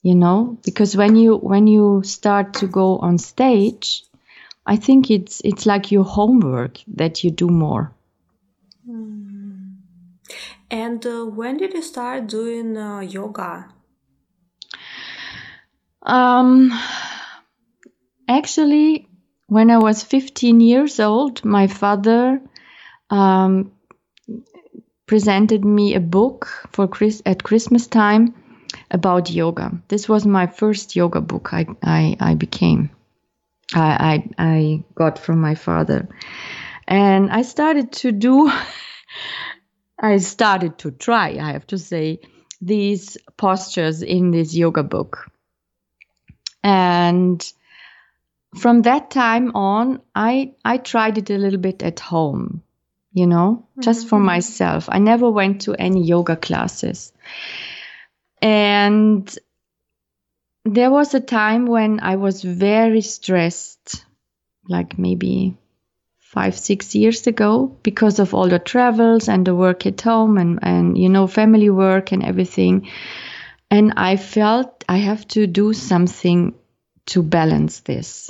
You 0.03 0.15
know? 0.15 0.57
Because 0.63 0.95
when 0.95 1.15
you 1.15 1.37
when 1.37 1.65
you 1.65 2.03
start 2.03 2.53
to 2.55 2.67
go 2.67 2.97
on 2.99 3.17
stage, 3.17 4.03
I 4.65 4.75
think 4.75 5.09
it's 5.09 5.41
it's 5.43 5.65
like 5.65 5.91
your 5.91 6.03
homework 6.03 6.79
that 6.95 7.23
you 7.23 7.31
do 7.31 7.47
more. 7.47 7.93
And 10.69 11.05
uh, 11.05 11.25
when 11.25 11.57
did 11.57 11.73
you 11.73 11.81
start 11.81 12.27
doing 12.27 12.75
uh, 12.77 13.01
yoga? 13.01 13.69
Um, 16.01 16.71
actually, 18.27 19.07
when 19.47 19.69
I 19.69 19.77
was 19.77 20.03
15 20.03 20.59
years 20.61 20.99
old, 20.99 21.45
my 21.45 21.67
father 21.67 22.41
um, 23.09 23.71
presented 25.05 25.63
me 25.63 25.93
a 25.95 25.99
book 25.99 26.67
for 26.71 26.87
Chris 26.87 27.21
at 27.25 27.43
Christmas 27.43 27.87
time 27.87 28.33
about 28.93 29.29
yoga. 29.29 29.71
This 29.87 30.07
was 30.07 30.25
my 30.25 30.47
first 30.47 30.95
yoga 30.95 31.19
book 31.19 31.53
I 31.53 31.65
I, 31.81 32.15
I 32.19 32.35
became. 32.35 32.91
I, 33.73 34.23
I 34.37 34.53
I 34.53 34.83
got 34.95 35.19
from 35.19 35.41
my 35.41 35.55
father, 35.55 36.07
and 36.87 37.31
I 37.31 37.41
started 37.41 37.91
to 38.03 38.11
do. 38.11 38.51
I 39.99 40.17
started 40.17 40.79
to 40.79 40.91
try. 40.91 41.37
I 41.39 41.53
have 41.53 41.67
to 41.67 41.77
say 41.77 42.19
these 42.61 43.17
postures 43.37 44.01
in 44.01 44.31
this 44.31 44.55
yoga 44.55 44.83
book 44.83 45.29
and 46.63 47.51
from 48.57 48.83
that 48.83 49.11
time 49.11 49.55
on 49.55 50.01
i 50.15 50.53
i 50.63 50.77
tried 50.77 51.17
it 51.17 51.29
a 51.29 51.37
little 51.37 51.59
bit 51.59 51.83
at 51.83 51.99
home 51.99 52.63
you 53.11 53.27
know 53.27 53.67
just 53.79 54.07
for 54.07 54.15
mm-hmm. 54.15 54.27
myself 54.27 54.87
i 54.89 54.97
never 54.99 55.29
went 55.29 55.61
to 55.61 55.75
any 55.75 56.03
yoga 56.03 56.35
classes 56.37 57.11
and 58.43 59.39
there 60.65 60.91
was 60.91 61.13
a 61.13 61.19
time 61.19 61.65
when 61.65 61.99
i 62.01 62.15
was 62.17 62.43
very 62.43 63.01
stressed 63.01 64.05
like 64.67 64.99
maybe 64.99 65.57
five 66.19 66.57
six 66.57 66.95
years 66.95 67.27
ago 67.27 67.77
because 67.83 68.19
of 68.19 68.33
all 68.33 68.49
the 68.49 68.59
travels 68.59 69.29
and 69.29 69.47
the 69.47 69.55
work 69.55 69.85
at 69.85 70.01
home 70.01 70.37
and 70.37 70.59
and 70.61 70.97
you 70.97 71.09
know 71.09 71.27
family 71.27 71.69
work 71.69 72.11
and 72.11 72.23
everything 72.23 72.89
and 73.73 73.93
I 73.97 74.17
felt 74.17 74.83
I 74.87 74.97
have 74.97 75.27
to 75.29 75.47
do 75.47 75.73
something 75.73 76.53
to 77.07 77.23
balance 77.23 77.79
this 77.79 78.29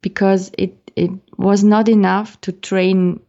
because 0.00 0.52
it 0.56 0.92
it 0.94 1.10
was 1.36 1.64
not 1.64 1.88
enough 1.88 2.40
to 2.42 2.52
train 2.52 3.20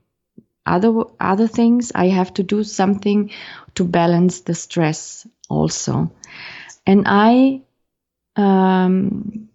other 0.66 0.94
other 1.20 1.48
things. 1.48 1.92
I 1.96 2.10
have 2.10 2.34
to 2.36 2.44
do 2.44 2.64
something 2.64 3.32
to 3.76 3.84
balance 3.84 4.42
the 4.42 4.54
stress 4.54 5.26
also, 5.50 6.12
and 6.86 7.04
I 7.08 7.62
um, 8.36 9.50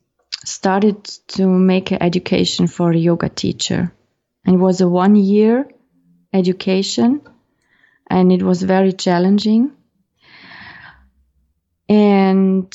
started 0.45 1.05
to 1.28 1.47
make 1.47 1.93
an 1.93 2.03
education 2.03 2.66
for 2.66 2.93
a 2.93 2.97
yoga 2.97 3.28
teacher, 3.28 3.93
and 4.45 4.57
it 4.57 4.59
was 4.59 4.80
a 4.80 4.88
one 4.88 5.16
year 5.16 5.68
education, 6.32 7.22
and 8.09 8.32
it 8.32 8.43
was 8.43 8.62
very 8.62 8.93
challenging. 8.93 9.72
And 11.88 12.72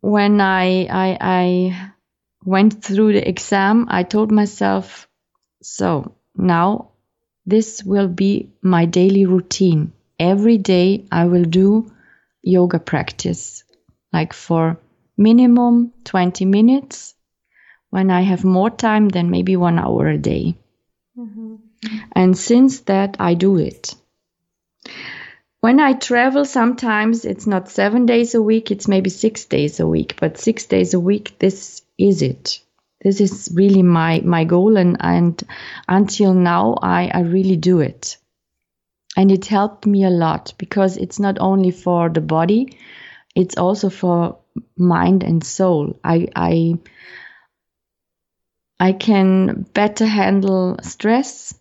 when 0.00 0.40
I, 0.40 0.86
I 0.86 1.18
I 1.20 1.92
went 2.44 2.82
through 2.84 3.14
the 3.14 3.28
exam, 3.28 3.86
I 3.88 4.02
told 4.04 4.30
myself, 4.30 5.08
so 5.62 6.14
now 6.36 6.92
this 7.46 7.82
will 7.84 8.08
be 8.08 8.50
my 8.62 8.84
daily 8.84 9.26
routine. 9.26 9.92
Every 10.18 10.58
day 10.58 11.06
I 11.10 11.26
will 11.26 11.44
do 11.44 11.90
yoga 12.46 12.78
practice, 12.78 13.64
like 14.12 14.32
for 14.32 14.78
minimum 15.16 15.92
20 16.04 16.44
minutes. 16.44 17.14
When 17.90 18.10
I 18.10 18.22
have 18.22 18.44
more 18.44 18.70
time, 18.70 19.08
then 19.08 19.30
maybe 19.30 19.56
one 19.56 19.78
hour 19.78 20.08
a 20.08 20.18
day. 20.18 20.56
Mm-hmm. 21.18 21.56
And 22.12 22.36
since 22.36 22.80
that, 22.80 23.16
I 23.18 23.34
do 23.34 23.58
it. 23.58 23.94
When 25.60 25.80
I 25.80 25.94
travel, 25.94 26.44
sometimes 26.44 27.24
it's 27.24 27.46
not 27.46 27.68
seven 27.68 28.06
days 28.06 28.34
a 28.34 28.42
week, 28.42 28.70
it's 28.70 28.86
maybe 28.86 29.10
six 29.10 29.46
days 29.46 29.80
a 29.80 29.86
week, 29.86 30.16
but 30.20 30.38
six 30.38 30.66
days 30.66 30.94
a 30.94 31.00
week, 31.00 31.36
this 31.38 31.82
is 31.98 32.22
it. 32.22 32.60
This 33.02 33.20
is 33.20 33.50
really 33.54 33.82
my, 33.82 34.20
my 34.24 34.44
goal. 34.44 34.76
And, 34.76 34.96
and 35.00 35.42
until 35.88 36.34
now, 36.34 36.76
I, 36.80 37.10
I 37.12 37.20
really 37.20 37.56
do 37.56 37.80
it. 37.80 38.18
And 39.16 39.32
it 39.32 39.46
helped 39.46 39.86
me 39.86 40.04
a 40.04 40.10
lot 40.10 40.52
because 40.58 40.98
it's 40.98 41.18
not 41.18 41.38
only 41.40 41.70
for 41.70 42.10
the 42.10 42.20
body, 42.20 42.78
it's 43.34 43.56
also 43.56 43.88
for 43.88 44.38
mind 44.76 45.22
and 45.22 45.42
soul. 45.42 45.98
I, 46.04 46.28
I, 46.36 46.74
I 48.78 48.92
can 48.92 49.66
better 49.72 50.06
handle 50.06 50.78
stress. 50.82 51.54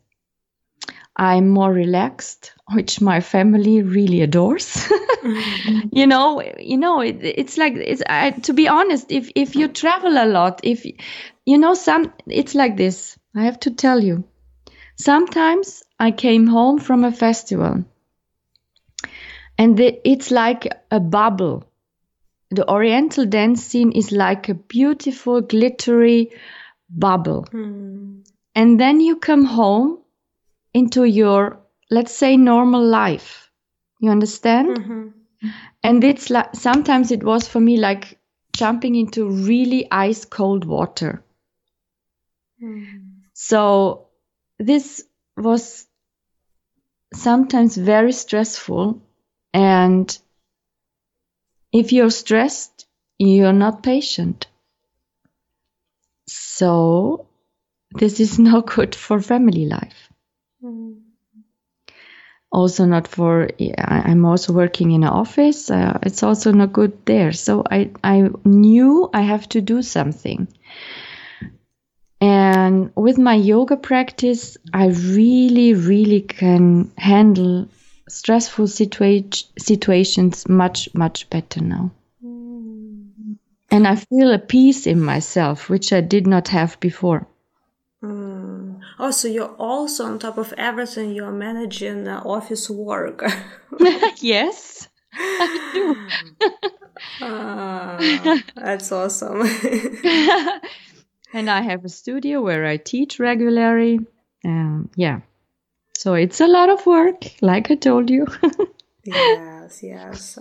I'm 1.16 1.47
more 1.47 1.72
relaxed, 1.72 2.51
which 2.74 2.99
my 2.99 3.22
family 3.22 3.82
really 3.82 4.22
adores. 4.22 4.91
Mm-hmm. 5.26 5.88
you 5.91 6.06
know, 6.06 6.43
you 6.60 6.78
know, 6.78 7.01
it, 7.01 7.18
it's 7.24 7.58
like 7.58 7.74
it's 7.74 8.03
I, 8.08 8.30
to 8.30 8.53
be 8.53 8.68
honest. 8.68 9.12
If 9.12 9.32
if 9.34 9.56
you 9.56 9.68
travel 9.68 10.12
a 10.12 10.28
lot, 10.28 10.60
if 10.62 10.86
you 11.45 11.58
know 11.58 11.74
some, 11.74 12.14
it's 12.28 12.53
like 12.53 12.78
this. 12.78 13.18
I 13.36 13.45
have 13.45 13.60
to 13.62 13.72
tell 13.72 13.99
you. 14.03 14.24
Sometimes 14.97 15.82
I 16.00 16.12
came 16.12 16.48
home 16.48 16.80
from 16.80 17.04
a 17.04 17.12
festival, 17.12 17.86
and 19.58 19.78
the, 19.78 20.00
it's 20.08 20.32
like 20.32 20.68
a 20.91 21.00
bubble. 21.00 21.64
The 22.52 22.70
Oriental 22.70 23.26
dance 23.26 23.64
scene 23.64 23.91
is 23.91 24.12
like 24.12 24.50
a 24.50 24.54
beautiful, 24.54 25.41
glittery 25.41 26.32
bubble. 26.89 27.46
Hmm. 27.52 28.20
And 28.54 28.80
then 28.80 29.02
you 29.02 29.18
come 29.18 29.46
home 29.46 30.00
into 30.74 31.04
your, 31.04 31.60
let's 31.89 32.16
say, 32.16 32.38
normal 32.38 32.86
life. 32.86 33.52
You 34.00 34.12
understand? 34.12 34.78
Mm-hmm. 34.78 35.50
And 35.84 36.04
it's 36.04 36.30
like 36.30 36.56
sometimes 36.56 37.12
it 37.12 37.24
was 37.24 37.48
for 37.48 37.60
me 37.60 37.78
like 37.78 38.20
jumping 38.56 38.96
into 38.96 39.30
really 39.30 39.88
ice 39.91 40.26
cold 40.26 40.66
water. 40.66 41.24
Hmm. 42.60 42.84
So 43.34 44.08
this 44.60 45.04
was 45.38 45.88
sometimes 47.14 47.78
very 47.78 48.12
stressful. 48.12 49.02
And 49.54 50.18
if 51.72 51.92
you're 51.92 52.10
stressed, 52.10 52.86
you're 53.18 53.54
not 53.54 53.84
patient. 53.84 54.48
So 56.28 57.28
this 57.92 58.20
is 58.20 58.40
no 58.50 58.62
good 58.62 58.96
for 58.96 59.22
family 59.22 59.66
life. 59.66 60.10
Also 62.52 62.86
not 62.86 63.08
for, 63.08 63.50
I'm 63.78 64.24
also 64.26 64.54
working 64.54 64.92
in 64.92 65.04
an 65.04 65.10
office. 65.10 65.70
Uh, 65.70 66.00
it's 66.04 66.24
also 66.24 66.52
not 66.54 66.72
good 66.72 67.06
there. 67.06 67.34
So 67.34 67.64
I, 67.70 67.92
I 68.04 68.30
knew 68.46 69.10
I 69.14 69.22
have 69.22 69.50
to 69.50 69.62
do 69.62 69.82
something. 69.82 70.48
And 72.22 72.91
with 72.95 73.18
my 73.18 73.36
yoga 73.36 73.78
practice, 73.78 74.57
I 74.74 74.88
really, 74.88 75.74
really 75.74 76.22
can 76.22 76.91
handle 76.97 77.68
stressful 78.07 78.66
situa- 78.66 79.43
situations 79.59 80.47
much, 80.47 80.89
much 80.93 81.30
better 81.30 81.61
now. 81.61 81.91
And 83.72 83.88
I 83.88 83.95
feel 83.95 84.32
a 84.32 84.39
peace 84.39 84.88
in 84.88 85.01
myself, 85.01 85.70
which 85.70 85.91
I 85.91 86.01
did 86.01 86.28
not 86.28 86.47
have 86.49 86.80
before. 86.80 87.28
Oh, 88.97 89.11
so 89.11 89.28
you're 89.28 89.55
also 89.55 90.05
on 90.05 90.20
top 90.20 90.38
of 90.38 90.53
everything, 90.57 91.13
you're 91.13 91.32
managing 91.32 92.07
uh, 92.07 92.22
office 92.26 92.70
work. 92.70 93.24
yes. 94.20 94.88
Ah, 97.22 98.41
that's 98.55 98.91
awesome. 98.91 99.41
and 101.36 101.50
I 101.50 101.62
have 101.62 101.84
a 101.84 101.90
studio 101.90 102.42
where 102.42 102.66
I 102.66 102.78
teach 102.78 103.20
regularly. 103.20 104.00
Um, 104.46 104.90
yeah. 104.96 105.20
So 105.98 106.14
it's 106.14 106.40
a 106.40 106.48
lot 106.48 106.70
of 106.70 106.86
work, 106.86 107.26
like 107.42 107.70
I 107.70 107.76
told 107.76 108.10
you. 108.10 108.26
yes, 109.06 109.84
yes. 109.84 110.40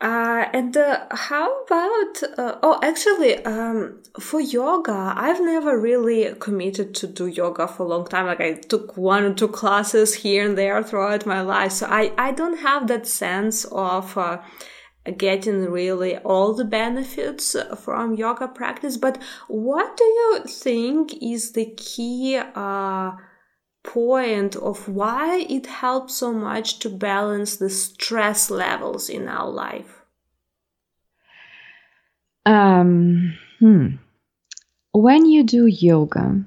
Uh, 0.00 0.44
and 0.54 0.74
uh, 0.76 1.06
how 1.10 1.62
about 1.64 2.22
uh, 2.38 2.58
oh 2.62 2.78
actually 2.82 3.42
um, 3.44 4.02
for 4.20 4.40
yoga 4.40 5.14
i've 5.16 5.40
never 5.40 5.78
really 5.78 6.34
committed 6.40 6.94
to 6.94 7.06
do 7.06 7.26
yoga 7.26 7.66
for 7.66 7.84
a 7.84 7.86
long 7.86 8.06
time 8.06 8.26
like 8.26 8.40
i 8.40 8.52
took 8.52 8.96
one 8.98 9.22
or 9.22 9.32
two 9.32 9.48
classes 9.48 10.12
here 10.12 10.44
and 10.44 10.58
there 10.58 10.82
throughout 10.82 11.24
my 11.24 11.40
life 11.40 11.72
so 11.72 11.86
i, 11.86 12.12
I 12.18 12.32
don't 12.32 12.58
have 12.58 12.88
that 12.88 13.06
sense 13.06 13.64
of 13.66 14.18
uh, 14.18 14.42
getting 15.18 15.70
really 15.70 16.16
all 16.18 16.54
the 16.54 16.64
benefits 16.64 17.54
from 17.76 18.14
yoga 18.14 18.48
practice 18.48 18.96
but 18.96 19.18
what 19.48 19.96
do 19.96 20.04
you 20.04 20.42
think 20.46 21.12
is 21.22 21.52
the 21.52 21.66
key 21.76 22.36
uh, 22.54 23.12
point 23.84 24.56
of 24.56 24.88
why 24.88 25.46
it 25.48 25.66
helps 25.66 26.14
so 26.14 26.32
much 26.32 26.80
to 26.80 26.88
balance 26.88 27.56
the 27.56 27.70
stress 27.70 28.50
levels 28.50 29.08
in 29.08 29.28
our 29.28 29.48
life? 29.48 30.02
Um, 32.46 33.38
hmm. 33.60 33.96
When 34.92 35.26
you 35.26 35.44
do 35.44 35.66
yoga, 35.66 36.44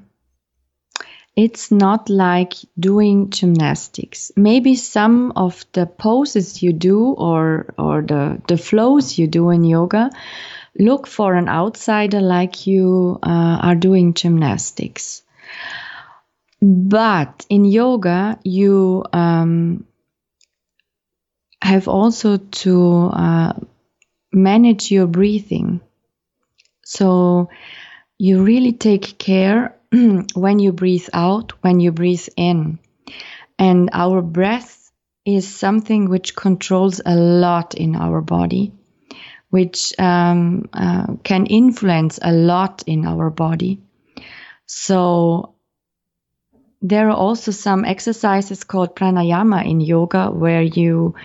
it's 1.38 1.70
not 1.72 2.10
like 2.10 2.56
doing 2.80 3.30
gymnastics. 3.30 4.32
Maybe 4.36 4.76
some 4.76 5.32
of 5.36 5.64
the 5.72 5.86
poses 5.86 6.64
you 6.64 6.74
do 6.74 7.14
or 7.14 7.74
or 7.78 8.02
the 8.02 8.42
the 8.48 8.58
flows 8.58 9.20
you 9.20 9.28
do 9.28 9.52
in 9.52 9.64
yoga 9.64 10.10
look 10.80 11.06
for 11.06 11.36
an 11.36 11.48
outsider 11.48 12.22
like 12.22 12.66
you 12.66 13.20
uh, 13.22 13.60
are 13.62 13.76
doing 13.76 14.16
gymnastics. 14.16 15.22
But 16.60 17.46
in 17.50 17.66
yoga, 17.66 18.40
you 18.44 19.06
um, 19.14 19.86
have 21.62 21.88
also 21.88 22.38
to 22.38 23.10
uh, 23.14 23.54
manage 24.34 24.90
your 24.90 25.06
breathing. 25.06 25.82
So 26.84 27.50
you 28.18 28.44
really 28.44 28.74
take 28.74 29.20
care 29.20 29.77
when 30.34 30.60
you 30.60 30.72
breathe 30.72 31.08
out, 31.14 31.54
when 31.62 31.80
you 31.80 31.92
breathe 31.92 32.28
in. 32.36 32.80
And 33.60 33.90
our 33.94 34.22
breath 34.22 34.92
is 35.26 35.48
something 35.48 36.10
which 36.10 36.36
controls 36.36 37.02
a 37.06 37.16
lot 37.16 37.76
in 37.76 37.96
our 37.96 38.22
body, 38.22 38.72
which 39.50 39.94
um, 40.00 40.70
uh, 40.74 41.16
can 41.24 41.46
influence 41.46 42.20
a 42.22 42.32
lot 42.32 42.84
in 42.88 43.06
our 43.06 43.30
body. 43.30 43.82
So 44.66 45.56
there 46.82 47.10
are 47.10 47.16
also 47.16 47.52
some 47.52 47.86
exercises 47.86 48.64
called 48.64 48.96
pranayama 48.96 49.66
in 49.66 49.82
yoga 49.82 50.30
where 50.30 50.62
you 50.62 51.16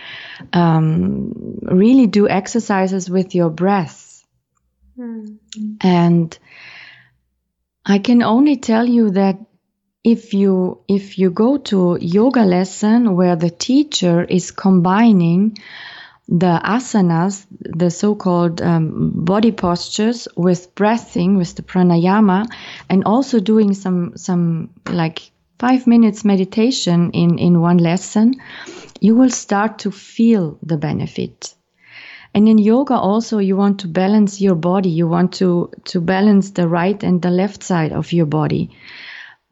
um, 0.51 1.59
really 1.61 2.07
do 2.07 2.27
exercises 2.27 3.09
with 3.09 3.35
your 3.35 3.49
breath. 3.49 4.25
Mm-hmm. 4.97 5.75
And 5.81 6.37
I 7.85 7.99
can 7.99 8.23
only 8.23 8.57
tell 8.57 8.87
you 8.87 9.11
that 9.11 9.39
if 10.03 10.33
you 10.33 10.79
if 10.87 11.17
you 11.17 11.29
go 11.29 11.57
to 11.57 11.97
yoga 12.01 12.43
lesson 12.43 13.15
where 13.15 13.35
the 13.35 13.49
teacher 13.49 14.23
is 14.23 14.51
combining 14.51 15.57
the 16.27 16.59
asanas, 16.63 17.45
the 17.59 17.91
so-called 17.91 18.61
um, 18.61 19.11
body 19.13 19.51
postures, 19.51 20.27
with 20.37 20.73
breathing, 20.75 21.37
with 21.37 21.55
the 21.55 21.61
pranayama, 21.61 22.47
and 22.89 23.03
also 23.03 23.39
doing 23.39 23.73
some 23.73 24.15
some 24.15 24.69
like 24.89 25.31
five 25.59 25.85
minutes 25.85 26.23
meditation 26.25 27.11
in, 27.11 27.37
in 27.37 27.59
one 27.59 27.77
lesson, 27.77 28.35
you 29.01 29.15
will 29.15 29.29
start 29.29 29.79
to 29.79 29.91
feel 29.91 30.57
the 30.63 30.77
benefit. 30.77 31.53
And 32.33 32.49
in 32.49 32.57
yoga 32.57 32.95
also, 32.95 33.37
you 33.37 33.55
want 33.55 33.79
to 33.81 33.87
balance 33.87 34.41
your 34.41 34.55
body. 34.55 34.89
You 34.89 35.07
want 35.07 35.33
to, 35.33 35.71
to 35.85 36.01
balance 36.01 36.51
the 36.51 36.67
right 36.67 37.01
and 37.03 37.21
the 37.21 37.29
left 37.29 37.63
side 37.63 37.91
of 37.91 38.11
your 38.11 38.25
body. 38.25 38.71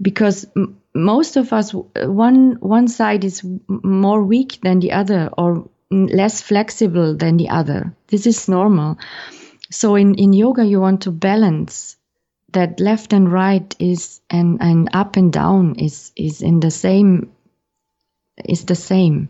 Because 0.02 0.48
m- 0.56 0.82
most 0.96 1.38
of 1.38 1.54
us, 1.54 1.74
one, 1.74 2.58
one 2.60 2.88
side 2.88 3.24
is 3.24 3.46
more 3.68 4.24
weak 4.24 4.60
than 4.64 4.80
the 4.80 4.94
other 4.94 5.30
or 5.38 5.70
less 5.92 6.42
flexible 6.42 7.16
than 7.16 7.38
the 7.38 7.50
other. 7.50 7.96
This 8.08 8.26
is 8.26 8.48
normal. 8.50 8.98
So 9.70 9.96
in, 9.96 10.16
in 10.16 10.34
yoga, 10.34 10.66
you 10.66 10.82
want 10.82 11.02
to 11.04 11.12
balance 11.12 11.98
that 12.54 12.80
left 12.80 13.14
and 13.14 13.32
right 13.32 13.76
is 13.80 14.22
and 14.30 14.62
and 14.62 14.90
up 14.94 15.16
and 15.16 15.32
down 15.32 15.76
is 15.76 16.12
is 16.16 16.42
in 16.42 16.60
the 16.60 16.72
same 16.72 17.32
is 18.44 18.66
the 18.66 18.76
same 18.76 19.30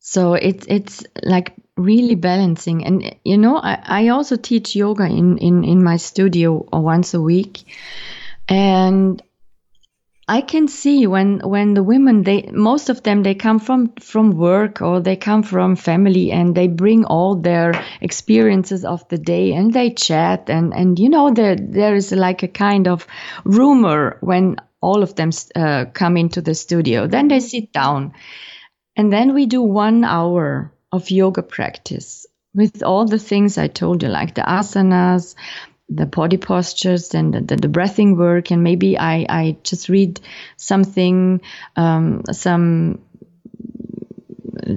so 0.00 0.32
it's 0.32 0.66
it's 0.66 1.04
like 1.22 1.54
really 1.76 2.14
balancing. 2.14 2.84
And 2.84 3.16
you 3.22 3.38
know 3.38 3.56
I, 3.58 3.78
I 3.84 4.08
also 4.08 4.36
teach 4.36 4.74
yoga 4.74 5.04
in 5.04 5.38
in 5.38 5.62
in 5.62 5.84
my 5.84 5.98
studio 5.98 6.66
once 6.72 7.14
a 7.14 7.20
week. 7.20 7.64
And 8.48 9.22
I 10.26 10.40
can 10.40 10.68
see 10.68 11.06
when 11.06 11.40
when 11.40 11.74
the 11.74 11.82
women 11.82 12.22
they 12.22 12.48
most 12.50 12.88
of 12.88 13.02
them 13.02 13.22
they 13.22 13.34
come 13.34 13.58
from 13.58 13.92
from 14.00 14.38
work 14.38 14.80
or 14.80 15.00
they 15.00 15.16
come 15.16 15.42
from 15.42 15.76
family 15.76 16.32
and 16.32 16.54
they 16.54 16.68
bring 16.68 17.04
all 17.04 17.36
their 17.36 17.72
experiences 18.00 18.84
of 18.84 19.06
the 19.08 19.18
day 19.18 19.52
and 19.52 19.72
they 19.72 19.90
chat. 19.90 20.48
And 20.48 20.72
and 20.72 20.98
you 20.98 21.10
know 21.10 21.30
there 21.30 21.56
there 21.56 21.94
is 21.94 22.10
like 22.10 22.42
a 22.42 22.48
kind 22.48 22.88
of 22.88 23.06
rumor 23.44 24.16
when 24.20 24.56
all 24.80 25.02
of 25.02 25.14
them 25.14 25.30
uh, 25.54 25.84
come 25.92 26.16
into 26.16 26.40
the 26.40 26.54
studio. 26.54 27.06
Then 27.06 27.28
they 27.28 27.40
sit 27.40 27.70
down 27.70 28.14
and 28.96 29.12
then 29.12 29.34
we 29.34 29.46
do 29.46 29.62
one 29.62 30.04
hour 30.04 30.72
of 30.92 31.10
yoga 31.10 31.42
practice 31.42 32.26
with 32.54 32.82
all 32.82 33.06
the 33.06 33.18
things 33.18 33.58
I 33.58 33.68
told 33.68 34.02
you, 34.02 34.08
like 34.08 34.34
the 34.34 34.42
asanas, 34.42 35.34
the 35.88 36.06
body 36.06 36.36
postures 36.36 37.14
and 37.14 37.34
the, 37.34 37.40
the, 37.40 37.56
the, 37.56 37.68
breathing 37.68 38.16
work. 38.16 38.50
And 38.50 38.62
maybe 38.62 38.98
I, 38.98 39.26
I 39.28 39.56
just 39.62 39.88
read 39.88 40.20
something 40.56 41.40
um, 41.76 42.22
some 42.32 43.00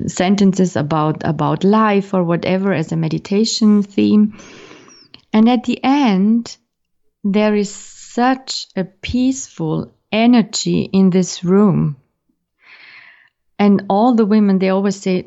sentences 0.07 0.76
about 0.76 1.24
about 1.26 1.64
life 1.64 2.14
or 2.14 2.24
whatever 2.24 2.74
as 2.74 2.91
a 2.91 2.95
meditation 2.95 3.84
theme. 3.84 4.38
And 5.32 5.49
at 5.49 5.64
the 5.64 5.84
end 5.84 6.55
there 7.24 7.55
is 7.55 7.74
such 7.74 8.68
a 8.76 8.84
peaceful 8.84 9.93
energy 10.11 10.82
in 10.82 11.09
this 11.09 11.43
room 11.43 11.97
and 13.64 13.86
all 13.89 14.14
the 14.16 14.26
women 14.26 14.59
they 14.59 14.70
always 14.70 14.99
say 14.99 15.26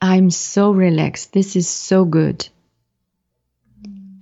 i'm 0.00 0.30
so 0.30 0.70
relaxed. 0.72 1.32
This 1.32 1.56
is 1.56 1.68
so 1.68 2.04
good. 2.04 2.48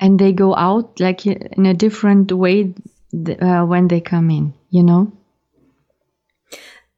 And 0.01 0.19
they 0.19 0.33
go 0.33 0.55
out 0.55 1.01
like 1.01 1.27
in 1.27 1.67
a 1.67 1.75
different 1.75 2.33
way 2.33 2.75
uh, 3.15 3.65
when 3.65 3.89
they 3.89 4.01
come 4.01 4.31
in 4.31 4.55
you 4.71 4.83
know 4.83 5.13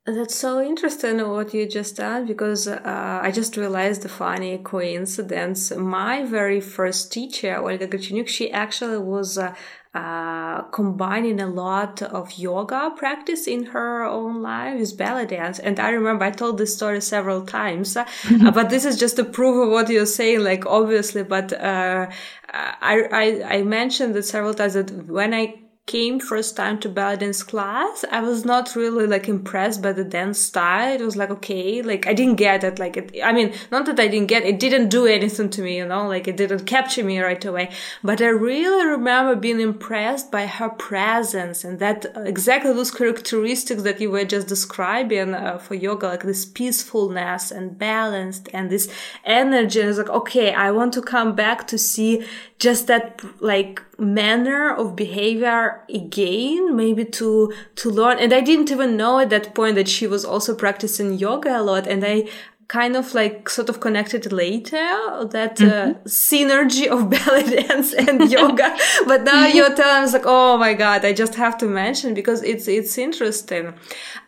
that's 0.07 0.35
so 0.35 0.61
interesting 0.61 1.27
what 1.27 1.55
you 1.55 1.67
just 1.67 1.97
said 1.97 2.27
because 2.27 2.69
uh, 2.69 3.21
I 3.23 3.31
just 3.31 3.57
realized 3.57 4.03
the 4.03 4.11
funny 4.11 4.59
coincidence. 4.59 5.75
My 5.75 6.25
very 6.25 6.61
first 6.61 7.11
teacher, 7.11 7.57
Olga 7.57 7.89
Gracheniuk, 7.89 8.29
she 8.29 8.53
actually 8.53 8.99
was 8.99 9.39
uh, 9.39 9.55
uh, 9.95 10.61
combining 10.65 11.41
a 11.41 11.47
lot 11.47 12.03
of 12.03 12.33
yoga 12.37 12.93
practice 12.97 13.47
in 13.47 13.65
her 13.67 14.05
own 14.05 14.43
life 14.43 14.79
with 14.79 14.99
belly 14.99 15.25
dance. 15.25 15.59
And 15.59 15.81
I 15.81 15.89
remember 15.91 16.27
I 16.27 16.33
told 16.33 16.59
this 16.59 16.75
story 16.77 17.01
several 17.01 17.47
times, 17.47 17.97
uh, 17.97 18.05
but 18.53 18.69
this 18.69 18.85
is 18.85 18.99
just 18.99 19.19
a 19.19 19.25
proof 19.25 19.65
of 19.65 19.71
what 19.71 19.89
you're 19.89 20.05
saying, 20.05 20.41
like 20.41 20.67
obviously, 20.67 21.23
but, 21.23 21.55
uh, 21.55 22.11
I, 22.53 23.09
I, 23.11 23.57
I 23.57 23.63
mentioned 23.63 24.15
it 24.17 24.25
several 24.25 24.53
times 24.53 24.75
that 24.75 24.91
when 25.07 25.33
I 25.33 25.64
came 25.87 26.19
first 26.19 26.57
time 26.57 26.79
to 26.81 26.89
belly 26.89 27.19
dance 27.19 27.43
class, 27.43 28.07
I 28.11 28.21
was 28.21 28.45
not 28.45 28.75
really 28.75 29.07
like 29.07 29.29
impressed 29.29 29.83
by 29.83 29.93
the 29.93 30.03
dance 30.03 30.41
style. 30.41 30.95
It 30.95 31.05
was 31.05 31.17
like, 31.17 31.31
okay, 31.31 31.83
like 31.83 32.07
I 32.07 32.15
didn't 32.15 32.37
get 32.37 32.65
it. 32.65 32.79
Like, 32.79 32.97
it, 32.97 33.21
I 33.23 33.33
mean, 33.33 33.53
not 33.71 33.85
that 33.87 34.01
I 34.01 34.09
didn't 34.09 34.29
get 34.29 34.45
it, 34.45 34.59
didn't 34.59 34.89
do 34.89 35.07
anything 35.07 35.51
to 35.51 35.63
me, 35.63 35.77
you 35.77 35.87
know, 35.87 36.09
like 36.09 36.27
it 36.27 36.39
didn't 36.39 36.65
capture 36.65 37.05
me 37.05 37.21
right 37.21 37.45
away. 37.45 37.71
But 38.03 38.23
I 38.23 38.29
really 38.29 38.87
remember 38.87 39.37
being 39.37 39.61
impressed 39.61 40.31
by 40.31 40.47
her 40.47 40.71
presence 40.71 41.65
and 41.65 41.79
that 41.81 42.07
uh, 42.17 42.21
exactly 42.23 42.73
those 42.73 42.91
characteristics 42.91 43.83
that 43.83 44.01
you 44.01 44.11
were 44.11 44.25
just 44.25 44.49
describing 44.49 45.35
uh, 45.35 45.59
for 45.59 45.75
yoga, 45.75 46.07
like 46.07 46.23
this 46.23 46.47
peacefulness 46.47 47.51
and 47.51 47.79
balanced 47.79 48.49
and 48.55 48.71
this 48.71 48.91
energy. 49.25 49.81
And 49.81 49.91
it's 49.91 49.99
like, 49.99 50.09
okay, 50.09 50.55
I 50.55 50.71
want 50.71 50.95
to 50.95 51.03
come 51.03 51.35
back 51.35 51.67
to 51.69 51.77
see 51.77 52.25
just 52.59 52.87
that 52.87 53.21
like 53.41 53.83
manner 53.99 54.75
of 54.75 54.97
behavior 54.97 55.83
again 55.89 56.77
maybe 56.77 57.05
to 57.05 57.53
to 57.77 57.91
learn. 57.91 58.19
And 58.19 58.33
i 58.33 58.41
didn't 58.41 58.71
even 58.71 58.97
know 58.97 59.19
at 59.19 59.31
that 59.31 59.55
point 59.55 59.77
that 59.77 59.89
she 59.89 60.07
was 60.07 60.25
also 60.25 60.55
practicing 60.55 61.15
yoga 61.15 61.61
a 61.61 61.63
lot. 61.63 61.87
And 61.87 62.05
i 62.05 62.29
kind 62.67 62.97
of 62.97 63.15
like 63.15 63.49
sort 63.51 63.69
of 63.69 63.79
connected 63.79 64.33
later 64.33 65.27
that 65.31 65.61
uh, 65.61 65.65
mm-hmm. 65.65 66.07
synergy 66.07 66.87
of 66.87 67.11
belly 67.15 67.63
dance 67.63 67.93
and 67.93 68.31
yoga. 68.39 68.77
But 69.07 69.23
now 69.23 69.47
you're 69.47 69.75
telling 69.75 70.05
us 70.05 70.13
like 70.13 70.25
oh 70.25 70.57
my 70.57 70.75
god 70.75 71.05
i 71.05 71.13
just 71.13 71.35
have 71.35 71.59
to 71.59 71.67
mention 71.67 72.15
because 72.15 72.43
it's 72.43 72.67
it's 72.69 72.97
interesting. 72.99 73.75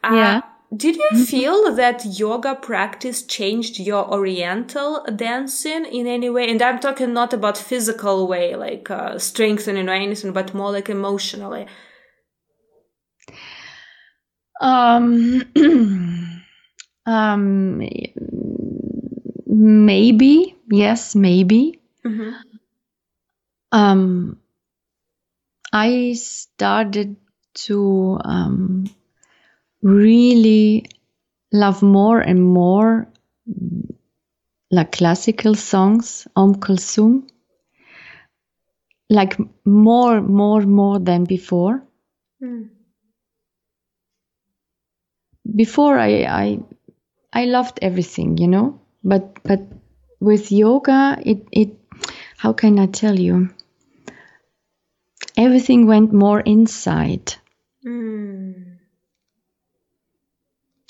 Uh, 0.04 0.14
yeah 0.14 0.40
did 0.74 0.96
you 0.96 1.24
feel 1.24 1.74
that 1.74 2.04
yoga 2.04 2.54
practice 2.54 3.22
changed 3.22 3.78
your 3.78 4.10
oriental 4.10 5.04
dancing 5.14 5.84
in 5.84 6.06
any 6.06 6.30
way? 6.30 6.50
And 6.50 6.60
I'm 6.60 6.80
talking 6.80 7.12
not 7.12 7.32
about 7.32 7.56
physical 7.56 8.26
way, 8.26 8.56
like 8.56 8.90
uh, 8.90 9.18
strengthening 9.18 9.88
or 9.88 9.92
anything, 9.92 10.32
but 10.32 10.54
more 10.54 10.72
like 10.72 10.88
emotionally. 10.88 11.66
Um, 14.60 15.42
um, 17.06 17.88
maybe 19.46 20.56
yes, 20.70 21.14
maybe. 21.14 21.80
Mm-hmm. 22.04 22.30
Um, 23.72 24.40
I 25.72 26.14
started 26.14 27.16
to 27.54 28.18
um, 28.24 28.84
really 29.82 30.86
love 31.52 31.82
more 31.82 32.20
and 32.20 32.42
more 32.42 33.08
like 34.70 34.92
classical 34.92 35.54
songs, 35.54 36.26
Om 36.34 36.56
Kulsum, 36.56 37.28
like 39.08 39.38
more, 39.64 40.20
more, 40.20 40.62
more 40.62 40.98
than 40.98 41.24
before. 41.24 41.82
Mm. 42.42 42.70
Before 45.54 45.98
I, 45.98 46.24
I, 46.24 46.58
I 47.32 47.44
loved 47.44 47.78
everything, 47.82 48.36
you 48.38 48.48
know, 48.48 48.80
but 49.04 49.42
but 49.44 49.60
with 50.18 50.50
yoga, 50.50 51.18
it 51.24 51.46
it, 51.52 51.70
how 52.36 52.52
can 52.52 52.78
I 52.78 52.86
tell 52.86 53.18
you? 53.18 53.50
Everything 55.36 55.86
went 55.86 56.12
more 56.12 56.40
inside. 56.40 57.34
Mm 57.86 58.75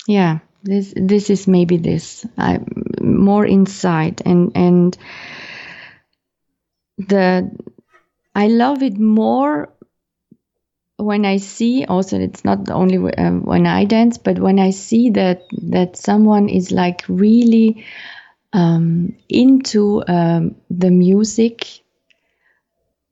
yeah 0.07 0.39
this 0.63 0.93
this 0.97 1.29
is 1.29 1.47
maybe 1.47 1.77
this. 1.77 2.25
I, 2.37 2.59
more 3.01 3.45
inside 3.45 4.21
and 4.25 4.51
and 4.55 4.97
the 6.97 7.49
i 8.35 8.47
love 8.47 8.83
it 8.83 8.97
more 8.99 9.69
when 10.97 11.25
i 11.25 11.37
see 11.37 11.85
also 11.85 12.19
it's 12.19 12.43
not 12.43 12.69
only 12.69 12.97
um, 13.15 13.43
when 13.43 13.65
i 13.67 13.85
dance 13.85 14.17
but 14.17 14.39
when 14.39 14.59
i 14.59 14.69
see 14.71 15.09
that 15.11 15.43
that 15.51 15.95
someone 15.97 16.49
is 16.49 16.71
like 16.71 17.03
really 17.07 17.85
um, 18.53 19.15
into 19.29 20.03
um, 20.07 20.55
the 20.69 20.91
music 20.91 21.81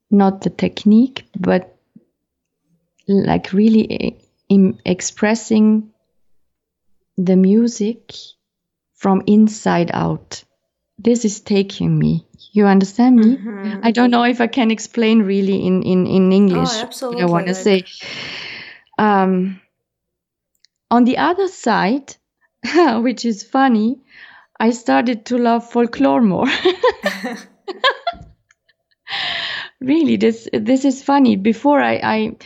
not 0.10 0.41
the 0.41 0.50
technique 0.50 1.28
but 1.39 1.78
like 3.08 3.54
really 3.54 4.18
uh, 4.50 4.72
expressing 4.86 5.91
the 7.18 7.36
music 7.36 8.13
from 8.93 9.24
inside 9.28 9.91
out. 9.93 10.43
This 10.97 11.26
is 11.26 11.41
taking 11.41 11.97
me. 11.97 12.26
You 12.51 12.68
understand 12.68 13.18
me? 13.18 13.36
Mm-hmm. 13.36 13.80
I 13.84 13.91
don't 13.91 14.11
know 14.11 14.24
if 14.24 14.39
I 14.39 14.47
can 14.47 14.72
explain 14.72 15.24
really 15.24 15.66
in 15.66 15.84
in 15.84 16.07
in 16.07 16.32
English. 16.32 16.70
Oh, 16.72 16.82
absolutely. 16.82 17.24
I 17.24 17.26
want 17.26 17.47
to 17.47 17.55
say. 17.55 17.84
Um, 18.97 19.59
on 20.89 21.03
the 21.03 21.18
other 21.18 21.49
side, 21.49 22.16
which 23.03 23.26
is 23.26 23.43
funny, 23.43 23.99
I 24.57 24.72
started 24.72 25.26
to 25.26 25.38
love 25.38 25.70
folklore 25.70 26.22
more. 26.22 26.47
really, 29.82 30.16
this 30.18 30.47
this 30.53 30.86
is 30.86 31.03
funny. 31.03 31.36
Before 31.36 31.82
I, 31.82 31.99
I 32.03 32.38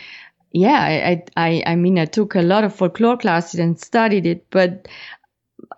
yeah, 0.52 0.80
I, 0.80 1.24
I, 1.36 1.62
I 1.66 1.76
mean, 1.76 1.98
I 1.98 2.06
took 2.06 2.34
a 2.34 2.42
lot 2.42 2.64
of 2.64 2.74
folklore 2.74 3.16
classes 3.16 3.60
and 3.60 3.78
studied 3.78 4.26
it, 4.26 4.46
but 4.50 4.88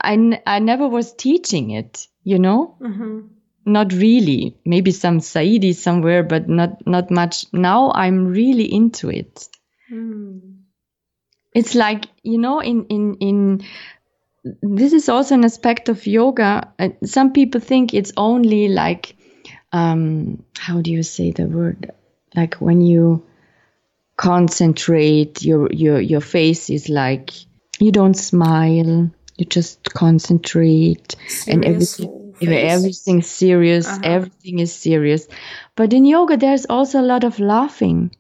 I, 0.03 0.41
I 0.47 0.59
never 0.61 0.89
was 0.89 1.13
teaching 1.15 1.71
it, 1.71 2.07
you 2.25 2.39
know? 2.39 2.77
Mm-hmm. 2.81 3.21
Not 3.65 3.93
really. 3.93 4.57
Maybe 4.65 4.91
some 4.91 5.19
Saidi 5.21 5.75
somewhere, 5.75 6.23
but 6.23 6.49
not, 6.49 6.87
not 6.87 7.11
much. 7.11 7.47
Now 7.53 7.93
I'm 7.95 8.27
really 8.27 8.73
into 8.73 9.11
it. 9.11 9.49
Mm. 9.93 10.59
It's 11.55 11.75
like, 11.75 12.07
you 12.23 12.39
know, 12.39 12.61
in, 12.61 12.87
in, 12.87 13.17
in, 13.21 13.65
this 14.63 14.93
is 14.95 15.09
also 15.09 15.35
an 15.35 15.45
aspect 15.45 15.91
of 15.91 16.07
yoga. 16.07 16.73
Uh, 16.79 16.89
some 17.05 17.33
people 17.33 17.61
think 17.61 17.93
it's 17.93 18.13
only 18.17 18.69
like, 18.69 19.15
um, 19.71 20.45
how 20.59 20.81
do 20.81 20.91
you 20.91 21.03
say 21.03 21.31
the 21.31 21.47
word? 21.47 21.93
Like 22.35 22.55
when 22.55 22.81
you, 22.81 23.25
concentrate 24.23 25.43
your 25.43 25.69
your 25.73 26.01
your 26.01 26.21
face 26.21 26.71
is 26.71 26.89
like 26.89 27.33
you 27.81 27.91
don't 27.91 28.15
smile 28.15 29.11
you 29.37 29.45
just 29.47 29.93
concentrate 29.95 31.17
serious 31.27 31.49
and 31.49 31.65
everything 31.65 32.23
everything's 32.49 33.27
serious 33.27 33.87
uh-huh. 33.89 34.01
everything 34.05 34.59
is 34.59 34.73
serious. 34.73 35.27
But 35.77 35.93
in 35.93 36.05
yoga 36.05 36.37
there's 36.37 36.67
also 36.67 37.01
a 37.01 37.09
lot 37.13 37.25
of 37.25 37.39
laughing. 37.39 38.15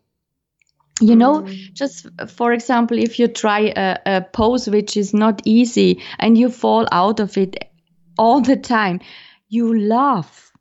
You 1.01 1.17
know 1.17 1.43
mm. 1.43 1.73
just 1.73 2.07
for 2.29 2.53
example 2.53 2.99
if 2.99 3.19
you 3.19 3.29
try 3.29 3.73
a, 3.77 3.99
a 4.07 4.21
pose 4.21 4.69
which 4.69 4.97
is 4.97 5.15
not 5.15 5.43
easy 5.45 6.03
and 6.19 6.39
you 6.39 6.51
fall 6.51 6.87
out 6.93 7.21
of 7.21 7.37
it 7.37 7.71
all 8.19 8.41
the 8.41 8.57
time 8.57 9.01
you 9.49 9.79
laugh. 9.79 10.53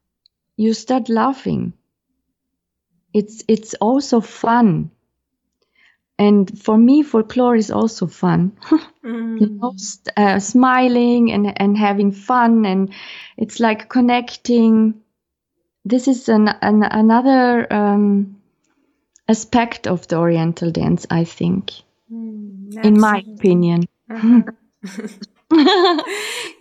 You 0.58 0.74
start 0.74 1.10
laughing. 1.10 1.74
It's 3.14 3.44
it's 3.48 3.74
also 3.76 4.22
fun 4.22 4.92
and 6.22 6.64
for 6.64 6.78
me 6.78 7.02
folklore 7.02 7.56
is 7.56 7.72
also 7.72 8.08
fun. 8.08 8.52
Mm. 9.04 9.42
you 9.42 9.48
know, 9.50 9.74
uh, 10.16 10.38
smiling 10.38 11.32
and, 11.32 11.60
and 11.60 11.76
having 11.76 12.12
fun 12.12 12.66
and 12.66 12.94
it's 13.36 13.60
like 13.60 13.90
connecting. 13.90 15.02
This 15.84 16.08
is 16.08 16.30
an, 16.30 16.48
an 16.48 16.84
another 16.84 17.66
um, 17.74 18.40
aspect 19.28 19.88
of 19.88 20.08
the 20.08 20.18
oriental 20.18 20.70
dance 20.70 21.08
i 21.10 21.24
think. 21.24 21.72
Mm, 22.14 22.86
in 22.86 23.00
my 23.00 23.24
opinion 23.36 23.88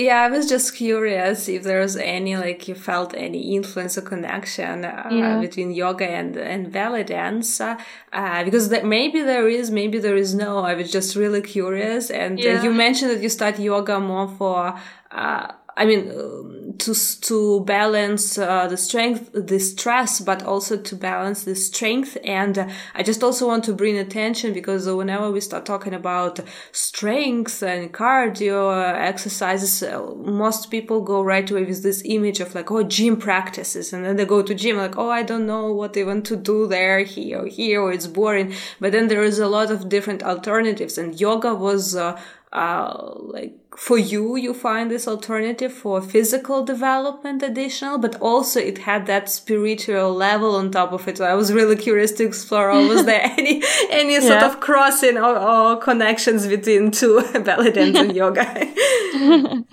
Yeah, 0.00 0.22
I 0.22 0.30
was 0.30 0.48
just 0.48 0.74
curious 0.76 1.46
if 1.46 1.62
there 1.62 1.80
was 1.80 1.96
any 1.96 2.34
like 2.34 2.66
you 2.68 2.74
felt 2.74 3.12
any 3.14 3.54
influence 3.54 3.98
or 3.98 4.00
connection 4.00 4.84
uh, 4.86 5.08
yeah. 5.10 5.40
between 5.40 5.72
yoga 5.72 6.08
and 6.08 6.36
and 6.38 6.72
belly 6.72 7.04
dance 7.04 7.60
uh, 7.60 7.76
uh, 8.12 8.42
because 8.44 8.70
that 8.70 8.86
maybe 8.86 9.20
there 9.20 9.46
is, 9.46 9.70
maybe 9.70 9.98
there 9.98 10.16
is 10.16 10.34
no. 10.34 10.60
I 10.70 10.74
was 10.74 10.90
just 10.90 11.16
really 11.16 11.42
curious, 11.42 12.10
and 12.10 12.40
uh, 12.40 12.62
you 12.64 12.72
mentioned 12.72 13.10
that 13.10 13.20
you 13.20 13.28
start 13.28 13.58
yoga 13.58 14.00
more 14.00 14.28
for 14.38 14.74
uh, 15.10 15.52
I 15.76 15.86
mean, 15.86 16.74
to 16.78 16.94
to 16.94 17.64
balance 17.64 18.38
uh, 18.38 18.66
the 18.66 18.76
strength, 18.76 19.30
the 19.32 19.58
stress, 19.58 20.20
but 20.20 20.42
also 20.42 20.76
to 20.76 20.96
balance 20.96 21.44
the 21.44 21.54
strength. 21.54 22.16
And 22.24 22.58
uh, 22.58 22.68
I 22.94 23.02
just 23.02 23.22
also 23.22 23.46
want 23.46 23.64
to 23.64 23.72
bring 23.72 23.96
attention 23.98 24.52
because 24.52 24.88
whenever 24.88 25.30
we 25.30 25.40
start 25.40 25.66
talking 25.66 25.94
about 25.94 26.40
strength 26.72 27.62
and 27.62 27.92
cardio 27.92 28.94
exercises, 28.94 29.82
uh, 29.82 30.14
most 30.16 30.70
people 30.70 31.02
go 31.02 31.22
right 31.22 31.48
away 31.50 31.64
with 31.64 31.82
this 31.82 32.02
image 32.04 32.40
of 32.40 32.54
like, 32.54 32.70
oh, 32.70 32.82
gym 32.82 33.16
practices, 33.16 33.92
and 33.92 34.04
then 34.04 34.16
they 34.16 34.24
go 34.24 34.42
to 34.42 34.54
gym 34.54 34.76
like, 34.76 34.98
oh, 34.98 35.10
I 35.10 35.22
don't 35.22 35.46
know 35.46 35.72
what 35.72 35.92
they 35.92 36.04
want 36.04 36.24
to 36.26 36.36
do 36.36 36.66
there, 36.66 37.00
here, 37.00 37.46
here, 37.46 37.80
or 37.80 37.92
it's 37.92 38.06
boring. 38.06 38.54
But 38.80 38.92
then 38.92 39.08
there 39.08 39.22
is 39.22 39.38
a 39.38 39.48
lot 39.48 39.70
of 39.70 39.88
different 39.88 40.22
alternatives, 40.22 40.98
and 40.98 41.18
yoga 41.20 41.54
was 41.54 41.94
uh, 41.94 42.20
uh, 42.52 43.12
like 43.16 43.59
for 43.76 43.96
you, 43.96 44.36
you 44.36 44.52
find 44.52 44.90
this 44.90 45.06
alternative 45.06 45.72
for 45.72 46.02
physical 46.02 46.64
development 46.64 47.42
additional, 47.42 47.98
but 47.98 48.20
also 48.20 48.58
it 48.60 48.78
had 48.78 49.06
that 49.06 49.28
spiritual 49.28 50.12
level 50.12 50.56
on 50.56 50.70
top 50.70 50.92
of 50.92 51.06
it. 51.06 51.18
So 51.18 51.24
I 51.24 51.34
was 51.34 51.52
really 51.52 51.76
curious 51.76 52.12
to 52.12 52.24
explore. 52.24 52.70
Oh, 52.70 52.88
was 52.88 53.04
there 53.04 53.22
any 53.38 53.62
any 53.90 54.14
yeah. 54.14 54.20
sort 54.20 54.42
of 54.42 54.60
crossing 54.60 55.16
or, 55.16 55.36
or, 55.36 55.76
connections 55.76 56.46
between 56.46 56.90
two 56.90 57.22
belly 57.44 57.70
dance 57.70 57.98
and 57.98 58.16
yoga? 58.22 59.64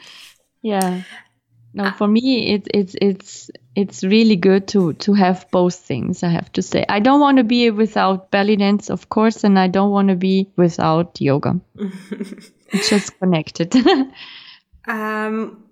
yeah. 0.62 1.02
No, 1.74 1.86
uh, 1.86 1.92
for 1.94 2.08
me, 2.08 2.54
it's 2.54 2.68
it's 2.74 2.96
it's 3.02 3.52
it's 3.76 4.04
really 4.04 4.36
good 4.36 4.68
to 4.70 4.94
to 4.94 5.14
have 5.14 5.48
both 5.52 5.76
things. 5.76 6.24
I 6.24 6.30
have 6.30 6.52
to 6.54 6.62
say, 6.62 6.86
I 6.88 7.00
don't 7.00 7.20
want 7.20 7.38
to 7.38 7.44
be 7.44 7.70
without 7.72 8.32
belly 8.32 8.56
dance, 8.56 8.90
of 8.90 9.10
course, 9.10 9.44
and 9.44 9.60
I 9.60 9.68
don't 9.68 9.92
want 9.92 10.10
to 10.10 10.16
be 10.16 10.50
without 10.56 11.20
yoga. 11.20 11.60
It's 12.70 12.90
just 12.90 13.18
connected. 13.20 13.76
um, 14.88 15.64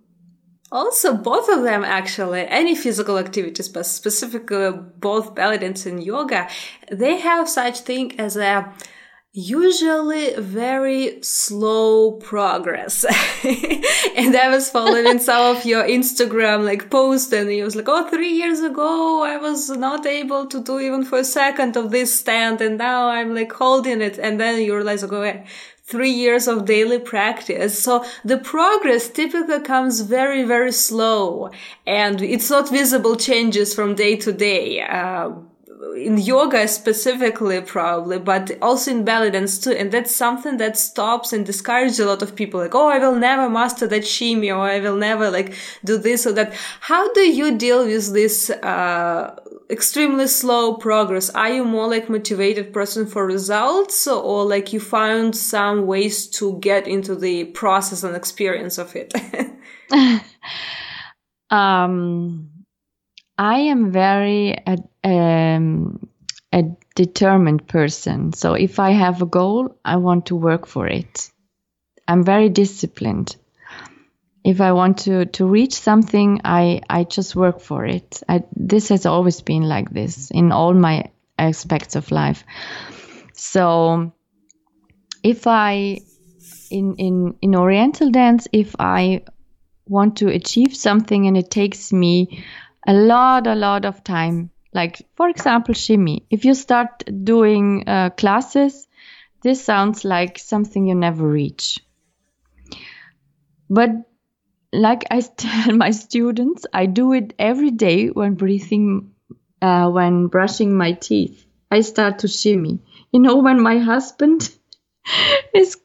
also, 0.72 1.16
both 1.16 1.48
of 1.50 1.64
them 1.64 1.84
actually, 1.84 2.46
any 2.48 2.76
physical 2.76 3.18
activities, 3.18 3.70
but 3.70 3.86
specifically 3.86 4.72
both 4.98 5.36
belly 5.36 5.58
dance 5.58 5.86
and 5.86 6.04
yoga, 6.04 6.50
they 6.92 7.20
have 7.20 7.48
such 7.48 7.80
thing 7.82 8.20
as 8.20 8.36
a 8.36 8.74
usually 9.36 10.34
very 10.36 11.22
slow 11.22 12.14
progress. 12.14 13.04
and 14.16 14.36
I 14.36 14.48
was 14.50 14.70
following 14.70 15.20
some 15.30 15.58
of 15.58 15.66
your 15.66 15.84
Instagram 15.84 16.64
like 16.64 16.90
posts 16.90 17.34
and 17.34 17.50
it 17.50 17.64
was 17.64 17.76
like, 17.76 17.90
oh, 17.90 18.10
three 18.10 18.32
years 18.32 18.62
ago 18.62 19.24
I 19.24 19.36
was 19.36 19.70
not 19.70 20.06
able 20.06 20.48
to 20.48 20.64
do 20.64 20.80
even 20.80 21.04
for 21.04 21.20
a 21.20 21.26
second 21.26 21.76
of 21.76 21.92
this 21.92 22.18
stand 22.18 22.62
and 22.62 22.78
now 22.78 23.10
I'm 23.10 23.36
like 23.36 23.52
holding 23.52 24.02
it. 24.02 24.18
And 24.18 24.40
then 24.40 24.62
you 24.62 24.74
realize, 24.74 25.04
okay, 25.04 25.46
three 25.88 26.10
years 26.10 26.48
of 26.48 26.66
daily 26.66 27.00
practice. 27.00 27.82
So 27.82 28.04
the 28.24 28.38
progress 28.38 29.08
typically 29.10 29.60
comes 29.62 30.02
very, 30.02 30.44
very 30.44 30.72
slow 30.72 31.52
and 31.86 32.22
it's 32.22 32.50
not 32.50 32.70
visible 32.70 33.16
changes 33.16 33.74
from 33.74 33.96
day 33.96 34.16
to 34.18 34.34
day. 34.34 34.82
Uh, 34.82 35.32
in 35.96 36.18
yoga 36.18 36.68
specifically 36.68 37.60
probably 37.62 38.18
but 38.18 38.52
also 38.62 38.92
in 38.92 39.04
belly 39.04 39.30
dance 39.30 39.60
too 39.60 39.72
and 39.72 39.92
that's 39.92 40.16
something 40.16 40.58
that 40.58 40.78
stops 40.78 41.34
and 41.34 41.46
discourages 41.46 42.00
a 42.00 42.06
lot 42.06 42.22
of 42.22 42.36
people 42.36 42.60
like 42.60 42.76
oh 42.76 42.88
i 42.90 42.98
will 42.98 43.16
never 43.16 43.50
master 43.50 43.88
that 43.88 44.06
shimmy 44.06 44.50
or 44.52 44.70
i 44.70 44.80
will 44.80 44.96
never 44.96 45.30
like 45.30 45.54
do 45.84 45.98
this 45.98 46.26
or 46.26 46.34
that. 46.34 46.54
How 46.82 47.12
do 47.14 47.22
you 47.22 47.58
deal 47.58 47.86
with 47.86 48.14
this 48.14 48.50
uh, 48.50 49.36
extremely 49.70 50.28
slow 50.28 50.76
progress? 50.76 51.30
Are 51.30 51.50
you 51.50 51.66
more 51.66 51.88
like 51.88 52.10
motivated 52.10 52.74
person 52.74 53.06
for 53.06 53.26
results 53.26 54.08
or 54.08 54.46
like 54.46 54.74
you 54.74 54.80
found 54.80 55.36
some 55.36 55.86
ways 55.88 56.28
to 56.40 56.60
get 56.60 56.88
into 56.88 57.16
the 57.16 57.46
process 57.46 58.04
and 58.04 58.16
experience 58.16 58.78
of 58.78 58.96
it? 58.96 59.14
Um 61.52 62.55
I 63.38 63.60
am 63.60 63.92
very 63.92 64.56
a, 64.66 64.78
um, 65.04 66.08
a 66.54 66.64
determined 66.96 67.68
person. 67.68 68.34
So 68.34 68.54
if 68.54 68.80
I 68.80 68.92
have 68.92 69.22
a 69.22 69.26
goal, 69.26 69.76
I 69.84 69.98
want 69.98 70.28
to 70.28 70.36
work 70.36 70.66
for 70.68 70.88
it. 70.88 71.32
I'm 72.08 72.24
very 72.24 72.50
disciplined. 72.50 73.36
If 74.44 74.62
I 74.62 74.72
want 74.72 75.00
to, 75.00 75.26
to 75.26 75.46
reach 75.46 75.74
something, 75.74 76.42
I, 76.46 76.82
I 76.90 77.04
just 77.04 77.36
work 77.36 77.60
for 77.60 77.84
it. 77.86 78.22
I, 78.30 78.44
this 78.56 78.90
has 78.90 79.06
always 79.06 79.42
been 79.42 79.64
like 79.64 79.90
this 79.90 80.32
in 80.32 80.52
all 80.52 80.74
my 80.74 81.12
aspects 81.38 81.96
of 81.96 82.12
life. 82.12 82.44
So 83.34 84.14
if 85.24 85.48
I, 85.48 86.00
in, 86.70 86.96
in, 86.98 87.36
in 87.42 87.56
Oriental 87.56 88.12
dance, 88.12 88.48
if 88.54 88.76
I 88.80 89.24
want 89.88 90.18
to 90.18 90.30
achieve 90.30 90.76
something 90.76 91.28
and 91.28 91.36
it 91.36 91.50
takes 91.50 91.92
me 91.92 92.44
a 92.86 92.94
lot, 92.94 93.48
a 93.48 93.56
lot 93.56 93.86
of 93.86 94.04
time. 94.04 94.52
Like, 94.74 95.08
for 95.16 95.30
example, 95.30 95.74
shimmy. 95.74 96.26
If 96.30 96.46
you 96.46 96.54
start 96.54 97.04
doing 97.24 97.88
uh, 97.88 98.10
classes, 98.12 98.88
this 99.42 99.64
sounds 99.64 100.04
like 100.04 100.38
something 100.38 100.86
you 100.86 100.96
never 100.96 101.28
reach. 101.28 101.80
But 103.70 103.92
like 104.74 105.06
I 105.10 105.22
tell 105.38 105.76
my 105.76 105.92
students, 105.92 106.66
I 106.74 106.86
do 106.86 107.14
it 107.14 107.34
every 107.40 107.72
day 107.72 108.08
when 108.08 108.36
breathing, 108.36 109.12
uh, 109.62 109.90
when 109.90 110.28
brushing 110.28 110.76
my 110.78 110.94
teeth. 110.94 111.46
I 111.72 111.82
start 111.82 112.20
to 112.20 112.28
shimmy. 112.28 112.80
You 113.12 113.20
know, 113.20 113.38
when 113.38 113.62
my 113.62 113.80
husband 113.80 114.50
is 115.54 115.78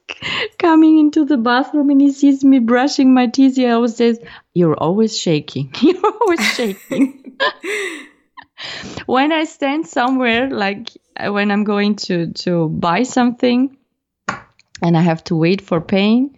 coming 0.57 0.99
into 0.99 1.25
the 1.25 1.37
bathroom 1.37 1.89
and 1.89 2.01
he 2.01 2.11
sees 2.11 2.43
me 2.43 2.59
brushing 2.59 3.13
my 3.13 3.27
teeth, 3.27 3.55
he 3.55 3.67
always 3.67 3.95
says, 3.95 4.19
You're 4.53 4.77
always 4.77 5.17
shaking. 5.17 5.73
You're 5.81 6.05
always 6.05 6.41
shaking. 6.55 7.37
when 9.05 9.31
I 9.31 9.45
stand 9.45 9.87
somewhere, 9.87 10.49
like 10.49 10.89
uh, 11.17 11.31
when 11.31 11.51
I'm 11.51 11.63
going 11.63 11.95
to, 12.07 12.31
to 12.33 12.69
buy 12.69 13.03
something 13.03 13.77
and 14.81 14.97
I 14.97 15.01
have 15.01 15.23
to 15.25 15.35
wait 15.35 15.61
for 15.61 15.81
paying, 15.81 16.37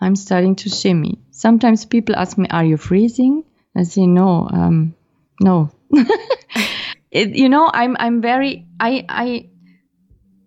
I'm 0.00 0.16
starting 0.16 0.56
to 0.56 0.68
shimmy. 0.68 1.18
Sometimes 1.30 1.84
people 1.84 2.16
ask 2.16 2.36
me, 2.38 2.48
Are 2.50 2.64
you 2.64 2.76
freezing? 2.76 3.44
I 3.76 3.84
say, 3.84 4.06
No, 4.06 4.48
um, 4.50 4.94
no. 5.40 5.70
it, 7.10 7.34
you 7.34 7.48
know, 7.48 7.70
I'm, 7.72 7.96
I'm 7.98 8.20
very, 8.20 8.66
I, 8.78 9.04
I, 9.08 9.48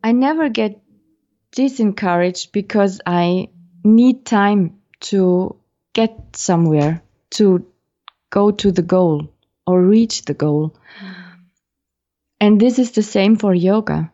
I 0.03 0.11
never 0.11 0.49
get 0.49 0.84
disencouraged 1.55 2.51
because 2.51 3.01
I 3.05 3.49
need 3.83 4.25
time 4.25 4.79
to 4.99 5.55
get 5.93 6.35
somewhere, 6.35 7.01
to 7.31 7.65
go 8.29 8.51
to 8.51 8.71
the 8.71 8.81
goal 8.81 9.31
or 9.65 9.81
reach 9.81 10.25
the 10.25 10.33
goal. 10.33 10.75
And 12.39 12.59
this 12.59 12.79
is 12.79 12.91
the 12.91 13.03
same 13.03 13.37
for 13.37 13.53
yoga. 13.53 14.11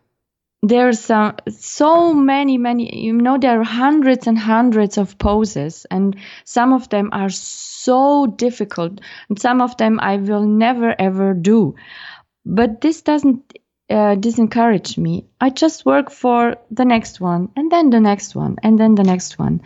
There 0.62 0.88
are 0.88 1.34
so 1.50 2.14
many, 2.14 2.56
many, 2.56 3.04
you 3.04 3.14
know, 3.14 3.36
there 3.36 3.60
are 3.60 3.64
hundreds 3.64 4.28
and 4.28 4.38
hundreds 4.38 4.96
of 4.96 5.18
poses, 5.18 5.86
and 5.90 6.16
some 6.44 6.72
of 6.72 6.88
them 6.88 7.10
are 7.12 7.30
so 7.30 8.26
difficult, 8.28 9.00
and 9.28 9.40
some 9.40 9.60
of 9.60 9.76
them 9.76 9.98
I 10.00 10.18
will 10.18 10.46
never 10.46 10.94
ever 10.96 11.34
do. 11.34 11.74
But 12.46 12.80
this 12.80 13.02
doesn't 13.02 13.58
uh, 13.90 14.14
disencourage 14.16 14.96
me. 14.96 15.26
I 15.40 15.50
just 15.50 15.84
work 15.84 16.10
for 16.10 16.56
the 16.70 16.84
next 16.84 17.20
one 17.20 17.50
and 17.56 17.70
then 17.70 17.90
the 17.90 18.00
next 18.00 18.34
one 18.34 18.56
and 18.62 18.78
then 18.78 18.94
the 18.94 19.04
next 19.04 19.38
one. 19.38 19.62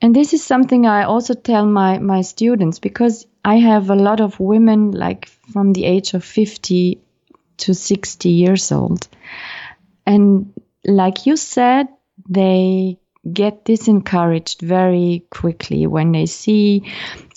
And 0.00 0.16
this 0.16 0.32
is 0.34 0.44
something 0.44 0.86
I 0.86 1.04
also 1.04 1.34
tell 1.34 1.64
my, 1.64 1.98
my 1.98 2.22
students 2.22 2.80
because 2.80 3.26
I 3.44 3.56
have 3.56 3.90
a 3.90 3.94
lot 3.94 4.20
of 4.20 4.40
women 4.40 4.90
like 4.90 5.26
from 5.52 5.72
the 5.72 5.84
age 5.84 6.14
of 6.14 6.24
50 6.24 7.00
to 7.58 7.74
60 7.74 8.28
years 8.28 8.72
old. 8.72 9.06
And 10.04 10.52
like 10.84 11.26
you 11.26 11.36
said, 11.36 11.86
they 12.28 12.98
get 13.30 13.64
disencouraged 13.64 14.60
very 14.60 15.24
quickly 15.30 15.86
when 15.86 16.10
they 16.10 16.26
see 16.26 16.92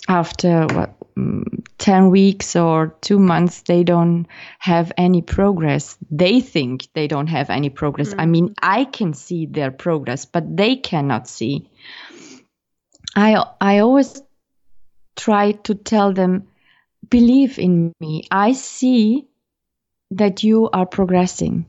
after 0.08 0.66
what 0.66 0.95
10 1.16 2.10
weeks 2.10 2.56
or 2.56 2.94
two 3.00 3.18
months 3.18 3.62
they 3.62 3.84
don't 3.84 4.26
have 4.58 4.92
any 4.98 5.22
progress. 5.22 5.96
They 6.10 6.40
think 6.40 6.88
they 6.92 7.06
don't 7.08 7.28
have 7.28 7.48
any 7.48 7.70
progress. 7.70 8.10
Mm-hmm. 8.10 8.20
i 8.20 8.26
mean 8.26 8.54
i 8.60 8.84
can 8.84 9.14
see 9.14 9.46
their 9.46 9.70
progress 9.70 10.26
but 10.26 10.56
they 10.56 10.76
cannot 10.76 11.28
see. 11.28 11.70
I 13.14 13.42
i 13.60 13.78
always 13.78 14.22
try 15.16 15.52
to 15.52 15.74
tell 15.74 16.12
them 16.12 16.48
believe 17.08 17.58
in 17.58 17.92
me. 18.00 18.24
I 18.30 18.52
see 18.52 19.28
that 20.10 20.42
you 20.42 20.68
are 20.70 20.86
progressing. 20.86 21.66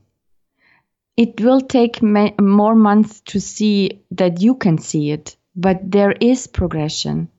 It 1.15 1.39
will 1.41 1.61
take 1.61 2.01
ma- 2.01 2.35
more 2.39 2.75
months 2.75 3.21
to 3.31 3.39
see 3.39 4.03
that 4.11 4.41
you 4.41 4.55
can 4.55 4.77
see 4.77 5.11
it 5.11 5.37
but 5.55 5.79
there 5.91 6.11
is 6.11 6.47
progression 6.47 7.29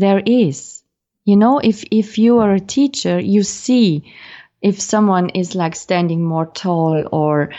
there 0.00 0.22
is. 0.24 0.82
You 1.24 1.36
know, 1.36 1.58
if, 1.58 1.84
if 1.90 2.18
you 2.18 2.38
are 2.38 2.54
a 2.54 2.60
teacher, 2.60 3.20
you 3.20 3.42
see 3.42 4.12
if 4.62 4.80
someone 4.80 5.30
is 5.30 5.54
like 5.54 5.74
standing 5.74 6.24
more 6.24 6.46
tall 6.46 7.08
or 7.12 7.50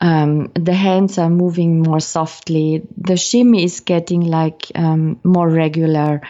um, 0.00 0.50
the 0.54 0.74
hands 0.74 1.18
are 1.18 1.30
moving 1.30 1.82
more 1.82 2.00
softly, 2.00 2.86
the 2.96 3.16
shimmy 3.16 3.64
is 3.64 3.80
getting 3.80 4.22
like 4.22 4.72
um, 4.74 5.20
more 5.22 5.48
regular. 5.48 6.22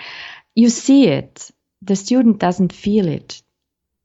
You 0.54 0.68
see 0.68 1.06
it. 1.06 1.50
The 1.82 1.96
student 1.96 2.38
doesn't 2.38 2.72
feel 2.72 3.06
it, 3.06 3.40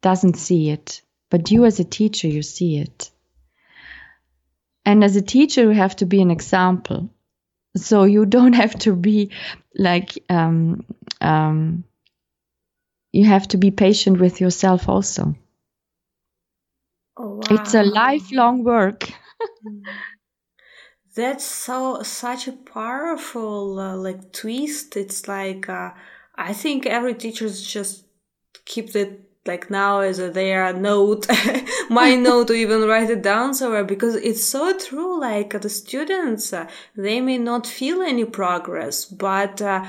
doesn't 0.01 0.35
see 0.37 0.69
it, 0.69 1.01
but 1.29 1.49
you 1.51 1.65
as 1.65 1.79
a 1.79 1.83
teacher, 1.83 2.27
you 2.27 2.43
see 2.43 2.77
it. 2.77 3.09
And 4.85 5.03
as 5.03 5.15
a 5.15 5.21
teacher, 5.21 5.63
you 5.63 5.69
have 5.69 5.95
to 5.97 6.05
be 6.05 6.21
an 6.21 6.29
example. 6.29 7.09
So 7.75 8.03
you 8.03 8.25
don't 8.25 8.53
have 8.63 8.77
to 8.79 8.95
be 8.95 9.31
like 9.75 10.23
um, 10.29 10.85
um, 11.21 11.83
you 13.11 13.25
have 13.25 13.47
to 13.49 13.57
be 13.57 13.71
patient 13.71 14.19
with 14.19 14.41
yourself 14.41 14.89
also. 14.89 15.35
Oh, 17.17 17.35
wow. 17.35 17.41
It's 17.51 17.73
a 17.75 17.83
lifelong 17.83 18.63
work. 18.63 19.07
That's 21.15 21.45
so 21.45 22.01
such 22.01 22.47
a 22.47 22.53
powerful 22.53 23.79
uh, 23.79 23.95
like 23.95 24.31
twist. 24.31 24.97
It's 24.97 25.27
like 25.27 25.69
uh, 25.69 25.91
I 26.35 26.53
think 26.53 26.87
every 26.87 27.13
teachers 27.13 27.61
just 27.61 28.05
keep 28.65 28.95
it 28.95 29.29
like 29.45 29.69
now 29.69 29.99
as 29.99 30.19
a 30.19 30.31
their 30.31 30.73
note, 30.73 31.27
my 31.89 32.15
note 32.27 32.47
to 32.47 32.53
even 32.53 32.87
write 32.87 33.09
it 33.11 33.21
down 33.21 33.53
somewhere 33.53 33.83
because 33.83 34.15
it's 34.15 34.43
so 34.43 34.75
true. 34.77 35.19
Like 35.19 35.61
the 35.61 35.69
students, 35.69 36.51
uh, 36.51 36.67
they 36.95 37.21
may 37.21 37.37
not 37.37 37.67
feel 37.67 38.01
any 38.01 38.25
progress, 38.25 39.05
but 39.05 39.61
uh, 39.61 39.85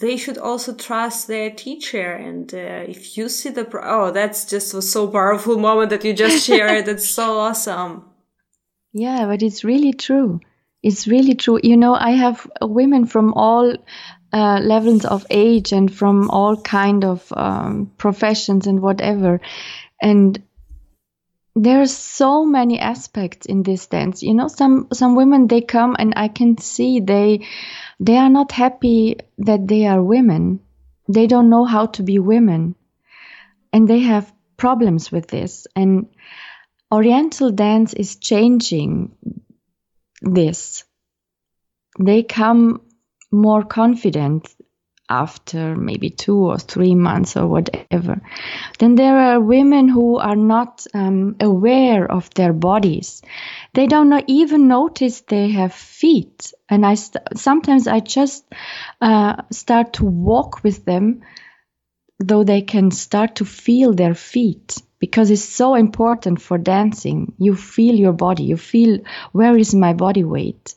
they 0.00 0.16
should 0.16 0.38
also 0.38 0.74
trust 0.74 1.28
their 1.28 1.50
teacher. 1.50 2.12
And 2.12 2.52
uh, 2.52 2.84
if 2.88 3.16
you 3.16 3.28
see 3.28 3.50
the, 3.50 3.64
pro- 3.64 3.82
oh, 3.84 4.10
that's 4.10 4.44
just 4.44 4.74
a 4.74 4.82
so 4.82 5.06
powerful 5.08 5.58
moment 5.58 5.90
that 5.90 6.04
you 6.04 6.12
just 6.12 6.46
shared. 6.46 6.86
That's 6.86 7.08
so 7.08 7.38
awesome. 7.38 8.04
Yeah, 8.92 9.26
but 9.26 9.42
it's 9.42 9.64
really 9.64 9.92
true. 9.92 10.40
It's 10.82 11.06
really 11.06 11.34
true. 11.34 11.60
You 11.62 11.76
know, 11.76 11.94
I 11.94 12.10
have 12.10 12.48
women 12.60 13.06
from 13.06 13.34
all 13.34 13.74
uh, 14.32 14.60
levels 14.60 15.04
of 15.04 15.26
age 15.30 15.72
and 15.72 15.92
from 15.92 16.30
all 16.30 16.60
kind 16.60 17.04
of 17.04 17.32
um, 17.36 17.90
professions 17.96 18.66
and 18.66 18.82
whatever, 18.82 19.40
and 20.02 20.42
there's 21.54 21.96
so 21.96 22.44
many 22.44 22.80
aspects 22.80 23.46
in 23.46 23.62
this 23.62 23.86
dance. 23.86 24.22
You 24.22 24.34
know, 24.34 24.48
some 24.48 24.88
some 24.92 25.14
women 25.14 25.46
they 25.46 25.60
come 25.60 25.94
and 25.98 26.14
I 26.16 26.28
can 26.28 26.58
see 26.58 27.00
they 27.00 27.46
they 28.00 28.16
are 28.16 28.28
not 28.30 28.52
happy 28.52 29.16
that 29.38 29.66
they 29.66 29.86
are 29.86 30.02
women. 30.02 30.60
They 31.08 31.26
don't 31.26 31.50
know 31.50 31.64
how 31.64 31.86
to 31.86 32.02
be 32.02 32.18
women. 32.18 32.74
And 33.72 33.88
they 33.88 34.00
have 34.00 34.32
problems 34.56 35.12
with 35.12 35.26
this. 35.28 35.66
And 35.76 36.06
Oriental 36.92 37.50
dance 37.50 37.92
is 37.92 38.16
changing 38.16 39.16
this. 40.22 40.84
They 41.98 42.22
come 42.22 42.82
more 43.32 43.64
confident 43.64 44.54
after 45.22 45.76
maybe 45.76 46.10
two 46.10 46.38
or 46.52 46.58
three 46.58 46.94
months 46.94 47.36
or 47.36 47.46
whatever. 47.46 48.20
Then 48.78 48.94
there 48.96 49.18
are 49.18 49.40
women 49.40 49.88
who 49.88 50.18
are 50.18 50.36
not 50.36 50.86
um, 50.94 51.36
aware 51.40 52.10
of 52.10 52.30
their 52.34 52.52
bodies. 52.52 53.22
They 53.74 53.86
don't 53.86 54.08
know, 54.08 54.22
even 54.26 54.68
notice 54.68 55.22
they 55.22 55.50
have 55.50 55.74
feet. 55.74 56.52
And 56.68 56.86
I 56.86 56.94
st- 56.94 57.38
sometimes 57.38 57.86
I 57.86 58.00
just 58.00 58.44
uh, 59.00 59.42
start 59.50 59.94
to 59.94 60.04
walk 60.04 60.62
with 60.64 60.84
them, 60.84 61.22
though 62.18 62.44
they 62.44 62.62
can 62.62 62.90
start 62.90 63.36
to 63.36 63.44
feel 63.44 63.92
their 63.92 64.14
feet 64.14 64.82
because 64.98 65.30
it's 65.30 65.44
so 65.44 65.74
important 65.74 66.40
for 66.40 66.58
dancing. 66.58 67.34
You 67.38 67.54
feel 67.56 67.94
your 67.94 68.12
body. 68.12 68.44
You 68.44 68.56
feel 68.56 68.98
where 69.32 69.56
is 69.56 69.74
my 69.74 69.92
body 69.92 70.24
weight. 70.24 70.74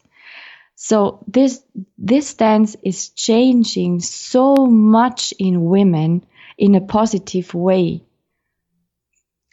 So 0.80 1.24
this 1.28 1.64
this 1.98 2.36
dance 2.36 2.76
is 2.84 3.10
changing 3.10 4.00
so 4.02 4.68
much 4.68 5.34
in 5.40 5.66
women 5.66 6.24
in 6.56 6.76
a 6.76 6.82
positive 6.82 7.52
way. 7.56 8.04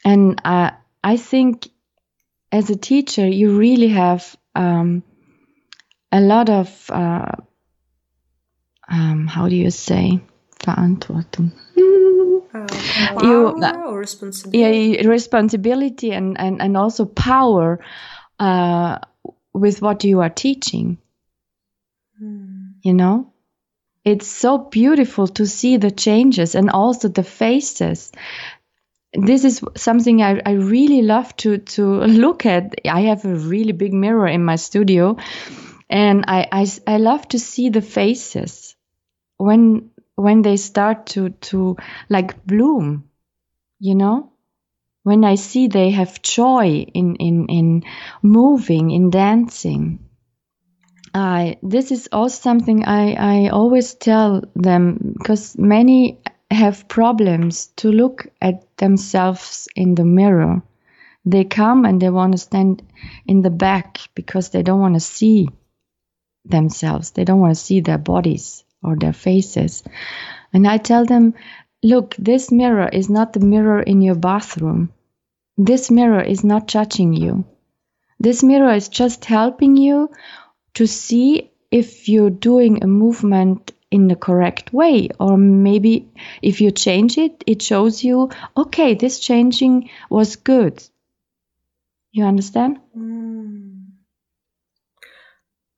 And 0.05 0.39
uh, 0.45 0.69
I 1.03 1.17
think 1.17 1.67
as 2.51 2.69
a 2.69 2.75
teacher, 2.75 3.27
you 3.27 3.57
really 3.57 3.87
have 3.87 4.35
um, 4.53 5.01
a 6.11 6.21
lot 6.21 6.51
of 6.51 6.91
uh, 6.91 7.31
um, 8.87 9.25
how 9.25 9.49
do 9.49 9.55
you 9.55 9.71
say 9.71 10.21
Verantwortung. 10.59 11.53
Uh, 12.53 13.23
you, 13.23 13.47
uh, 13.63 13.81
or 13.87 13.97
responsibility? 13.97 14.59
Yeah, 14.59 15.09
responsibility 15.09 16.11
and, 16.11 16.39
and, 16.39 16.61
and 16.61 16.77
also 16.77 17.05
power 17.05 17.83
uh, 18.39 18.99
with 19.53 19.81
what 19.81 20.03
you 20.03 20.21
are 20.21 20.29
teaching. 20.29 20.99
Hmm. 22.19 22.67
You 22.81 22.93
know? 22.93 23.33
It's 24.03 24.27
so 24.27 24.57
beautiful 24.57 25.27
to 25.29 25.47
see 25.47 25.77
the 25.77 25.91
changes 25.91 26.53
and 26.55 26.69
also 26.69 27.07
the 27.07 27.23
faces. 27.23 28.11
This 29.13 29.45
is 29.45 29.63
something 29.75 30.21
I, 30.21 30.41
I 30.45 30.51
really 30.51 31.01
love 31.01 31.35
to, 31.37 31.57
to 31.57 31.83
look 32.25 32.45
at. 32.45 32.75
I 32.87 33.01
have 33.01 33.25
a 33.25 33.35
really 33.35 33.71
big 33.71 33.93
mirror 33.93 34.27
in 34.27 34.43
my 34.45 34.57
studio 34.57 35.17
and 35.89 36.25
I, 36.27 36.47
I, 36.51 36.67
I 36.87 36.97
love 36.97 37.27
to 37.29 37.39
see 37.39 37.69
the 37.69 37.81
faces 37.81 38.75
when 39.37 39.91
when 40.15 40.41
they 40.41 40.57
start 40.57 41.07
to 41.07 41.29
to 41.29 41.75
like 42.09 42.45
bloom 42.45 43.09
you 43.79 43.95
know 43.95 44.31
when 45.03 45.25
i 45.25 45.35
see 45.35 45.67
they 45.67 45.91
have 45.91 46.21
joy 46.21 46.85
in 46.93 47.15
in 47.17 47.47
in 47.47 47.83
moving 48.21 48.91
in 48.91 49.09
dancing 49.09 50.04
I 51.15 51.57
this 51.63 51.93
is 51.93 52.09
also 52.11 52.41
something 52.41 52.83
I, 52.83 53.13
I 53.13 53.49
always 53.49 53.93
tell 53.93 54.43
them 54.53 55.15
because 55.17 55.57
many 55.57 56.19
have 56.51 56.89
problems 56.89 57.67
to 57.77 57.89
look 57.89 58.27
at 58.41 58.77
themselves 58.77 59.69
in 59.77 59.95
the 59.95 60.03
mirror. 60.03 60.61
They 61.25 61.45
come 61.45 61.85
and 61.85 62.01
they 62.01 62.09
want 62.09 62.33
to 62.33 62.37
stand 62.37 62.83
in 63.25 63.41
the 63.41 63.49
back 63.49 63.99
because 64.13 64.49
they 64.49 64.61
don't 64.61 64.81
want 64.81 64.95
to 64.95 64.99
see 64.99 65.47
themselves. 66.43 67.11
They 67.11 67.23
don't 67.23 67.39
want 67.39 67.55
to 67.55 67.63
see 67.63 67.79
their 67.79 67.97
bodies 67.97 68.65
or 68.83 68.97
their 68.97 69.13
faces. 69.13 69.83
And 70.51 70.67
I 70.67 70.77
tell 70.77 71.05
them, 71.05 71.33
look, 71.81 72.15
this 72.19 72.51
mirror 72.51 72.89
is 72.89 73.09
not 73.09 73.31
the 73.31 73.39
mirror 73.39 73.81
in 73.81 74.01
your 74.01 74.15
bathroom. 74.15 74.91
This 75.57 75.89
mirror 75.89 76.21
is 76.21 76.43
not 76.43 76.67
judging 76.67 77.13
you. 77.13 77.45
This 78.19 78.43
mirror 78.43 78.73
is 78.73 78.89
just 78.89 79.25
helping 79.25 79.77
you 79.77 80.09
to 80.75 80.87
see 80.87 81.51
if 81.71 82.07
you're 82.07 82.29
doing 82.29 82.83
a 82.83 82.87
movement 82.87 83.73
in 83.91 84.07
the 84.07 84.15
correct 84.15 84.73
way 84.73 85.09
or 85.19 85.37
maybe 85.37 86.09
if 86.41 86.59
you 86.59 86.71
change 86.71 87.17
it 87.17 87.43
it 87.47 87.61
shows 87.61 88.03
you 88.03 88.29
okay 88.57 88.93
this 88.93 89.19
changing 89.19 89.89
was 90.09 90.35
good. 90.35 90.83
You 92.11 92.23
understand? 92.23 92.79
Mm. 92.97 93.65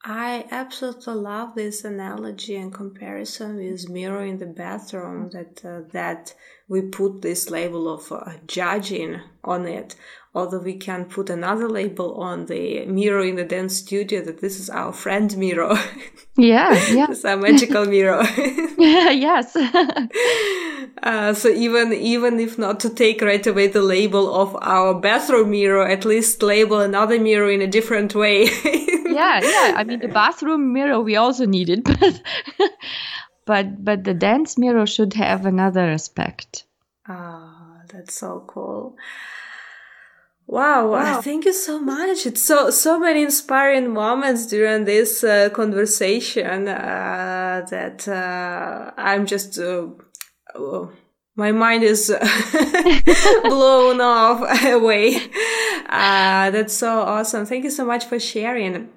I 0.10 0.46
absolutely 0.52 1.16
love 1.16 1.56
this 1.56 1.84
analogy 1.84 2.56
and 2.56 2.74
comparison 2.74 3.58
with 3.58 3.90
mirror 3.90 4.24
in 4.24 4.38
the 4.38 4.46
bathroom 4.46 5.30
that 5.32 5.66
uh, 5.66 5.82
that 5.92 6.34
we 6.70 6.82
put 6.82 7.22
this 7.22 7.50
label 7.50 7.94
of 7.94 8.10
uh, 8.12 8.34
judging 8.46 9.20
on 9.44 9.68
it 9.68 9.96
although 10.38 10.60
we 10.60 10.76
can 10.76 11.06
put 11.06 11.32
another 11.32 11.68
label 11.68 12.14
on 12.22 12.46
the 12.46 12.86
mirror 12.86 13.24
in 13.24 13.36
the 13.36 13.44
dance 13.44 13.76
studio 13.78 14.22
that 14.22 14.40
this 14.40 14.60
is 14.60 14.70
our 14.70 14.94
friend 14.94 15.36
mirror. 15.38 15.76
Yeah 16.38 16.74
yeah. 16.94 17.08
It's 17.14 17.26
a 17.26 17.36
magical 17.36 17.86
mirror. 17.86 18.24
Yeah 18.78 19.10
yes. 19.28 19.56
Uh, 21.02 21.34
so 21.34 21.50
even 21.50 21.92
even 21.94 22.40
if 22.40 22.60
not 22.60 22.80
to 22.82 22.90
take 23.04 23.22
right 23.22 23.46
away 23.48 23.68
the 23.68 23.82
label 23.82 24.26
of 24.42 24.56
our 24.62 24.94
bathroom 24.94 25.50
mirror 25.50 25.88
at 25.96 26.06
least 26.06 26.44
label 26.44 26.80
another 26.80 27.20
mirror 27.20 27.50
in 27.50 27.62
a 27.62 27.72
different 27.78 28.14
way. 28.14 28.40
Yeah 29.20 29.38
yeah. 29.54 29.74
I 29.80 29.84
mean 29.88 30.00
the 30.00 30.14
bathroom 30.24 30.74
mirror 30.74 31.00
we 31.02 31.16
also 31.16 31.46
need 31.48 31.70
it 31.70 31.84
but 31.84 32.16
but 33.46 33.66
but 33.84 34.04
the 34.04 34.14
dance 34.14 34.52
mirror 34.64 34.86
should 34.86 35.14
have 35.14 35.48
another 35.48 35.86
aspect. 35.98 36.66
Ah 37.08 37.16
oh, 37.18 37.82
that's 37.92 38.14
so 38.14 38.44
cool 38.54 38.96
Wow, 40.50 40.92
wow. 40.92 41.22
thank 41.22 41.44
you 41.44 41.52
so 41.52 41.78
much. 41.78 42.26
It's 42.26 42.42
so 42.42 42.70
so 42.70 42.98
many 42.98 43.22
inspiring 43.22 43.94
moments 43.94 44.46
during 44.46 44.86
this 44.86 45.22
uh, 45.22 45.50
conversation 45.50 46.70
uh, 46.70 47.66
that 47.70 48.08
uh, 48.08 48.92
I'm 48.98 49.26
just 49.26 49.60
uh, 49.60 49.88
oh, 50.56 50.92
my 51.36 51.52
mind 51.52 51.84
is 51.84 52.08
blown 53.44 54.00
off 54.00 54.64
away. 54.64 55.18
Uh, 55.90 56.50
that's 56.52 56.74
so 56.74 57.02
awesome. 57.02 57.46
Thank 57.46 57.66
you 57.66 57.70
so 57.70 57.84
much 57.84 58.06
for 58.06 58.18
sharing. 58.18 58.90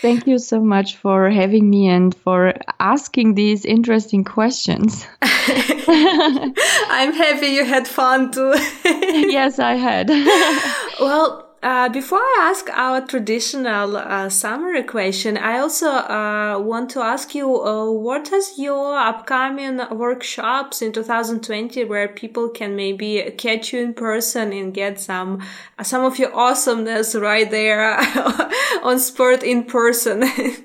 Thank 0.00 0.26
you 0.26 0.38
so 0.38 0.60
much 0.60 0.96
for 0.96 1.28
having 1.28 1.68
me 1.68 1.88
and 1.88 2.14
for 2.14 2.54
asking 2.78 3.34
these 3.34 3.64
interesting 3.64 4.22
questions. 4.24 5.06
I'm 5.22 7.12
happy 7.14 7.46
you 7.46 7.64
had 7.64 7.88
fun 7.88 8.30
too. 8.30 8.54
yes, 8.84 9.58
I 9.58 9.74
had. 9.74 10.08
well, 11.00 11.47
uh, 11.62 11.88
before 11.88 12.18
I 12.18 12.50
ask 12.50 12.68
our 12.70 13.00
traditional 13.00 13.96
uh, 13.96 14.28
summary 14.28 14.84
question, 14.84 15.36
I 15.36 15.58
also 15.58 15.88
uh, 15.88 16.58
want 16.60 16.90
to 16.90 17.00
ask 17.00 17.34
you 17.34 17.60
uh, 17.60 17.90
what 17.90 18.32
is 18.32 18.58
your 18.58 18.96
upcoming 18.96 19.80
workshops 19.90 20.82
in 20.82 20.92
2020 20.92 21.84
where 21.84 22.08
people 22.08 22.48
can 22.48 22.76
maybe 22.76 23.34
catch 23.36 23.72
you 23.72 23.80
in 23.80 23.94
person 23.94 24.52
and 24.52 24.72
get 24.72 25.00
some 25.00 25.42
some 25.82 26.04
of 26.04 26.18
your 26.18 26.34
awesomeness 26.34 27.14
right 27.14 27.50
there 27.50 27.98
on 28.82 28.98
sport 28.98 29.42
in 29.42 29.64
person. 29.64 30.24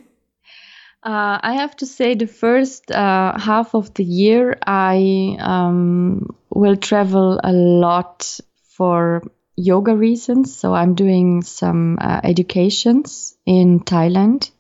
Uh, 1.06 1.38
I 1.44 1.56
have 1.56 1.76
to 1.78 1.86
say, 1.86 2.16
the 2.16 2.28
first 2.28 2.90
uh, 2.90 3.38
half 3.38 3.76
of 3.76 3.94
the 3.96 4.06
year, 4.06 4.58
I 4.66 5.36
um, 5.42 6.34
will 6.50 6.78
travel 6.78 7.42
a 7.44 7.52
lot 7.52 8.40
for 8.70 9.22
yoga 9.56 9.96
reasons. 9.96 10.56
So 10.56 10.74
I'm 10.74 10.96
doing 10.96 11.42
some 11.44 11.98
uh, 12.00 12.22
educations 12.24 13.36
in 13.46 13.80
Thailand, 13.82 14.52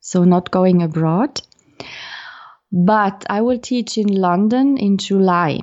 so 0.00 0.24
not 0.24 0.50
going 0.50 0.82
abroad. 0.82 1.40
But 2.70 3.26
I 3.28 3.42
will 3.42 3.58
teach 3.58 3.98
in 3.98 4.08
London 4.08 4.78
in 4.78 4.96
July. 4.96 5.60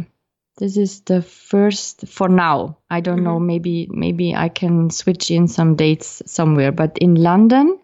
This 0.57 0.77
is 0.77 1.01
the 1.01 1.21
first 1.21 2.07
for 2.07 2.29
now. 2.29 2.77
I 2.89 2.99
don't 2.99 3.17
mm-hmm. 3.17 3.23
know. 3.23 3.39
Maybe 3.39 3.87
maybe 3.89 4.35
I 4.35 4.49
can 4.49 4.89
switch 4.89 5.31
in 5.31 5.47
some 5.47 5.75
dates 5.75 6.21
somewhere. 6.25 6.71
But 6.71 6.97
in 6.97 7.15
London, 7.15 7.79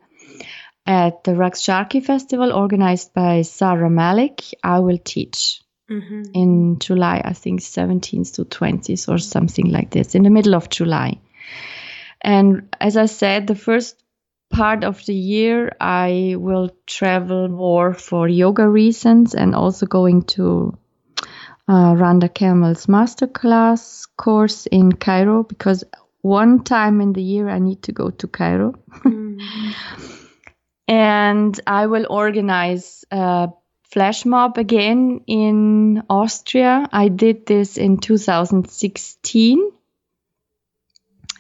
at 0.86 1.24
the 1.24 1.32
Raqs 1.32 1.64
Sharqi 1.64 2.06
Festival 2.06 2.52
organized 2.54 3.14
by 3.14 3.42
Sarah 3.42 3.90
Malik, 3.90 4.44
I 4.64 4.80
will 4.80 5.00
teach 5.00 5.62
mm-hmm. 5.90 6.24
in 6.34 6.80
July, 6.80 7.22
I 7.24 7.34
think 7.34 7.62
17th 7.62 8.36
to 8.36 8.46
20th 8.46 9.10
or 9.10 9.18
something 9.18 9.72
like 9.72 9.92
this, 9.92 10.16
in 10.16 10.24
the 10.24 10.30
middle 10.30 10.56
of 10.56 10.70
July. 10.70 11.20
And 12.22 12.76
as 12.80 12.98
I 12.98 13.06
said, 13.06 13.48
the 13.48 13.56
first 13.56 14.02
part 14.50 14.84
of 14.84 15.06
the 15.06 15.14
year, 15.14 15.76
I 15.80 16.36
will 16.38 16.72
travel 16.88 17.48
more 17.50 17.94
for 17.94 18.28
yoga 18.28 18.68
reasons 18.68 19.36
and 19.36 19.54
also 19.54 19.86
going 19.86 20.24
to 20.24 20.78
uh, 21.68 21.96
Randa 21.98 22.30
Kamel's 22.30 22.86
masterclass 22.86 24.08
course 24.18 24.66
in 24.68 24.92
Cairo 24.94 25.44
because 25.44 25.84
one 26.22 26.64
time 26.64 27.02
in 27.02 27.14
the 27.14 27.22
year 27.22 27.50
I 27.50 27.60
need 27.60 27.84
to 27.84 27.92
go 27.92 28.10
to 28.10 28.28
Cairo. 28.28 28.74
Mm-hmm. 29.04 30.12
and 30.88 31.60
I 31.68 31.88
will 31.88 32.06
organize 32.10 33.06
uh, 33.12 33.48
flash 33.96 34.26
mob 34.26 34.58
again 34.58 35.22
in 35.26 36.04
Austria. 36.10 36.90
I 36.92 37.08
did 37.08 37.46
this 37.46 37.78
in 37.78 37.98
2016. 37.98 39.72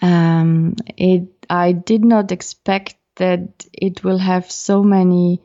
Um, 0.01 0.75
it, 0.95 1.45
I 1.49 1.73
did 1.73 2.05
not 2.05 2.31
expect 2.31 2.95
that 3.17 3.65
it 3.73 4.05
will 4.05 4.19
have 4.19 4.49
so 4.49 4.83
many 4.83 5.41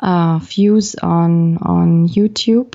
uh, 0.00 0.40
views 0.42 0.96
on 0.96 1.58
on 1.58 2.08
YouTube. 2.08 2.74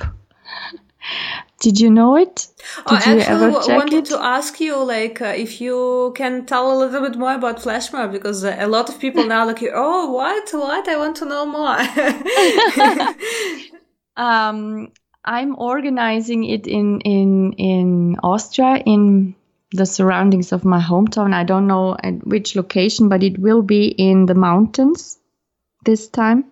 Did 1.59 1.79
you 1.79 1.89
know 1.89 2.15
it? 2.15 2.47
Oh, 2.85 2.95
Did 2.95 3.07
oh, 3.07 3.11
you 3.13 3.19
actually, 3.19 3.45
ever 3.47 3.61
check 3.65 3.77
wanted 3.77 4.03
it? 4.03 4.05
to 4.05 4.21
ask 4.21 4.59
you, 4.59 4.77
like, 4.83 5.21
uh, 5.21 5.33
if 5.35 5.59
you 5.59 6.13
can 6.15 6.45
tell 6.45 6.71
a 6.71 6.77
little 6.77 7.01
bit 7.01 7.17
more 7.17 7.33
about 7.33 7.61
flash 7.61 7.91
mob 7.91 8.11
because 8.11 8.43
uh, 8.43 8.55
a 8.59 8.67
lot 8.67 8.89
of 8.89 8.99
people 8.99 9.25
now 9.33 9.45
like, 9.45 9.63
oh, 9.73 10.11
what, 10.11 10.49
what? 10.53 10.87
I 10.87 10.97
want 10.97 11.15
to 11.17 11.25
know 11.25 11.45
more. 11.47 11.77
um, 14.23 14.91
I'm 15.25 15.57
organizing 15.57 16.45
it 16.45 16.67
in 16.67 17.01
in 17.01 17.53
in 17.53 18.17
Austria 18.23 18.81
in 18.85 19.35
the 19.71 19.85
surroundings 19.85 20.51
of 20.51 20.63
my 20.63 20.79
hometown. 20.79 21.33
I 21.33 21.43
don't 21.43 21.67
know 21.67 21.97
at 22.01 22.25
which 22.25 22.55
location, 22.55 23.09
but 23.09 23.23
it 23.23 23.37
will 23.37 23.61
be 23.61 23.87
in 23.87 24.25
the 24.25 24.35
mountains 24.35 25.17
this 25.83 26.07
time. 26.07 26.45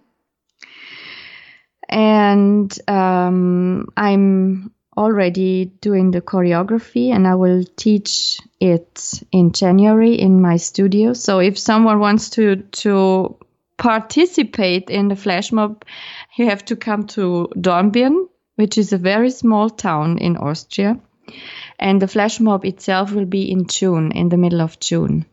And 1.87 2.77
um, 2.89 3.87
I'm 3.95 4.74
already 4.97 5.65
doing 5.81 6.11
the 6.11 6.21
choreography 6.21 7.13
and 7.13 7.27
I 7.27 7.35
will 7.35 7.63
teach 7.75 8.39
it 8.59 9.21
in 9.31 9.51
January 9.51 10.15
in 10.15 10.41
my 10.41 10.57
studio. 10.57 11.13
So 11.13 11.39
if 11.39 11.57
someone 11.57 11.99
wants 11.99 12.29
to 12.31 12.57
to 12.83 13.37
participate 13.77 14.89
in 14.89 15.09
the 15.09 15.15
flash 15.15 15.51
mob, 15.51 15.83
you 16.37 16.45
have 16.45 16.63
to 16.65 16.75
come 16.75 17.07
to 17.07 17.49
Dornbirn, 17.55 18.27
which 18.55 18.77
is 18.77 18.93
a 18.93 18.97
very 18.97 19.29
small 19.31 19.69
town 19.69 20.17
in 20.17 20.37
Austria. 20.37 20.99
And 21.77 22.01
the 22.01 22.07
flash 22.07 22.39
mob 22.39 22.63
itself 22.63 23.11
will 23.11 23.25
be 23.25 23.51
in 23.51 23.67
June, 23.67 24.11
in 24.11 24.29
the 24.29 24.37
middle 24.37 24.61
of 24.61 24.79
June. 24.79 25.25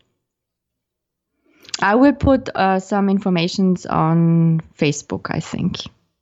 I 1.80 1.94
will 1.94 2.12
put 2.12 2.48
uh, 2.54 2.80
some 2.80 3.08
informations 3.08 3.86
on 3.86 4.60
Facebook, 4.78 5.26
I 5.30 5.40
think. 5.40 5.78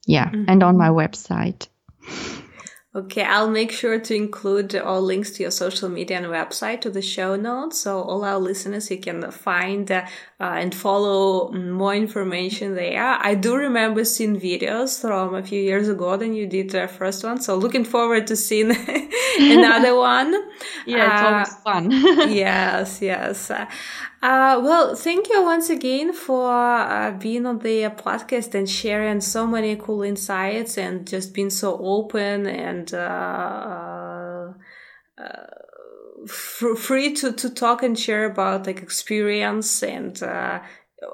Yeah, 0.07 0.29
mm-hmm. 0.29 0.45
and 0.49 0.63
on 0.63 0.77
my 0.77 0.89
website. 0.89 1.69
Okay, 2.93 3.23
I'll 3.23 3.49
make 3.49 3.71
sure 3.71 4.01
to 4.01 4.15
include 4.17 4.75
all 4.75 5.01
links 5.01 5.31
to 5.33 5.43
your 5.43 5.53
social 5.53 5.89
media 5.89 6.17
and 6.17 6.27
website 6.27 6.81
to 6.81 6.91
the 6.91 7.01
show 7.01 7.37
notes. 7.37 7.79
So 7.79 8.03
all 8.03 8.25
our 8.25 8.39
listeners, 8.41 8.91
you 8.91 8.99
can 8.99 9.31
find 9.31 9.89
uh, 9.93 10.05
and 10.41 10.75
follow 10.75 11.53
more 11.53 11.95
information 11.95 12.75
there. 12.75 13.01
I 13.01 13.37
do 13.37 13.55
remember 13.55 14.05
seeing 14.05 14.41
videos 14.41 15.01
from 15.01 15.37
a 15.37 15.43
few 15.45 15.63
years 15.63 15.89
ago 15.89 16.17
than 16.17 16.35
you 16.35 16.49
did 16.49 16.71
the 16.71 16.89
first 16.89 17.23
one. 17.23 17.41
So 17.41 17.55
looking 17.55 17.85
forward 17.85 18.27
to 18.27 18.35
seeing 18.35 18.71
another 19.39 19.95
one. 19.97 20.35
Yeah, 20.85 21.13
it's 21.13 21.23
uh, 21.23 21.27
always 21.27 21.55
fun. 21.63 21.91
yes, 22.33 23.01
yes. 23.01 23.53
Uh, 24.23 24.61
well, 24.63 24.95
thank 24.95 25.31
you 25.31 25.43
once 25.43 25.71
again 25.71 26.13
for 26.13 26.53
uh, 26.53 27.11
being 27.13 27.47
on 27.47 27.59
the 27.61 27.85
podcast 27.97 28.55
and 28.55 28.69
sharing 28.69 29.19
so 29.21 29.47
many 29.47 29.75
cool 29.77 30.03
insights 30.03 30.77
and 30.77 31.07
just 31.07 31.33
being 31.33 31.49
so 31.49 31.79
open 31.79 32.47
and 32.47 32.93
uh, 32.93 34.53
uh 35.17 35.47
free 36.27 37.15
to, 37.15 37.33
to 37.33 37.49
talk 37.49 37.83
and 37.83 37.99
share 37.99 38.27
about 38.27 38.67
like 38.67 38.83
experience 38.83 39.83
and 39.83 40.23
uh, 40.23 40.61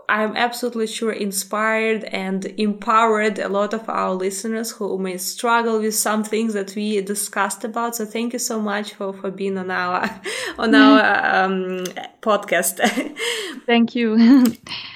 I'm 0.09 0.37
absolutely 0.37 0.89
sure 0.89 1.13
inspired 1.13 2.05
and 2.05 2.45
empowered 2.59 3.39
a 3.39 3.49
lot 3.49 3.73
of 3.73 3.89
our 3.89 4.15
listeners 4.15 4.73
who 4.73 4.99
may 4.99 5.17
struggle 5.17 5.81
with 5.81 5.95
some 5.95 6.25
things 6.25 6.55
that 6.55 6.75
we 6.75 7.01
discussed 7.03 7.63
about. 7.63 7.95
So 7.95 8.05
thank 8.05 8.33
you 8.33 8.41
so 8.41 8.61
much 8.61 8.95
for, 8.95 9.13
for 9.13 9.31
being 9.31 9.57
on 9.57 9.71
our 9.71 10.11
on 10.59 10.75
our 10.75 11.45
um, 11.45 11.85
podcast. 12.21 12.81
thank 13.67 13.95
you. 13.95 14.17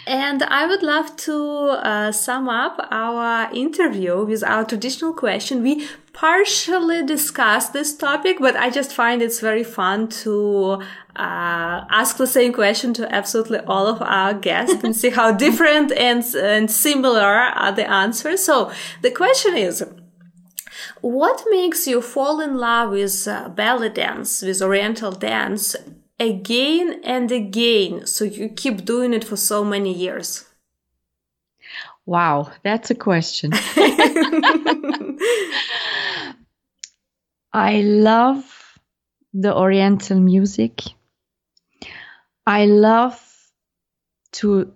and 0.07 0.43
I 0.43 0.67
would 0.67 0.83
love 0.83 1.17
to 1.19 1.37
uh, 1.37 2.11
sum 2.11 2.49
up 2.49 2.89
our 2.91 3.53
interview 3.55 4.25
with 4.25 4.43
our 4.43 4.65
traditional 4.65 5.12
question. 5.12 5.62
We 5.62 5.87
partially 6.12 7.07
discussed 7.07 7.73
this 7.73 7.97
topic, 7.97 8.39
but 8.41 8.57
I 8.57 8.71
just 8.71 8.93
find 8.93 9.23
it's 9.23 9.41
very 9.41 9.65
fun 9.65 10.09
to 10.25 10.83
uh, 11.21 11.85
ask 11.91 12.17
the 12.17 12.27
same 12.27 12.51
question 12.51 12.95
to 12.95 13.15
absolutely 13.15 13.59
all 13.67 13.87
of 13.87 14.01
our 14.01 14.33
guests 14.33 14.83
and 14.83 14.97
see 14.97 15.11
how 15.11 15.31
different 15.47 15.93
and, 15.93 16.25
and 16.35 16.71
similar 16.71 17.21
are 17.21 17.73
the 17.73 17.89
answers. 17.91 18.43
So 18.43 18.73
the 19.03 19.11
question 19.11 19.55
is, 19.55 19.85
what 21.03 21.45
makes 21.51 21.87
you 21.87 22.01
fall 22.01 22.41
in 22.41 22.57
love 22.57 22.93
with 22.93 23.29
uh, 23.29 23.51
belly 23.51 23.91
dance, 23.91 24.41
with 24.41 24.63
Oriental 24.63 25.13
dance 25.13 25.77
again 26.19 27.03
and 27.05 27.31
again? 27.31 28.07
So 28.07 28.25
you 28.25 28.49
keep 28.49 28.87
doing 28.87 29.13
it 29.13 29.25
for 29.25 29.37
so 29.37 29.63
many 29.63 29.93
years. 29.93 30.47
Wow, 32.07 32.51
that's 32.63 32.91
a 32.91 32.95
question. 32.95 33.53
I 37.53 37.83
love 37.83 38.79
the 39.35 39.55
Oriental 39.55 40.19
music. 40.19 40.81
I 42.51 42.64
love 42.64 43.16
to 44.32 44.72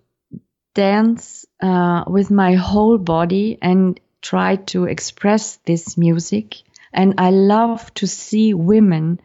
dance 0.77 1.45
uh, 1.61 2.05
with 2.07 2.31
my 2.31 2.55
whole 2.55 2.99
body 2.99 3.59
and 3.61 3.99
try 4.23 4.55
to 4.71 4.85
express 4.85 5.57
this 5.67 5.99
music. 5.99 6.63
And 6.93 7.15
I 7.19 7.31
love 7.31 7.93
to 7.95 8.07
see 8.07 8.55
women 8.55 9.21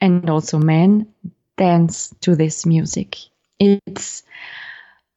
and 0.00 0.28
also 0.28 0.58
men 0.58 1.14
dance 1.56 2.12
to 2.22 2.34
this 2.34 2.66
music. 2.66 3.16
It's 3.60 4.24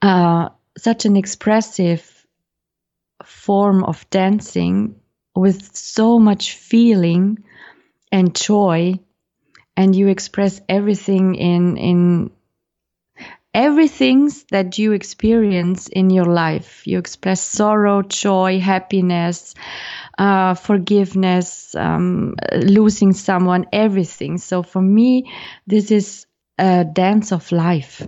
uh, 0.03 0.49
such 0.77 1.05
an 1.05 1.17
expressive 1.17 2.27
form 3.25 3.83
of 3.83 4.07
dancing 4.11 5.01
with 5.35 5.75
so 5.75 6.19
much 6.19 6.53
feeling 6.53 7.43
and 8.11 8.35
joy 8.35 8.99
and 9.75 9.95
you 9.95 10.09
express 10.09 10.61
everything 10.69 11.33
in 11.33 11.77
in 11.77 12.31
everything 13.53 14.31
that 14.51 14.77
you 14.77 14.93
experience 14.93 15.87
in 15.87 16.09
your 16.09 16.25
life. 16.25 16.87
You 16.87 16.99
express 16.99 17.41
sorrow 17.41 18.01
joy 18.01 18.59
happiness 18.59 19.55
uh, 20.17 20.53
forgiveness 20.53 21.75
um, 21.75 22.35
losing 22.53 23.13
someone 23.13 23.65
everything. 23.73 24.37
So 24.37 24.63
for 24.63 24.81
me 24.81 25.31
this 25.67 25.91
is 25.91 26.25
a 26.57 26.85
dance 26.85 27.31
of 27.31 27.51
life 27.51 28.07